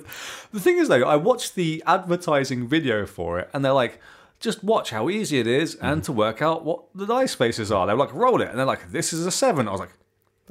The 0.54 0.60
thing 0.60 0.78
is, 0.78 0.88
though, 0.88 1.04
I 1.04 1.18
watched 1.18 1.56
the 1.56 1.84
advertising 1.86 2.68
video 2.68 3.06
for 3.06 3.40
it, 3.40 3.50
and 3.54 3.64
they're 3.66 3.74
like, 3.74 4.00
"Just 4.40 4.64
watch 4.64 4.92
how 4.92 5.10
easy 5.10 5.40
it 5.40 5.48
is, 5.48 5.76
Mm-hmm. 5.76 5.86
and 5.86 6.04
to 6.06 6.12
work 6.14 6.42
out 6.42 6.64
what 6.64 6.84
the 6.96 7.06
dice 7.06 7.32
spaces 7.34 7.72
are." 7.72 7.86
They're 7.88 7.96
like, 7.96 8.14
"Roll 8.14 8.42
it," 8.42 8.48
and 8.50 8.58
they're 8.58 8.66
like, 8.66 8.92
"This 8.92 9.12
is 9.14 9.26
a 9.26 9.32
seven. 9.32 9.68
I 9.68 9.72
was 9.72 9.80
like. 9.82 9.92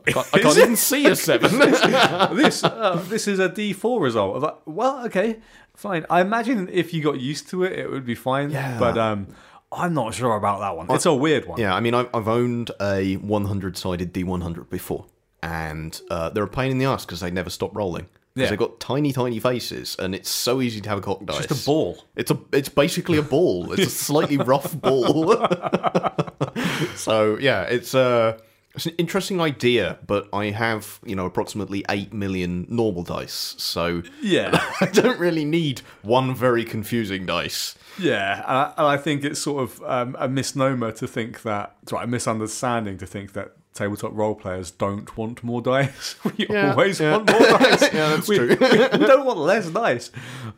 I 0.07 0.13
can't, 0.13 0.27
I 0.33 0.39
can't 0.39 0.57
even 0.57 0.77
see 0.77 1.05
a 1.07 1.15
7. 1.17 1.59
this 2.37 2.65
uh, 2.65 3.05
this 3.09 3.29
is 3.29 3.39
a 3.39 3.51
D 3.51 3.75
four 3.75 4.01
result. 4.01 4.31
I 4.31 4.35
was 4.35 4.43
like, 4.43 4.57
well, 4.65 5.05
okay, 5.07 5.41
fine. 5.75 6.07
I 6.09 6.23
imagine 6.23 6.71
if 6.73 6.95
you 6.95 7.03
got 7.03 7.21
used 7.21 7.51
to 7.51 7.65
it, 7.65 7.79
it 7.79 7.91
would 7.91 8.07
be 8.07 8.15
fine. 8.15 8.51
Yeah. 8.51 8.79
But 8.79 8.97
um, 8.97 9.27
I'm 9.73 9.95
not 9.95 10.15
sure 10.15 10.35
about 10.37 10.61
that 10.61 10.77
one. 10.77 10.87
It's 10.91 11.07
a 11.07 11.15
weird 11.15 11.47
one. 11.47 11.61
yeah, 11.61 11.75
I 11.75 11.81
mean, 11.81 11.95
I've, 11.95 12.09
I've 12.13 12.27
owned 12.29 12.71
a 12.81 13.15
100 13.17 13.77
sided 13.77 14.13
D100 14.13 14.69
before, 14.69 15.07
and 15.43 16.01
uh, 16.11 16.31
they're 16.31 16.45
a 16.45 16.49
pain 16.49 16.71
in 16.73 16.79
the 16.79 16.87
ass 16.87 17.05
because 17.05 17.21
they 17.21 17.31
never 17.31 17.51
stop 17.51 17.75
rolling. 17.77 18.07
Because 18.35 18.47
Yeah. 18.47 18.51
they've 18.51 18.59
got 18.59 18.79
tiny, 18.81 19.13
tiny 19.13 19.39
faces, 19.41 19.97
and 19.99 20.15
it's 20.15 20.29
so 20.31 20.61
easy 20.61 20.81
to 20.81 20.89
have 20.89 20.99
a 20.99 21.01
cock 21.01 21.25
dice. 21.25 21.47
Just 21.47 21.63
a 21.63 21.67
ball. 21.67 22.05
It's 22.17 22.31
a 22.31 22.39
it's 22.53 22.69
basically 22.69 23.19
a 23.19 23.23
ball. 23.23 23.73
It's 23.73 23.87
a 23.87 23.91
slightly 23.91 24.37
rough 24.37 24.73
ball. 24.81 25.35
so 26.97 27.37
yeah, 27.41 27.63
it's 27.63 27.95
uh 27.95 28.39
it's 28.81 28.87
an 28.87 28.95
interesting 28.97 29.43
idea, 29.43 29.99
but 30.07 30.27
I 30.33 30.47
have, 30.47 31.01
you 31.05 31.15
know, 31.15 31.27
approximately 31.27 31.85
eight 31.91 32.15
million 32.15 32.67
normal 32.71 33.03
dice, 33.03 33.55
so 33.59 34.03
Yeah. 34.23 34.59
I 34.81 34.87
don't 34.87 35.21
really 35.21 35.45
need 35.45 35.83
one 36.01 36.35
very 36.35 36.65
confusing 36.65 37.27
dice. 37.27 37.75
Yeah, 37.99 38.39
and 38.39 38.57
I, 38.57 38.73
and 38.79 38.87
I 38.87 38.97
think 38.97 39.23
it's 39.23 39.39
sort 39.39 39.65
of 39.65 39.83
um, 39.83 40.17
a 40.19 40.29
misnomer 40.29 40.93
to 40.93 41.07
think 41.07 41.43
that, 41.43 41.77
sorry, 41.87 42.05
a 42.05 42.07
misunderstanding 42.07 42.97
to 42.99 43.07
think 43.07 43.35
that 43.35 43.53
tabletop 43.75 44.13
role 44.15 44.35
players 44.35 44.71
don't 44.71 45.17
want 45.17 45.43
more 45.45 45.63
dice. 45.63 46.17
we 46.25 46.47
Yeah, 46.49 46.73
always 46.73 47.01
yeah. 47.01 47.13
want 47.17 47.31
more 47.31 47.39
dice. 47.59 47.83
Yeah, 47.83 48.09
that's 48.11 48.29
we, 48.29 48.37
true. 48.37 48.49
we 48.61 49.07
don't 49.07 49.25
want 49.25 49.39
less 49.39 49.69
dice. 49.71 50.11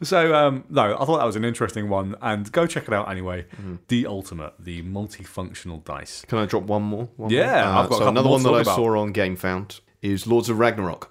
So, 0.02 0.34
um, 0.34 0.64
no, 0.70 0.94
I 0.98 1.04
thought 1.04 1.18
that 1.18 1.26
was 1.26 1.36
an 1.36 1.44
interesting 1.44 1.88
one, 1.88 2.16
and 2.22 2.50
go 2.50 2.66
check 2.66 2.88
it 2.88 2.94
out 2.94 3.10
anyway. 3.10 3.42
Mm-hmm. 3.56 3.76
The 3.88 4.06
Ultimate, 4.06 4.54
the 4.58 4.82
multifunctional 4.82 5.84
dice. 5.84 6.24
Can 6.26 6.38
I 6.38 6.46
drop 6.46 6.64
one 6.64 6.82
more? 6.82 7.08
One 7.16 7.30
Yeah, 7.30 7.44
more? 7.46 7.52
Uh, 7.74 7.82
I've 7.82 7.90
got 7.90 7.98
so 7.98 8.08
another 8.08 8.28
one 8.28 8.42
that 8.44 8.54
I 8.54 8.62
saw 8.62 8.98
on 8.98 9.12
GameFound 9.12 9.80
is 10.00 10.26
Lords 10.26 10.48
of 10.48 10.58
Ragnarok. 10.58 11.10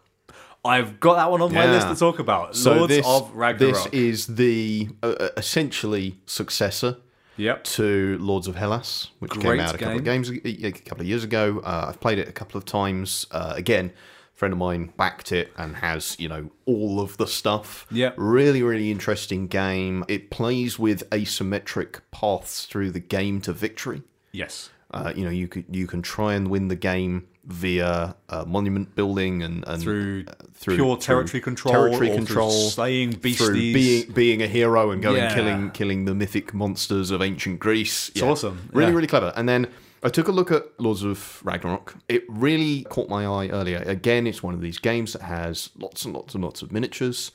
I've 0.64 1.00
got 1.00 1.16
that 1.16 1.32
one 1.32 1.42
on 1.42 1.54
my 1.54 1.66
list 1.72 1.88
to 1.88 1.96
talk 1.96 2.20
about. 2.20 2.56
So 2.56 2.74
Lords 2.74 2.90
this, 2.96 3.08
of 3.08 3.32
Ragnarok. 3.34 3.74
This 3.76 3.88
is 3.94 4.28
the 4.28 4.90
uh, 5.02 5.08
uh, 5.20 5.30
essentially 5.36 6.20
successor 6.28 6.98
yep. 7.38 7.64
to 7.64 8.18
Lords 8.20 8.48
of 8.48 8.56
Hellas, 8.56 9.10
which 9.20 9.32
Great 9.32 9.44
came 9.44 9.60
out 9.60 9.76
a 9.76 9.78
couple 9.78 9.98
of 9.98 10.04
games, 10.04 10.30
a 10.30 10.72
couple 10.72 11.02
of 11.02 11.08
years 11.08 11.24
ago. 11.24 11.60
Uh, 11.64 11.88
I've 11.90 12.00
played 12.00 12.20
it 12.20 12.28
a 12.28 12.32
couple 12.32 12.58
of 12.58 12.66
times. 12.66 13.28
Uh, 13.32 13.54
again, 13.56 13.92
a 14.34 14.38
friend 14.38 14.52
of 14.54 14.58
mine 14.58 14.94
backed 14.98 15.32
it 15.32 15.52
and 15.58 15.78
has 15.78 16.16
you 16.20 16.30
know 16.30 16.50
all 16.66 17.00
of 17.00 17.18
the 17.18 17.28
stuff. 17.28 17.88
Yeah, 17.92 18.12
really, 18.18 18.64
really 18.64 18.92
interesting 18.92 19.48
game. 19.48 20.06
It 20.08 20.30
plays 20.30 20.78
with 20.78 21.10
asymmetric 21.10 22.02
paths 22.12 22.66
through 22.66 22.92
the 22.92 23.00
game 23.00 23.42
to 23.42 23.54
victory. 23.54 24.04
Yes. 24.32 24.70
Uh, 24.92 25.14
you 25.16 25.24
know, 25.24 25.32
you 25.32 25.48
could 25.48 25.66
you 25.70 25.88
can 25.88 26.02
try 26.02 26.34
and 26.34 26.50
win 26.50 26.68
the 26.68 26.76
game 26.76 27.28
via 27.44 28.16
uh, 28.30 28.46
monument 28.46 28.94
building 28.96 29.42
and, 29.42 29.64
and 29.68 29.82
Through 29.82 30.26
uh, 30.28 30.34
through 30.54 30.76
pure 30.76 30.96
through 30.96 31.02
territory 31.02 31.42
control, 31.42 31.74
territory 31.74 32.12
or 32.12 32.16
control, 32.16 32.52
slaying 32.52 33.12
through 33.14 33.20
beasties. 33.22 33.74
being 33.74 34.12
being 34.14 34.42
a 34.44 34.48
hero 34.48 34.92
and 34.92 35.02
going 35.02 35.18
Yeah. 35.18 35.34
killing 35.34 35.72
killing 35.72 36.06
the 36.06 36.14
mythic 36.14 36.54
monsters 36.54 37.10
of 37.10 37.22
ancient 37.22 37.60
Greece. 37.60 38.10
It's 38.10 38.22
awesome, 38.22 38.70
really 38.72 38.92
yeah. 38.92 38.96
really 38.96 39.08
clever. 39.08 39.34
And 39.36 39.50
then 39.50 39.68
I 40.04 40.10
took 40.10 40.28
a 40.28 40.32
look 40.32 40.52
at 40.52 40.80
Lords 40.80 41.04
of 41.04 41.42
Ragnarok. 41.44 41.96
It 42.08 42.24
really 42.28 42.84
caught 42.84 43.10
my 43.10 43.26
eye 43.26 43.50
earlier. 43.50 43.84
Again, 43.86 44.28
it's 44.28 44.42
one 44.44 44.54
of 44.54 44.62
these 44.62 44.78
games 44.78 45.14
that 45.14 45.24
has 45.24 45.70
lots 45.78 46.06
and 46.06 46.14
lots 46.14 46.36
and 46.36 46.44
lots 46.44 46.62
of 46.62 46.72
miniatures, 46.72 47.32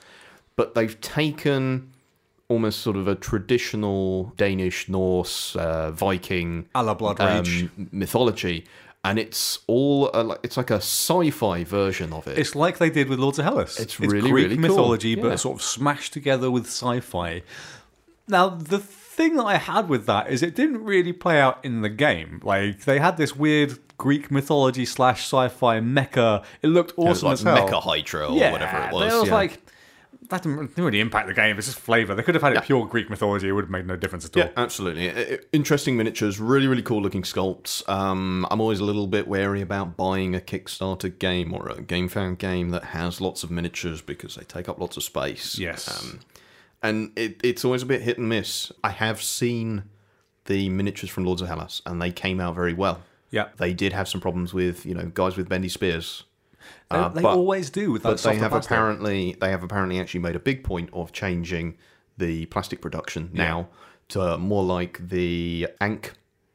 but 0.56 0.74
they've 0.74 1.00
taken 1.00 1.92
almost 2.48 2.80
sort 2.80 2.96
of 2.96 3.08
a 3.08 3.14
traditional 3.16 4.32
Danish, 4.36 4.88
Norse, 4.88 5.56
uh, 5.56 5.90
Viking 5.90 6.68
A 6.76 6.82
la 6.82 6.94
Blood 6.94 7.18
Rage. 7.18 7.64
um, 7.64 7.88
mythology, 7.90 8.64
and 9.06 9.18
it's 9.18 9.60
all 9.66 10.10
uh, 10.12 10.24
like 10.24 10.40
it's 10.42 10.56
like 10.56 10.70
a 10.70 10.76
sci-fi 10.76 11.64
version 11.64 12.12
of 12.12 12.26
it. 12.26 12.38
It's 12.38 12.54
like 12.54 12.78
they 12.78 12.90
did 12.90 13.08
with 13.08 13.18
Lords 13.18 13.38
of 13.38 13.44
Hellas. 13.44 13.78
It's 13.78 14.00
really, 14.00 14.20
Greek 14.20 14.34
really 14.34 14.56
cool. 14.56 14.62
mythology, 14.68 15.10
Yeah. 15.10 15.22
but 15.22 15.40
sort 15.40 15.56
of 15.56 15.62
smashed 15.62 16.12
together 16.12 16.50
with 16.50 16.66
sci-fi. 16.66 17.42
Now, 18.28 18.48
the 18.48 18.78
thing 18.78 19.36
that 19.36 19.44
I 19.44 19.56
had 19.56 19.88
with 19.88 20.06
that 20.06 20.28
is 20.30 20.42
it 20.42 20.54
didn't 20.54 20.82
really 20.84 21.12
play 21.12 21.40
out 21.40 21.64
in 21.64 21.80
the 21.82 21.88
game. 21.88 22.40
Like 22.42 22.84
they 22.84 22.98
had 22.98 23.16
this 23.16 23.34
weird 23.36 23.78
Greek 23.96 24.30
mythology 24.30 24.84
slash 24.84 25.20
sci-fi 25.22 25.80
mecha. 25.80 26.44
It 26.62 26.68
looked 26.68 26.90
It 26.92 26.98
was 26.98 27.22
awesome 27.22 27.26
like 27.26 27.62
as 27.64 27.70
hell. 27.70 27.80
Mecha 27.80 27.82
Hydra 27.82 28.28
or 28.28 28.36
yeah, 28.36 28.52
whatever 28.52 28.76
it 28.88 28.92
was. 28.92 29.12
It 29.12 29.16
was 29.16 29.28
yeah. 29.28 29.34
like 29.34 29.65
that 30.30 30.42
didn't 30.42 30.76
really 30.76 31.00
impact 31.00 31.28
the 31.28 31.34
game. 31.34 31.56
It's 31.58 31.66
just 31.66 31.78
flavor. 31.78 32.14
They 32.14 32.22
could 32.22 32.34
have 32.34 32.42
had 32.42 32.54
it 32.54 32.62
pure 32.64 32.86
Greek 32.86 33.08
mythology. 33.08 33.48
It 33.48 33.52
would 33.52 33.64
have 33.64 33.70
made 33.70 33.86
no 33.86 33.96
difference 33.96 34.24
at 34.24 34.36
all. 34.36 34.42
Yeah, 34.42 34.50
absolutely. 34.56 35.38
Interesting 35.52 35.96
miniatures, 35.96 36.40
really, 36.40 36.66
really 36.66 36.82
cool 36.82 37.00
looking 37.02 37.22
sculpts. 37.22 37.88
Um, 37.88 38.46
I'm 38.50 38.60
always 38.60 38.80
a 38.80 38.84
little 38.84 39.06
bit 39.06 39.28
wary 39.28 39.60
about 39.60 39.96
buying 39.96 40.34
a 40.34 40.40
Kickstarter 40.40 41.16
game 41.18 41.54
or 41.54 41.68
a 41.68 41.76
GameFound 41.76 42.38
game 42.38 42.70
that 42.70 42.84
has 42.84 43.20
lots 43.20 43.42
of 43.44 43.50
miniatures 43.50 44.02
because 44.02 44.34
they 44.34 44.44
take 44.44 44.68
up 44.68 44.78
lots 44.78 44.96
of 44.96 45.02
space. 45.02 45.58
Yes. 45.58 45.88
Um, 46.02 46.20
and 46.82 47.12
it, 47.16 47.40
it's 47.42 47.64
always 47.64 47.82
a 47.82 47.86
bit 47.86 48.02
hit 48.02 48.18
and 48.18 48.28
miss. 48.28 48.70
I 48.84 48.90
have 48.90 49.22
seen 49.22 49.84
the 50.46 50.68
miniatures 50.68 51.10
from 51.10 51.24
Lords 51.24 51.42
of 51.42 51.48
Hellas, 51.48 51.82
and 51.86 52.00
they 52.00 52.10
came 52.10 52.40
out 52.40 52.54
very 52.54 52.72
well. 52.74 53.02
Yeah, 53.30 53.48
They 53.56 53.74
did 53.74 53.92
have 53.92 54.08
some 54.08 54.20
problems 54.20 54.54
with, 54.54 54.86
you 54.86 54.94
know, 54.94 55.10
guys 55.12 55.36
with 55.36 55.48
bendy 55.48 55.68
spears. 55.68 56.22
They, 56.90 56.96
Uh, 56.96 57.08
they 57.10 57.22
but- 57.22 57.34
always 57.36 57.70
do 57.70 57.92
with 57.92 58.02
that 58.02 58.10
but 58.10 58.22
they 58.22 58.36
have 58.36 58.50
plastic. 58.52 58.70
apparently 58.70 59.36
they 59.40 59.50
have 59.50 59.62
apparently 59.62 59.98
actually 60.00 60.20
made 60.20 60.36
a 60.36 60.40
big 60.40 60.62
point 60.64 60.90
of 60.92 61.12
changing 61.12 61.76
the 62.18 62.46
plastic 62.46 62.80
production 62.80 63.30
now 63.32 63.68
to 64.08 64.38
more 64.38 64.62
like 64.64 65.08
the 65.08 65.68
Ank 65.80 66.12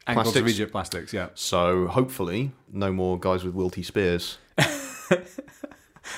Ankles 0.08 0.24
plastics. 0.34 0.50
Egypt 0.52 0.72
plastics. 0.72 1.14
Yeah, 1.14 1.28
So 1.36 1.88
hopefully, 1.88 2.52
no 2.72 2.92
more 2.92 3.20
guys 3.20 3.44
with 3.44 3.54
wilty 3.54 3.86
spears. 3.86 4.38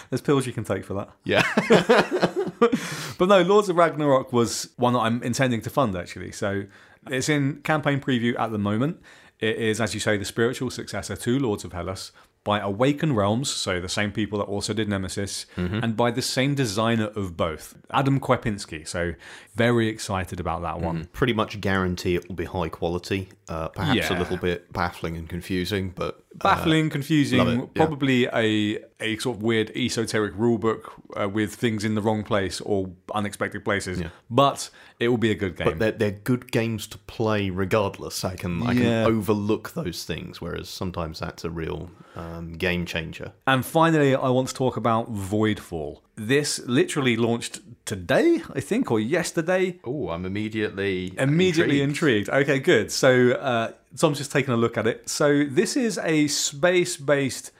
there's 0.09 0.21
pills 0.21 0.45
you 0.47 0.53
can 0.53 0.63
take 0.63 0.85
for 0.85 0.93
that. 0.93 1.09
Yeah, 1.25 1.43
But 3.17 3.27
no, 3.27 3.41
Lords 3.41 3.69
of 3.69 3.75
Ragnarok 3.75 4.31
was 4.31 4.69
one 4.77 4.93
that 4.93 4.99
I'm 4.99 5.21
intending 5.23 5.61
to 5.61 5.69
fund 5.69 5.95
actually. 5.95 6.31
So 6.31 6.63
it's 7.09 7.27
in 7.29 7.57
campaign 7.63 7.99
preview 7.99 8.39
at 8.39 8.51
the 8.51 8.57
moment. 8.57 9.01
It 9.39 9.57
is, 9.57 9.81
as 9.81 9.93
you 9.93 9.99
say, 9.99 10.17
the 10.17 10.25
spiritual 10.25 10.69
successor 10.69 11.15
to 11.17 11.39
Lords 11.39 11.65
of 11.65 11.73
Hellas. 11.73 12.11
By 12.43 12.59
Awaken 12.59 13.15
Realms, 13.15 13.49
so 13.49 13.79
the 13.79 13.87
same 13.87 14.11
people 14.11 14.37
that 14.39 14.45
also 14.45 14.73
did 14.73 14.89
Nemesis, 14.89 15.45
Mm-hmm. 15.55 15.79
and 15.81 15.95
by 15.95 16.11
the 16.11 16.21
same 16.21 16.55
designer 16.55 17.05
of 17.15 17.37
both, 17.37 17.75
Adam 17.91 18.19
Kwapiński. 18.19 18.85
So 18.87 19.13
very 19.55 19.87
excited 19.87 20.39
about 20.41 20.61
that 20.63 20.81
one. 20.81 21.05
Pretty 21.13 21.31
much 21.33 21.61
guarantee 21.61 22.15
it 22.15 22.27
will 22.27 22.35
be 22.35 22.45
high 22.45 22.67
quality. 22.69 23.29
Uh, 23.47 23.69
perhaps 23.69 23.95
Yeah. 24.09 24.17
a 24.17 24.19
little 24.19 24.37
bit 24.37 24.71
baffling 24.73 25.15
and 25.15 25.29
confusing, 25.29 25.93
but 25.95 26.19
Baffling, 26.37 26.89
confusing, 26.89 27.47
yeah. 27.59 27.65
probably 27.75 28.25
a 28.25 28.79
a 29.03 29.17
sort 29.17 29.37
of 29.37 29.43
weird 29.43 29.69
esoteric 29.75 30.33
rulebook 30.35 30.89
uh, 31.21 31.29
with 31.29 31.53
things 31.53 31.83
in 31.83 31.93
the 31.95 32.01
wrong 32.01 32.23
place 32.23 32.61
or 32.61 32.89
unexpected 33.13 33.63
places. 33.63 34.01
But 34.29 34.69
it 34.99 35.09
will 35.09 35.17
be 35.17 35.31
a 35.31 35.35
good 35.35 35.57
game. 35.57 35.65
but 35.67 35.79
they're, 35.79 35.91
they're 35.91 36.19
good 36.23 36.51
games 36.51 36.87
to 36.87 36.97
play 36.99 37.49
regardless. 37.49 38.23
I 38.23 38.35
can 38.35 38.63
I 38.63 38.71
Yeah. 38.73 38.79
can 39.05 39.05
overlook 39.13 39.73
those 39.73 40.03
things, 40.05 40.41
whereas 40.41 40.69
sometimes 40.69 41.19
that's 41.19 41.43
a 41.43 41.49
real 41.49 41.91
um, 42.15 42.53
game 42.53 42.85
changer. 42.85 43.33
And 43.45 43.65
finally, 43.65 44.15
I 44.15 44.29
want 44.29 44.47
to 44.49 44.53
talk 44.53 44.77
about 44.77 45.13
Voidfall. 45.13 45.99
This 46.15 46.59
literally 46.67 47.17
launched 47.17 47.59
today, 47.85 48.41
I 48.53 48.59
think, 48.59 48.91
or 48.91 48.99
yesterday. 48.99 49.79
Oh, 49.83 50.09
I'm 50.09 50.25
immediately 50.25 51.13
Immediately 51.17 51.81
intrigued. 51.81 52.29
Okay, 52.29 52.59
good. 52.59 52.91
So, 52.91 53.31
uh, 53.31 53.71
Tom's 53.97 54.19
just 54.19 54.31
taking 54.31 54.53
a 54.53 54.57
look 54.57 54.77
at 54.77 54.85
it. 54.87 55.09
So, 55.09 55.43
this 55.43 55.75
is 55.75 55.97
a 55.97 56.27
space 56.27 56.97
based 56.97 57.51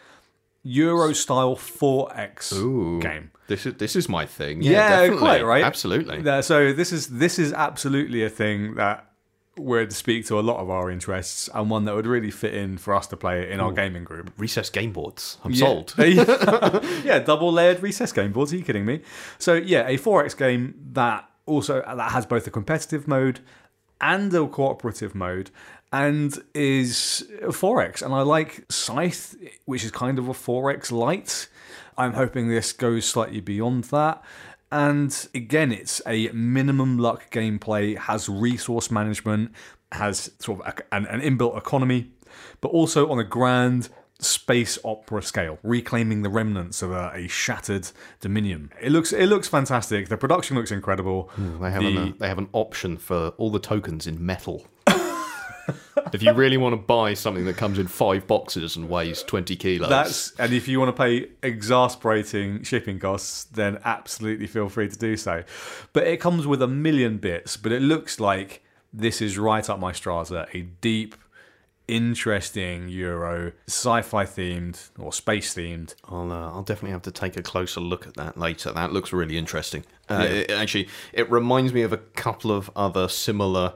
Euro 0.63 1.13
style 1.13 1.55
4X 1.55 2.53
Ooh, 2.53 2.99
game. 2.99 3.31
This 3.47 3.65
is 3.65 3.73
this 3.75 3.95
is 3.95 4.07
my 4.07 4.25
thing. 4.25 4.61
Yeah, 4.61 4.71
Yeah, 4.71 4.89
definitely. 4.89 5.17
quite 5.19 5.45
right. 5.45 5.63
Absolutely. 5.63 6.27
Uh, 6.29 6.41
so 6.41 6.71
this 6.73 6.91
is 6.93 7.07
this 7.07 7.37
is 7.37 7.51
absolutely 7.53 8.23
a 8.23 8.29
thing 8.29 8.75
that 8.75 9.09
would 9.57 9.93
speak 9.93 10.25
to 10.25 10.39
a 10.39 10.41
lot 10.41 10.57
of 10.59 10.69
our 10.71 10.89
interests 10.89 11.47
and 11.53 11.69
one 11.69 11.85
that 11.85 11.93
would 11.93 12.07
really 12.07 12.31
fit 12.31 12.55
in 12.55 12.75
for 12.77 12.95
us 12.95 13.05
to 13.05 13.15
play 13.15 13.51
in 13.51 13.59
our 13.59 13.71
gaming 13.71 14.03
group. 14.03 14.31
Recess 14.37 14.69
game 14.71 14.91
boards. 14.91 15.37
I'm 15.43 15.51
Yeah. 15.51 15.59
sold. 15.59 15.93
yeah, 17.05 17.19
double 17.25 17.51
layered 17.51 17.83
recess 17.83 18.11
game 18.11 18.31
boards. 18.31 18.51
Are 18.53 18.57
you 18.57 18.63
kidding 18.63 18.85
me? 18.85 19.01
So 19.37 19.53
yeah, 19.53 19.85
a 19.87 19.97
4X 19.97 20.35
game 20.37 20.73
that 20.93 21.29
also 21.45 21.83
that 21.85 22.11
has 22.13 22.25
both 22.25 22.47
a 22.47 22.51
competitive 22.51 23.07
mode 23.07 23.41
and 24.01 24.33
a 24.33 24.47
cooperative 24.47 25.13
mode 25.13 25.51
and 25.93 26.37
is 26.55 27.23
4X. 27.43 28.01
And 28.01 28.13
I 28.13 28.21
like 28.23 28.65
Scythe, 28.69 29.35
which 29.65 29.85
is 29.85 29.91
kind 29.91 30.17
of 30.19 30.27
a 30.27 30.33
4X 30.33 30.91
light. 30.91 31.47
I'm 31.97 32.13
hoping 32.13 32.49
this 32.49 32.73
goes 32.73 33.05
slightly 33.05 33.39
beyond 33.39 33.85
that. 33.85 34.21
And 34.71 35.15
again, 35.35 35.71
it's 35.71 36.01
a 36.07 36.29
minimum 36.29 36.97
luck 36.97 37.29
gameplay, 37.31 37.95
has 37.95 38.27
resource 38.27 38.89
management, 38.89 39.51
has 39.91 40.31
sort 40.39 40.61
of 40.61 40.67
a- 40.73 40.95
an, 40.95 41.05
an 41.05 41.21
inbuilt 41.21 41.55
economy, 41.55 42.11
but 42.59 42.69
also 42.69 43.09
on 43.11 43.19
a 43.19 43.23
grand 43.23 43.89
space 44.19 44.79
opera 44.83 45.21
scale, 45.21 45.59
reclaiming 45.61 46.23
the 46.23 46.29
remnants 46.29 46.81
of 46.81 46.89
a, 46.91 47.11
a 47.13 47.27
shattered 47.27 47.87
dominion. 48.19 48.71
It 48.81 48.91
looks 48.91 49.13
it 49.13 49.27
looks 49.27 49.47
fantastic. 49.47 50.07
The 50.09 50.17
production 50.17 50.55
looks 50.57 50.71
incredible. 50.71 51.29
They 51.37 51.69
have 51.69 51.83
The- 51.83 51.87
an, 51.89 51.97
uh, 51.97 52.11
they 52.17 52.27
have 52.27 52.39
an 52.39 52.49
option 52.53 52.97
for 52.97 53.29
all 53.37 53.51
the 53.51 53.59
tokens 53.59 54.07
in 54.07 54.25
metal. 54.25 54.65
If 56.11 56.21
you 56.23 56.33
really 56.33 56.57
want 56.57 56.73
to 56.73 56.77
buy 56.77 57.13
something 57.13 57.45
that 57.45 57.55
comes 57.57 57.79
in 57.79 57.87
five 57.87 58.27
boxes 58.27 58.75
and 58.75 58.89
weighs 58.89 59.23
twenty 59.23 59.55
kilos, 59.55 59.89
That's 59.89 60.31
and 60.39 60.53
if 60.53 60.67
you 60.67 60.79
want 60.79 60.95
to 60.95 61.01
pay 61.01 61.29
exasperating 61.41 62.63
shipping 62.63 62.99
costs, 62.99 63.45
then 63.45 63.79
absolutely 63.85 64.47
feel 64.47 64.69
free 64.69 64.89
to 64.89 64.97
do 64.97 65.15
so. 65.17 65.43
But 65.93 66.07
it 66.07 66.17
comes 66.17 66.45
with 66.47 66.61
a 66.61 66.67
million 66.67 67.17
bits. 67.17 67.57
But 67.57 67.71
it 67.71 67.81
looks 67.81 68.19
like 68.19 68.63
this 68.91 69.21
is 69.21 69.37
right 69.37 69.67
up 69.69 69.79
my 69.79 69.91
strata. 69.91 70.47
A 70.53 70.61
deep, 70.61 71.15
interesting 71.87 72.87
Euro, 72.89 73.51
sci-fi 73.67 74.25
themed 74.25 74.89
or 74.97 75.11
space 75.13 75.53
themed. 75.53 75.95
I'll 76.09 76.31
uh, 76.31 76.51
I'll 76.51 76.63
definitely 76.63 76.91
have 76.91 77.01
to 77.03 77.11
take 77.11 77.37
a 77.37 77.41
closer 77.43 77.81
look 77.81 78.07
at 78.07 78.15
that 78.15 78.37
later. 78.37 78.71
That 78.71 78.93
looks 78.93 79.13
really 79.13 79.37
interesting. 79.37 79.83
Uh, 80.09 80.27
it- 80.29 80.51
actually, 80.51 80.87
it 81.13 81.29
reminds 81.31 81.73
me 81.73 81.81
of 81.81 81.93
a 81.93 81.97
couple 81.97 82.51
of 82.51 82.69
other 82.75 83.07
similar 83.07 83.73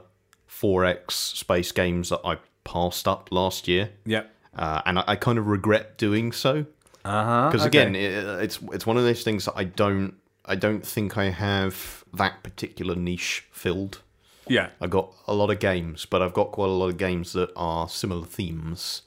4X 0.60 1.10
space 1.12 1.72
games 1.72 2.08
that 2.10 2.20
I 2.24 2.38
passed 2.64 3.06
up 3.08 3.28
last 3.30 3.68
year, 3.68 3.90
Yep. 4.06 4.30
uh, 4.56 4.82
and 4.86 4.98
I, 4.98 5.04
I 5.08 5.16
kind 5.16 5.38
of 5.38 5.46
regret 5.46 5.96
doing 5.98 6.32
so. 6.32 6.66
Uh 7.04 7.24
huh. 7.24 7.48
because 7.50 7.64
again 7.64 7.94
it, 7.94 8.12
it's 8.42 8.58
it's 8.72 8.84
one 8.84 8.96
of 8.98 9.04
those 9.04 9.22
things 9.22 9.44
that 9.46 9.54
I 9.56 9.64
don't 9.64 10.14
I 10.44 10.56
don't 10.56 10.84
think 10.84 11.16
I 11.16 11.30
have 11.30 12.04
that 12.12 12.42
particular 12.42 12.94
niche 12.96 13.46
filled. 13.52 14.02
yeah. 14.48 14.70
I 14.80 14.88
got 14.88 15.12
a 15.26 15.32
lot 15.34 15.50
of 15.50 15.58
games, 15.60 16.04
but 16.06 16.20
I've 16.22 16.34
got 16.34 16.50
quite 16.52 16.68
a 16.68 16.72
lot 16.72 16.88
of 16.88 16.96
games 16.98 17.32
that 17.34 17.50
are 17.56 17.88
similar 17.88 18.26
themes, 18.26 19.02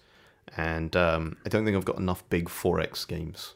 and 0.55 0.95
um, 0.95 1.37
I 1.45 1.49
don't 1.49 1.65
think 1.65 1.75
I've 1.75 1.85
got 1.85 1.97
enough 1.97 2.23
big 2.29 2.47
4X 2.47 3.07
games. 3.07 3.53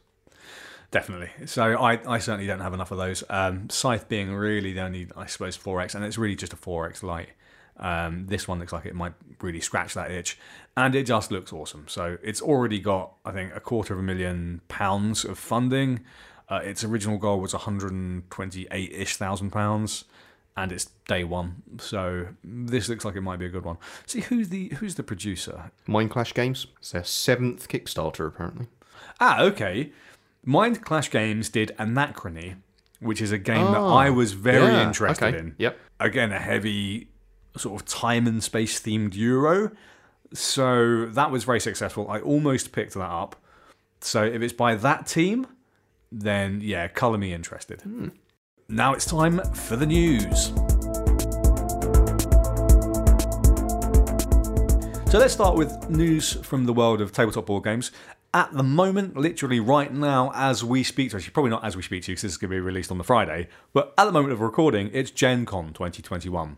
Definitely. 0.91 1.29
So 1.47 1.63
I, 1.77 1.99
I 2.07 2.19
certainly 2.19 2.47
don't 2.47 2.59
have 2.61 2.73
enough 2.73 2.91
of 2.91 2.97
those. 2.97 3.23
Um, 3.29 3.69
Scythe 3.69 4.07
being 4.07 4.31
really 4.33 4.73
the 4.73 4.81
only, 4.81 5.07
I 5.17 5.25
suppose, 5.25 5.57
4X, 5.57 5.93
and 5.95 6.05
it's 6.05 6.17
really 6.17 6.35
just 6.35 6.53
a 6.53 6.57
4X 6.57 7.03
light. 7.03 7.29
Um, 7.78 8.28
this 8.28 8.47
one 8.47 8.59
looks 8.59 8.71
like 8.71 8.86
it 8.86 8.95
might 8.95 9.13
really 9.41 9.59
scratch 9.59 9.93
that 9.95 10.09
itch, 10.11 10.38
and 10.78 10.95
it 10.95 11.05
just 11.05 11.30
looks 11.32 11.51
awesome. 11.51 11.86
So 11.88 12.17
it's 12.23 12.41
already 12.41 12.80
got, 12.80 13.13
I 13.26 13.32
think, 13.32 13.53
a 13.55 13.59
quarter 13.59 13.93
of 13.93 13.99
a 13.99 14.03
million 14.03 14.61
pounds 14.67 15.26
of 15.26 15.38
funding. 15.38 16.01
Uh, 16.47 16.61
its 16.63 16.84
original 16.84 17.17
goal 17.17 17.39
was 17.39 17.53
128-ish 17.53 19.17
thousand 19.17 19.51
pounds, 19.51 20.05
and 20.57 20.71
it's 20.71 20.86
day 21.07 21.23
one. 21.23 21.63
So 21.80 22.28
this 22.43 22.88
looks 22.89 23.03
like 23.05 23.15
it 23.15 23.21
might 23.21 23.39
be 23.39 23.45
a 23.45 23.49
good 23.49 23.65
one. 23.65 23.78
See 24.05 24.21
who's 24.21 24.49
the 24.49 24.69
who's 24.80 24.95
the 24.95 25.03
producer? 25.03 25.71
Mind 25.88 26.11
Clash 26.11 26.34
Games. 26.34 26.67
It's 26.80 26.91
their 26.91 27.03
seventh 27.03 27.67
Kickstarter 27.67 28.28
apparently. 28.28 28.67
Ah, 29.19 29.41
okay. 29.41 29.91
Mind 30.43 30.82
Clash 30.84 31.09
Games 31.09 31.49
did 31.49 31.76
Anachrony, 31.80 32.55
which 32.99 33.21
is 33.21 33.32
a 33.32 33.38
game 33.38 33.65
that 33.71 33.78
Oh, 33.80 33.93
I 33.93 34.09
was 34.09 34.34
very 34.34 34.71
yeah, 34.73 34.88
interested 34.88 35.26
okay. 35.26 35.38
in. 35.39 35.55
Yep. 35.57 35.80
Again, 35.99 36.32
a 36.32 36.39
heavy 36.39 37.09
sort 37.58 37.82
of 37.82 37.88
time 37.88 38.28
and 38.28 38.43
space 38.43 38.80
themed 38.80 39.16
Euro. 39.16 39.72
So 40.34 41.06
that 41.08 41.32
was 41.32 41.43
very 41.43 41.60
successful. 41.60 42.10
I 42.10 42.20
almost 42.20 42.72
picked 42.72 42.93
that 42.93 43.01
up. 43.10 43.36
So 44.01 44.24
if 44.24 44.41
it's 44.41 44.53
by 44.53 44.76
that 44.76 45.08
team, 45.08 45.47
then 46.12 46.60
yeah, 46.62 46.88
colour 46.88 47.18
me 47.18 47.34
interested. 47.34 47.82
Hmm. 47.82 48.10
Now 48.68 48.93
it's 48.93 49.06
time 49.06 49.39
for 49.53 49.76
the 49.76 49.86
news. 49.86 50.51
So 55.12 55.20
let's 55.20 55.34
start 55.34 55.56
with 55.56 55.89
news 55.89 56.34
from 56.34 56.66
the 56.66 56.74
world 56.74 56.99
of 56.99 57.14
tabletop 57.14 57.45
board 57.45 57.64
games. 57.64 57.91
At 58.36 58.51
the 58.51 58.63
moment, 58.63 59.15
literally 59.15 59.61
right 59.61 59.93
now, 59.93 60.29
as 60.36 60.61
we 60.61 60.83
speak 60.83 61.11
to, 61.11 61.15
actually 61.15 61.31
probably 61.31 61.51
not 61.51 61.63
as 61.63 61.77
we 61.77 61.81
speak 61.81 62.03
to 62.03 62.11
you 62.11 62.15
because 62.15 62.23
this 62.23 62.31
is 62.33 62.38
going 62.38 62.49
to 62.51 62.55
be 62.55 62.59
released 62.59 62.91
on 62.91 62.97
the 62.97 63.03
Friday, 63.05 63.47
but 63.71 63.93
at 63.97 64.03
the 64.03 64.11
moment 64.11 64.33
of 64.33 64.41
recording, 64.41 64.89
it's 64.91 65.09
Gen 65.09 65.45
Con 65.45 65.71
2021. 65.71 66.57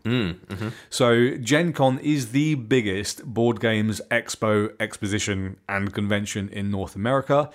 So 0.90 1.36
Gen 1.36 1.72
Con 1.72 2.00
is 2.00 2.32
the 2.32 2.56
biggest 2.56 3.24
board 3.24 3.60
games 3.60 4.00
expo, 4.10 4.72
exposition, 4.80 5.56
and 5.68 5.94
convention 5.94 6.48
in 6.48 6.72
North 6.72 6.96
America. 6.96 7.48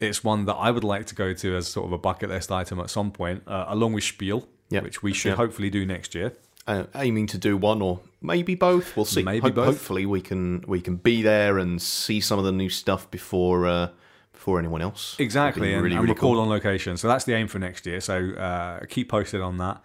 It's 0.00 0.24
one 0.24 0.46
that 0.46 0.54
I 0.54 0.70
would 0.70 0.84
like 0.84 1.04
to 1.08 1.14
go 1.14 1.34
to 1.34 1.56
as 1.56 1.68
sort 1.68 1.84
of 1.84 1.92
a 1.92 1.98
bucket 1.98 2.30
list 2.30 2.50
item 2.50 2.80
at 2.80 2.88
some 2.88 3.10
point, 3.10 3.42
uh, 3.46 3.66
along 3.68 3.92
with 3.92 4.04
Spiel, 4.04 4.48
Yep. 4.70 4.84
which 4.84 5.02
we 5.02 5.12
should 5.12 5.30
Yep. 5.30 5.36
hopefully 5.36 5.68
do 5.68 5.84
next 5.84 6.14
year. 6.14 6.32
Uh, 6.66 6.84
aiming 6.96 7.28
to 7.28 7.38
do 7.38 7.56
one 7.56 7.80
or 7.80 8.00
maybe 8.20 8.54
both. 8.54 8.96
We'll 8.96 9.04
see. 9.04 9.22
Maybe 9.22 9.50
both. 9.50 9.66
Hopefully, 9.66 10.04
we 10.04 10.20
can 10.20 10.64
we 10.66 10.80
can 10.80 10.96
be 10.96 11.22
there 11.22 11.58
and 11.58 11.80
see 11.80 12.20
some 12.20 12.38
of 12.38 12.44
the 12.44 12.52
new 12.52 12.68
stuff 12.68 13.10
before 13.10 13.66
uh, 13.66 13.88
before 14.32 14.58
anyone 14.58 14.82
else. 14.82 15.16
Exactly, 15.18 15.72
and, 15.72 15.82
really, 15.82 15.94
and 15.94 16.02
really 16.02 16.14
record 16.14 16.34
cool. 16.34 16.40
on 16.40 16.48
location. 16.48 16.96
So 16.96 17.08
that's 17.08 17.24
the 17.24 17.34
aim 17.34 17.48
for 17.48 17.58
next 17.58 17.86
year. 17.86 18.00
So 18.00 18.30
uh, 18.32 18.84
keep 18.88 19.08
posted 19.08 19.40
on 19.40 19.58
that. 19.58 19.80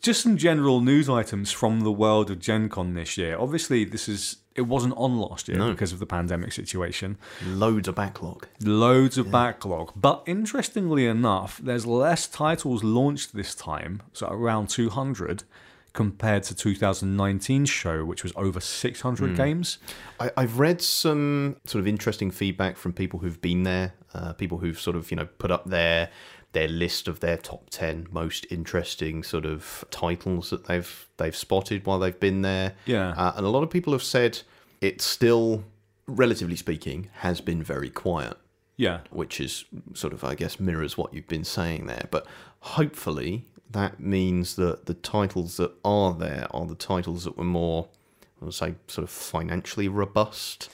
Just 0.00 0.22
some 0.22 0.36
general 0.36 0.80
news 0.80 1.08
items 1.08 1.50
from 1.50 1.80
the 1.80 1.90
world 1.90 2.30
of 2.30 2.38
Gen 2.38 2.68
Con 2.68 2.94
this 2.94 3.16
year. 3.16 3.36
Obviously, 3.38 3.84
this 3.84 4.08
is 4.08 4.36
it 4.58 4.66
wasn't 4.66 4.94
on 4.96 5.18
last 5.18 5.48
year 5.48 5.68
because 5.70 5.92
of 5.92 6.00
the 6.00 6.06
pandemic 6.06 6.52
situation. 6.52 7.16
Loads 7.46 7.86
of 7.86 7.94
backlog. 7.94 8.48
Loads 8.60 9.16
of 9.16 9.30
backlog. 9.30 9.92
But 9.94 10.22
interestingly 10.26 11.06
enough, 11.06 11.60
there's 11.62 11.86
less 11.86 12.26
titles 12.26 12.82
launched 12.82 13.34
this 13.34 13.54
time, 13.54 14.02
so 14.12 14.28
around 14.28 14.68
200, 14.68 15.44
compared 15.98 16.44
to 16.44 16.54
2019 16.54 17.64
show, 17.64 18.04
which 18.04 18.22
was 18.22 18.32
over 18.36 18.60
600 18.60 19.34
games. 19.34 19.78
I, 20.20 20.30
I've 20.36 20.60
read 20.60 20.80
some 20.80 21.56
sort 21.64 21.80
of 21.80 21.88
interesting 21.88 22.30
feedback 22.30 22.76
from 22.76 22.92
people 22.92 23.18
who've 23.18 23.40
been 23.40 23.64
there, 23.64 23.94
uh, 24.14 24.32
people 24.34 24.58
who've 24.58 24.78
sort 24.78 24.94
of 24.94 25.10
you 25.10 25.16
know 25.16 25.26
put 25.26 25.50
up 25.50 25.64
their 25.68 26.08
their 26.52 26.68
list 26.68 27.08
of 27.08 27.18
their 27.18 27.36
top 27.36 27.68
ten 27.70 28.06
most 28.12 28.46
interesting 28.48 29.24
sort 29.24 29.44
of 29.44 29.84
titles 29.90 30.50
that 30.50 30.66
they've 30.68 31.08
they've 31.16 31.34
spotted 31.34 31.84
while 31.84 31.98
they've 31.98 32.20
been 32.20 32.42
there. 32.42 32.74
Yeah. 32.86 33.08
uh, 33.16 33.32
and 33.34 33.44
a 33.44 33.48
lot 33.48 33.64
of 33.64 33.70
people 33.70 33.92
have 33.92 34.04
said 34.04 34.42
it 34.80 35.00
still, 35.00 35.64
relatively 36.06 36.54
speaking, 36.54 37.10
has 37.26 37.40
been 37.40 37.60
very 37.60 37.90
quiet. 37.90 38.36
Yeah. 38.76 39.00
which 39.10 39.40
is 39.40 39.64
sort 39.94 40.12
of, 40.12 40.22
I 40.22 40.36
guess, 40.36 40.60
mirrors 40.60 40.96
what 40.96 41.12
you've 41.12 41.26
been 41.26 41.42
saying 41.42 41.86
there. 41.86 42.06
But 42.12 42.24
hopefully, 42.60 43.44
that 43.70 44.00
means 44.00 44.56
that 44.56 44.86
the 44.86 44.94
titles 44.94 45.56
that 45.58 45.72
are 45.84 46.14
there 46.14 46.46
are 46.50 46.66
the 46.66 46.74
titles 46.74 47.24
that 47.24 47.36
were 47.36 47.44
more, 47.44 47.88
I 48.40 48.46
would 48.46 48.54
say, 48.54 48.74
sort 48.86 49.04
of 49.04 49.10
financially 49.10 49.88
robust. 49.88 50.70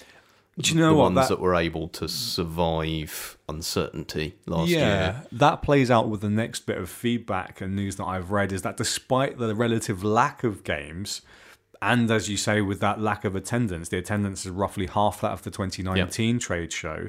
Do 0.58 0.72
you 0.72 0.80
know 0.80 0.90
the 0.90 0.94
what? 0.94 1.02
ones 1.12 1.14
That- 1.16 1.28
that, 1.30 1.40
were 1.40 1.56
able 1.56 1.88
to 1.88 2.08
survive 2.08 3.36
uncertainty 3.48 4.36
last 4.46 4.68
yeah, 4.68 4.78
year. 4.78 5.22
that 5.32 5.62
plays 5.62 5.90
out 5.90 6.08
with 6.08 6.20
the 6.20 6.30
next 6.30 6.60
bit 6.60 6.78
of 6.78 6.88
feedback 6.88 7.60
and 7.60 7.74
news 7.74 7.96
that 7.96 8.04
I've 8.04 8.30
read 8.30 8.52
is 8.52 8.62
that 8.62 8.76
despite 8.76 9.38
the 9.38 9.54
relative 9.54 10.04
lack 10.04 10.44
of 10.44 10.62
games, 10.62 11.22
and 11.82 12.10
as 12.10 12.28
you 12.30 12.36
say, 12.36 12.60
with 12.60 12.80
that 12.80 13.00
lack 13.00 13.24
of 13.24 13.34
attendance, 13.34 13.88
the 13.88 13.98
attendance 13.98 14.46
is 14.46 14.50
roughly 14.52 14.86
half 14.86 15.20
that 15.22 15.32
of 15.32 15.42
the 15.42 15.50
2019 15.50 16.38
trade 16.38 16.72
show. 16.72 17.08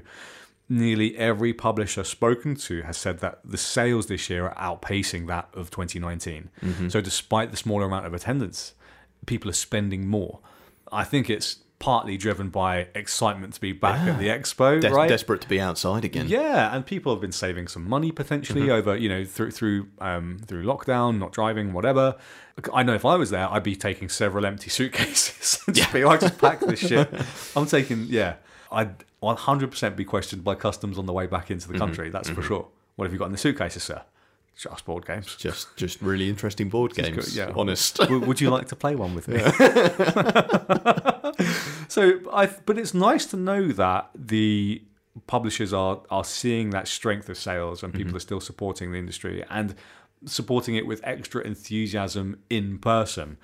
Nearly 0.68 1.16
every 1.16 1.54
publisher 1.54 2.04
spoken 2.04 2.56
to 2.56 2.82
has 2.82 2.98
said 2.98 3.20
that 3.20 3.40
the 3.46 3.58
sales 3.58 4.08
this 4.08 4.30
year 4.32 4.48
are 4.48 4.78
outpacing 4.80 5.28
that 5.28 5.48
of 5.54 5.70
2019. 5.70 6.50
Mm-hmm. 6.64 6.90
So, 6.90 7.02
despite 7.02 7.52
the 7.52 7.58
smaller 7.58 7.86
amount 7.86 8.08
of 8.08 8.16
attendance, 8.16 8.74
people 9.28 9.50
are 9.50 9.54
spending 9.54 10.08
more. 10.08 10.40
I 10.92 11.04
think 11.04 11.30
it's 11.30 11.60
partly 11.78 12.18
driven 12.18 12.50
by 12.50 12.88
excitement 12.96 13.54
to 13.54 13.62
be 13.62 13.74
back 13.74 14.08
at 14.08 14.18
the 14.18 14.30
expo, 14.30 14.82
Des- 14.82 14.90
right? 14.90 15.08
Desperate 15.10 15.42
to 15.42 15.50
be 15.50 15.60
outside 15.60 16.04
again. 16.04 16.28
Yeah, 16.28 16.74
and 16.76 16.84
people 16.84 17.14
have 17.14 17.22
been 17.22 17.32
saving 17.34 17.68
some 17.68 17.88
money 17.88 18.12
potentially 18.12 18.62
Mm-hmm. 18.62 18.72
over, 18.72 18.96
you 18.98 19.10
know, 19.10 19.24
through 19.24 19.52
through 19.52 19.88
um, 20.00 20.40
through 20.48 20.64
lockdown, 20.64 21.20
not 21.20 21.32
driving, 21.32 21.74
whatever. 21.74 22.16
I 22.74 22.82
know 22.82 22.96
if 22.96 23.06
I 23.06 23.18
was 23.18 23.30
there, 23.30 23.48
I'd 23.52 23.62
be 23.62 23.76
taking 23.76 24.10
several 24.10 24.48
empty 24.48 24.70
suitcases 24.72 25.60
just 25.72 25.94
be 25.94 26.06
like, 26.06 26.22
just 26.22 26.40
pack 26.40 26.62
this 26.62 26.80
shit. 26.80 27.08
I'm 27.56 27.66
taking, 27.68 28.06
yeah, 28.10 28.36
I'd 28.76 29.04
100% 29.24 29.96
be 29.96 30.06
questioned 30.06 30.44
by 30.44 30.54
customs 30.56 31.00
on 31.00 31.06
the 31.08 31.14
way 31.14 31.26
back 31.28 31.50
into 31.50 31.68
the 31.68 31.74
Mm-hmm. 31.74 31.80
country. 31.86 32.10
That's 32.10 32.30
for 32.30 32.42
sure. 32.44 32.68
What 32.96 33.06
have 33.06 33.14
you 33.14 33.20
got 33.20 33.26
in 33.26 33.32
the 33.32 33.38
suitcases, 33.38 33.84
sir? 33.84 34.02
Just 34.58 34.86
board 34.86 35.06
games. 35.06 35.36
Just 35.36 35.76
just 35.76 36.02
really 36.02 36.30
interesting 36.30 36.70
board 36.70 36.94
games. 36.96 37.36
yeah. 37.36 37.52
Honest. 37.58 37.98
W- 37.98 38.26
Would 38.26 38.40
you 38.40 38.50
like 38.50 38.70
to 38.70 38.76
play 38.78 38.96
one 38.96 39.14
with 39.16 39.28
me? 39.28 39.40
so, 41.90 42.20
I 42.34 42.48
but 42.66 42.78
it's 42.78 42.94
nice 42.94 43.26
to 43.28 43.38
know 43.38 43.68
that 43.70 44.10
the 44.16 44.82
publishers 45.28 45.74
are 45.74 46.02
are 46.10 46.24
seeing 46.24 46.70
that 46.72 46.88
strength 46.88 47.30
of 47.30 47.38
sales 47.38 47.84
and 47.84 47.94
people 47.94 48.16
are 48.16 48.20
still 48.22 48.40
supporting 48.42 48.92
the 48.92 48.98
industry 48.98 49.44
and 49.50 49.76
supporting 50.26 50.76
it 50.76 50.86
with 50.88 51.02
extra 51.04 51.42
enthusiasm 51.42 52.40
in 52.50 52.80
person. 52.80 53.38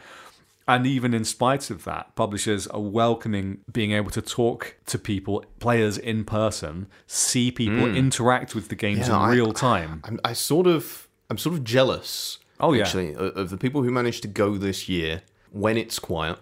And 0.67 0.85
even 0.87 1.13
in 1.13 1.25
spite 1.25 1.69
of 1.69 1.83
that, 1.85 2.15
publishers 2.15 2.67
are 2.67 2.79
welcoming 2.79 3.59
being 3.71 3.91
able 3.91 4.11
to 4.11 4.21
talk 4.21 4.77
to 4.85 4.97
people, 4.97 5.43
players 5.59 5.97
in 5.97 6.23
person, 6.23 6.87
see 7.07 7.51
people 7.51 7.93
interact 7.95 8.53
with 8.55 8.69
the 8.69 8.75
games 8.75 8.99
Yeah, 9.07 9.07
in 9.07 9.11
I- 9.13 9.31
real 9.33 9.53
time. 9.53 10.01
I'm, 10.05 10.19
I 10.23 10.33
sort 10.33 10.67
of 10.67 11.07
I'm 11.29 11.37
sort 11.37 11.55
of 11.55 11.63
jealous. 11.63 12.37
Oh, 12.59 12.73
yeah. 12.73 12.83
actually, 12.83 13.15
of, 13.15 13.49
the 13.49 13.57
people 13.57 13.81
who 13.81 13.89
managed 13.89 14.21
to 14.21 14.27
go 14.27 14.55
this 14.57 14.87
year 14.87 15.23
when 15.51 15.77
it's 15.77 15.97
quiet 15.97 16.37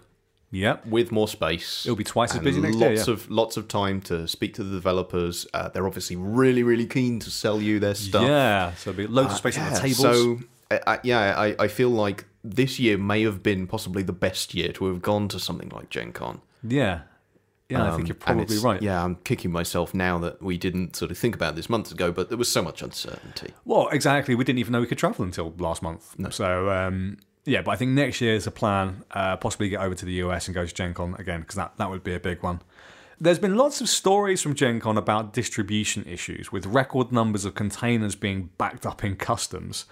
Yep. 0.52 0.86
with 0.86 1.10
more 1.12 1.28
space. 1.28 1.86
It'll 1.86 1.96
be 1.96 2.04
twice 2.04 2.34
as 2.34 2.40
busy 2.40 2.60
next 2.60 2.76
year, 2.76 2.90
Lots 2.96 3.06
yeah. 3.08 3.14
of 3.14 3.30
lots 3.30 3.56
of 3.56 3.68
time 3.68 4.00
to 4.02 4.26
speak 4.28 4.52
to 4.54 4.64
the 4.64 4.74
developers. 4.74 5.46
Uh, 5.54 5.68
they're 5.68 5.86
obviously 5.86 6.16
really 6.16 6.62
really 6.64 6.86
keen 6.86 7.20
to 7.20 7.30
sell 7.30 7.62
you 7.62 7.78
their 7.80 7.94
stuff. 7.94 8.22
Yeah, 8.24 8.74
so 8.74 8.92
there'll 8.92 9.08
be 9.08 9.12
loads 9.12 9.30
of 9.32 9.38
space 9.38 9.56
on 9.56 9.64
the 9.66 9.70
Yeah, 9.76 9.78
tables. 9.80 9.98
So 9.98 10.40
I, 10.72 10.80
I, 10.86 10.98
yeah, 11.04 11.34
I, 11.40 11.54
I 11.58 11.68
feel 11.68 11.90
like 11.90 12.26
this 12.42 12.78
year 12.78 12.96
may 12.98 13.22
have 13.22 13.42
been 13.42 13.66
possibly 13.66 14.02
the 14.02 14.12
best 14.12 14.54
year 14.54 14.72
to 14.72 14.86
have 14.86 15.02
gone 15.02 15.28
to 15.28 15.38
something 15.38 15.68
like 15.70 15.90
Gen 15.90 16.12
Con. 16.12 16.40
Yeah. 16.66 17.02
Yeah, 17.68 17.84
I 17.84 17.88
Um, 17.90 17.96
think 17.96 18.08
you're 18.08 18.16
probably 18.16 18.58
right. 18.58 18.82
Yeah, 18.82 19.04
I'm 19.04 19.14
kicking 19.16 19.52
myself 19.52 19.94
now 19.94 20.18
that 20.18 20.42
we 20.42 20.58
didn't 20.58 20.96
sort 20.96 21.12
of 21.12 21.18
think 21.18 21.36
about 21.36 21.54
this 21.54 21.70
months 21.70 21.92
ago, 21.92 22.10
but 22.10 22.28
there 22.28 22.38
was 22.38 22.50
so 22.50 22.62
much 22.62 22.82
uncertainty. 22.82 23.52
Well, 23.64 23.88
exactly. 23.90 24.34
We 24.34 24.42
didn't 24.44 24.58
even 24.58 24.72
know 24.72 24.80
we 24.80 24.86
could 24.88 24.98
travel 24.98 25.24
until 25.24 25.54
last 25.56 25.80
month. 25.80 26.16
So, 26.34 26.68
um, 26.70 27.18
yeah, 27.44 27.62
but 27.62 27.70
I 27.70 27.76
think 27.76 27.92
next 27.92 28.20
year 28.20 28.34
is 28.34 28.46
a 28.48 28.50
plan. 28.50 29.04
Uh, 29.12 29.36
possibly 29.36 29.68
get 29.68 29.80
over 29.80 29.94
to 29.94 30.04
the 30.04 30.14
US 30.14 30.48
and 30.48 30.54
go 30.54 30.66
to 30.66 30.74
Gen 30.74 30.94
Con 30.94 31.14
again, 31.18 31.40
because 31.42 31.54
that, 31.56 31.76
that 31.76 31.90
would 31.90 32.02
be 32.02 32.12
a 32.14 32.18
big 32.20 32.42
one. 32.42 32.60
There's 33.20 33.38
been 33.38 33.56
lots 33.56 33.80
of 33.80 33.88
stories 33.88 34.40
from 34.42 34.54
Gen 34.54 34.80
Con 34.80 34.96
about 34.98 35.32
distribution 35.32 36.04
issues, 36.06 36.50
with 36.50 36.66
record 36.66 37.12
numbers 37.12 37.44
of 37.44 37.54
containers 37.54 38.16
being 38.16 38.48
backed 38.58 38.84
up 38.84 39.04
in 39.04 39.14
customs. 39.14 39.84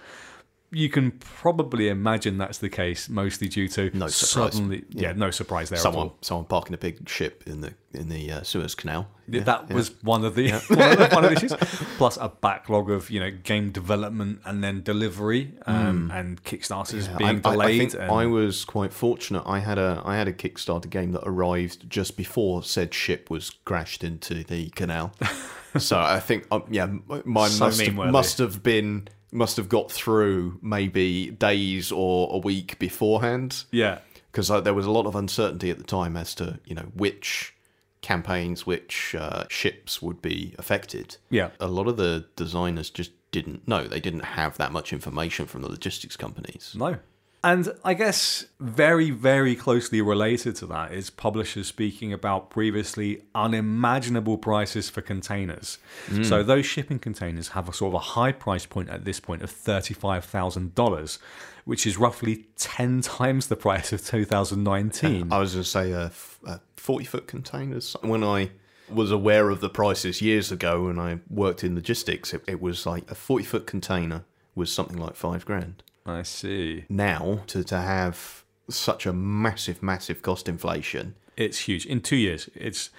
You 0.71 0.87
can 0.89 1.11
probably 1.11 1.87
imagine 1.89 2.37
that's 2.37 2.59
the 2.59 2.69
case, 2.69 3.09
mostly 3.09 3.47
due 3.47 3.67
to 3.69 3.89
No 3.97 4.07
surprise. 4.07 4.53
suddenly, 4.53 4.83
yeah, 4.89 5.13
no 5.13 5.31
surprise 5.31 5.69
there 5.69 5.77
at 5.77 5.81
Someone, 5.81 6.07
all. 6.09 6.17
someone 6.21 6.45
parking 6.45 6.75
a 6.75 6.77
big 6.77 7.09
ship 7.09 7.43
in 7.47 7.61
the 7.61 7.73
in 7.91 8.07
the 8.09 8.31
uh, 8.31 8.43
Suez 8.43 8.75
Canal. 8.75 9.07
Yeah, 9.27 9.39
Yeah, 9.39 9.43
that 9.45 9.65
yeah. 9.69 9.75
was 9.75 9.95
one 10.03 10.23
of 10.23 10.35
the 10.35 10.51
one, 10.67 10.91
of 10.91 10.97
the 10.99 11.09
one 11.11 11.25
of 11.25 11.31
the 11.31 11.35
issues. 11.37 11.53
Plus 11.97 12.17
a 12.21 12.29
backlog 12.29 12.91
of 12.91 13.09
you 13.09 13.19
know 13.19 13.31
game 13.31 13.71
development 13.71 14.41
and 14.45 14.63
then 14.63 14.83
delivery 14.83 15.53
um, 15.65 16.11
and 16.13 16.43
Kickstarters. 16.43 17.07
Yeah, 17.07 17.17
being 17.17 17.29
I, 17.43 17.49
I- 17.49 17.51
I 17.51 17.53
delayed. 17.53 17.91
think 17.91 18.01
and, 18.03 18.11
I 18.11 18.25
was 18.27 18.63
quite 18.63 18.93
fortunate. 18.93 19.41
I 19.47 19.59
had 19.59 19.79
a 19.79 20.03
I 20.05 20.17
had 20.17 20.27
a 20.27 20.33
Kickstarter 20.33 20.87
game 20.89 21.13
that 21.13 21.23
arrived 21.25 21.89
just 21.89 22.15
before 22.15 22.61
said 22.63 22.93
ship 22.93 23.31
was 23.31 23.49
crashed 23.65 24.03
into 24.03 24.43
the 24.43 24.69
canal. 24.69 25.13
so 25.79 25.97
I 25.99 26.19
think 26.19 26.45
um, 26.51 26.63
yeah, 26.69 26.85
mine 27.25 27.49
So 27.49 27.65
must 27.65 27.81
have, 27.81 27.95
must 27.95 28.37
have 28.37 28.61
been 28.61 29.07
must 29.31 29.57
have 29.57 29.69
got 29.69 29.91
through 29.91 30.59
maybe 30.61 31.31
days 31.31 31.91
or 31.91 32.29
a 32.31 32.37
week 32.37 32.79
beforehand 32.79 33.63
yeah, 33.71 33.99
because 34.31 34.49
uh, 34.49 34.59
there 34.59 34.73
was 34.73 34.85
a 34.85 34.91
lot 34.91 35.05
of 35.05 35.15
uncertainty 35.15 35.69
at 35.69 35.77
the 35.77 35.83
time 35.83 36.17
as 36.17 36.33
to 36.35 36.59
you 36.65 36.75
know 36.75 36.87
which 36.95 37.53
campaigns, 38.01 38.65
which 38.65 39.13
uh, 39.17 39.43
ships 39.49 40.01
would 40.01 40.21
be 40.21 40.55
affected. 40.57 41.17
Yeah. 41.29 41.49
a 41.59 41.67
lot 41.67 41.87
of 41.87 41.97
the 41.97 42.25
designers 42.35 42.89
just 42.89 43.11
didn't 43.31 43.67
know. 43.67 43.87
They 43.87 43.99
didn't 43.99 44.23
have 44.23 44.57
that 44.57 44.71
much 44.71 44.93
information 44.93 45.45
from 45.45 45.61
the 45.61 45.69
logistics 45.69 46.15
companies. 46.15 46.73
no. 46.77 46.97
And 47.41 47.73
I 47.85 47.93
guess 47.93 48.47
very, 48.59 49.11
very 49.11 49.55
closely 49.55 50.01
related 50.01 50.57
to 50.57 50.65
that 50.67 50.91
is 50.91 51.09
publishers 51.09 51.67
speaking 51.67 52.11
about 52.11 52.49
previously 52.49 53.23
unimaginable 53.33 54.37
prices 54.37 54.89
for 54.89 55.01
containers. 55.01 55.77
Hmm. 56.07 56.23
So 56.23 56.43
those 56.43 56.65
shipping 56.65 56.99
containers 56.99 57.49
have 57.49 57.69
a 57.69 57.73
sort 57.73 57.91
of 57.91 57.93
a 57.95 57.99
high 57.99 58.33
price 58.33 58.65
point 58.65 58.89
at 58.89 59.05
this 59.05 59.21
point 59.21 59.41
of 59.41 59.49
thirty-five 59.49 60.25
thousand 60.25 60.75
dollars, 60.75 61.17
which 61.63 61.87
is 61.87 61.97
roughly 61.97 62.47
ten 62.57 62.99
times 62.99 63.47
the 63.47 63.55
price 63.55 63.93
of 63.93 64.05
two 64.05 64.25
thousand 64.25 64.65
nineteen. 64.65 65.31
I 65.31 65.39
was 65.39 65.53
going 65.53 65.63
to 65.63 65.69
say 65.69 65.93
uh, 65.93 66.07
f- 66.07 66.39
uh, 66.45 66.57
forty 66.75 67.05
foot 67.05 67.25
containers. 67.25 67.95
When 68.01 68.23
I 68.23 68.51
was 68.89 69.11
aware 69.11 69.49
of 69.49 69.61
the 69.61 69.69
prices 69.69 70.21
years 70.21 70.51
ago, 70.51 70.87
when 70.87 70.99
I 70.99 71.19
worked 71.29 71.63
in 71.63 71.73
logistics, 71.73 72.33
it, 72.33 72.43
it 72.47 72.59
was 72.59 72.85
like 72.85 73.09
a 73.09 73.15
forty 73.15 73.45
foot 73.45 73.65
container 73.65 74.25
was 74.55 74.73
something 74.73 74.97
like 74.97 75.15
five 75.15 75.45
grand. 75.45 75.83
I 76.05 76.23
see. 76.23 76.85
Now 76.89 77.41
to 77.47 77.63
to 77.63 77.77
have 77.77 78.43
such 78.69 79.05
a 79.05 79.13
massive, 79.13 79.81
massive 79.83 80.21
cost 80.21 80.47
inflation. 80.47 81.15
It's 81.37 81.59
huge. 81.59 81.85
In 81.85 82.01
two 82.01 82.15
years, 82.17 82.49
it's 82.53 82.89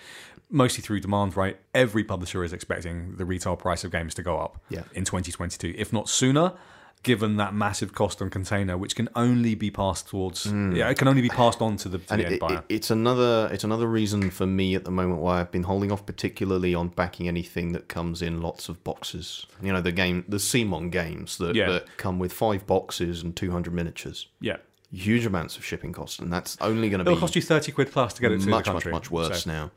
mostly 0.51 0.83
through 0.83 1.01
demand, 1.01 1.37
right? 1.37 1.59
Every 1.75 2.03
publisher 2.03 2.43
is 2.43 2.53
expecting 2.53 3.17
the 3.17 3.25
retail 3.25 3.55
price 3.57 3.85
of 3.85 3.93
games 3.93 4.15
to 4.15 4.23
go 4.23 4.39
up 4.39 4.61
Yeah. 4.69 4.83
in 4.95 5.05
2022, 5.05 5.75
if 5.79 5.93
not 5.93 6.09
sooner, 6.09 6.55
given 7.03 7.37
that 7.39 7.55
massive 7.55 7.95
cost 7.95 8.21
on 8.21 8.29
container, 8.29 8.77
which 8.77 8.95
can 8.95 9.09
only 9.17 9.55
be 9.55 9.71
passed 9.71 10.09
towards, 10.09 10.45
hmm. 10.45 10.73
yeah, 10.73 10.89
it 10.91 10.99
can 10.99 11.09
only 11.09 11.23
be 11.23 11.29
passed 11.31 11.63
on 11.63 11.77
to 11.79 11.89
the, 11.89 11.99
to 11.99 12.17
the 12.17 12.27
end 12.27 12.41
buyer. 12.41 12.59
it, 12.69 12.75
it's 12.77 12.91
another 12.91 13.49
it's 13.53 13.65
another 13.65 13.87
reason 13.87 14.31
for 14.31 14.47
me 14.47 14.75
at 14.75 14.85
the 14.85 14.91
moment 14.91 15.21
why 15.21 15.41
I've 15.41 15.51
been 15.51 15.63
holding 15.63 15.91
off, 15.91 16.05
particularly 16.05 16.75
on 16.75 16.89
backing 16.89 17.27
anything 17.29 17.73
that 17.73 17.89
comes 17.89 18.21
in 18.23 18.43
lots 18.43 18.69
of 18.69 18.85
boxes. 18.85 19.47
You 19.63 19.73
know, 19.73 19.81
the 19.81 19.93
game, 19.93 20.25
the 20.29 20.37
CMON 20.39 20.91
games 20.91 21.39
that, 21.39 21.55
Yeah. 21.57 21.71
that 21.71 21.97
come 21.97 22.19
with 22.19 22.33
five 22.33 22.67
boxes 22.67 23.23
and 23.23 23.35
two 23.35 23.51
hundred 23.51 23.73
miniatures. 23.75 24.29
yeah. 24.41 24.57
Huge 24.93 25.25
amounts 25.25 25.57
of 25.57 25.65
shipping 25.65 25.93
costs, 25.93 26.19
and 26.19 26.33
that's 26.33 26.57
only 26.61 26.89
going 26.91 26.99
to 26.99 27.05
be 27.05 27.13
It'll 27.13 27.21
cost 27.21 27.37
you 27.37 27.43
30 27.43 27.71
quid 27.71 27.93
plus 27.93 28.13
to 28.15 28.21
get 28.21 28.33
it 28.33 28.41
to 28.41 28.49
much 28.49 28.65
the 28.65 28.73
much 28.73 28.83
country. 28.83 28.91
much 28.93 29.09
worse 29.09 29.45
So, 29.45 29.51
now. 29.53 29.71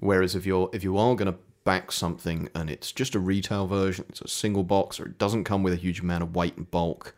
Whereas 0.00 0.34
if 0.34 0.44
you're 0.46 0.68
if 0.72 0.82
you 0.82 0.98
are 0.98 1.14
going 1.14 1.32
to 1.32 1.38
back 1.68 1.92
something 1.92 2.48
and 2.54 2.70
it's 2.70 2.92
just 2.92 3.14
a 3.14 3.18
retail 3.18 3.66
version, 3.66 4.06
it's 4.08 4.22
a 4.22 4.26
single 4.26 4.62
box, 4.62 4.98
or 4.98 5.04
it 5.04 5.18
doesn't 5.18 5.44
come 5.44 5.62
with 5.62 5.74
a 5.74 5.76
huge 5.76 6.00
amount 6.00 6.22
of 6.22 6.34
weight 6.34 6.56
and 6.56 6.70
bulk, 6.70 7.14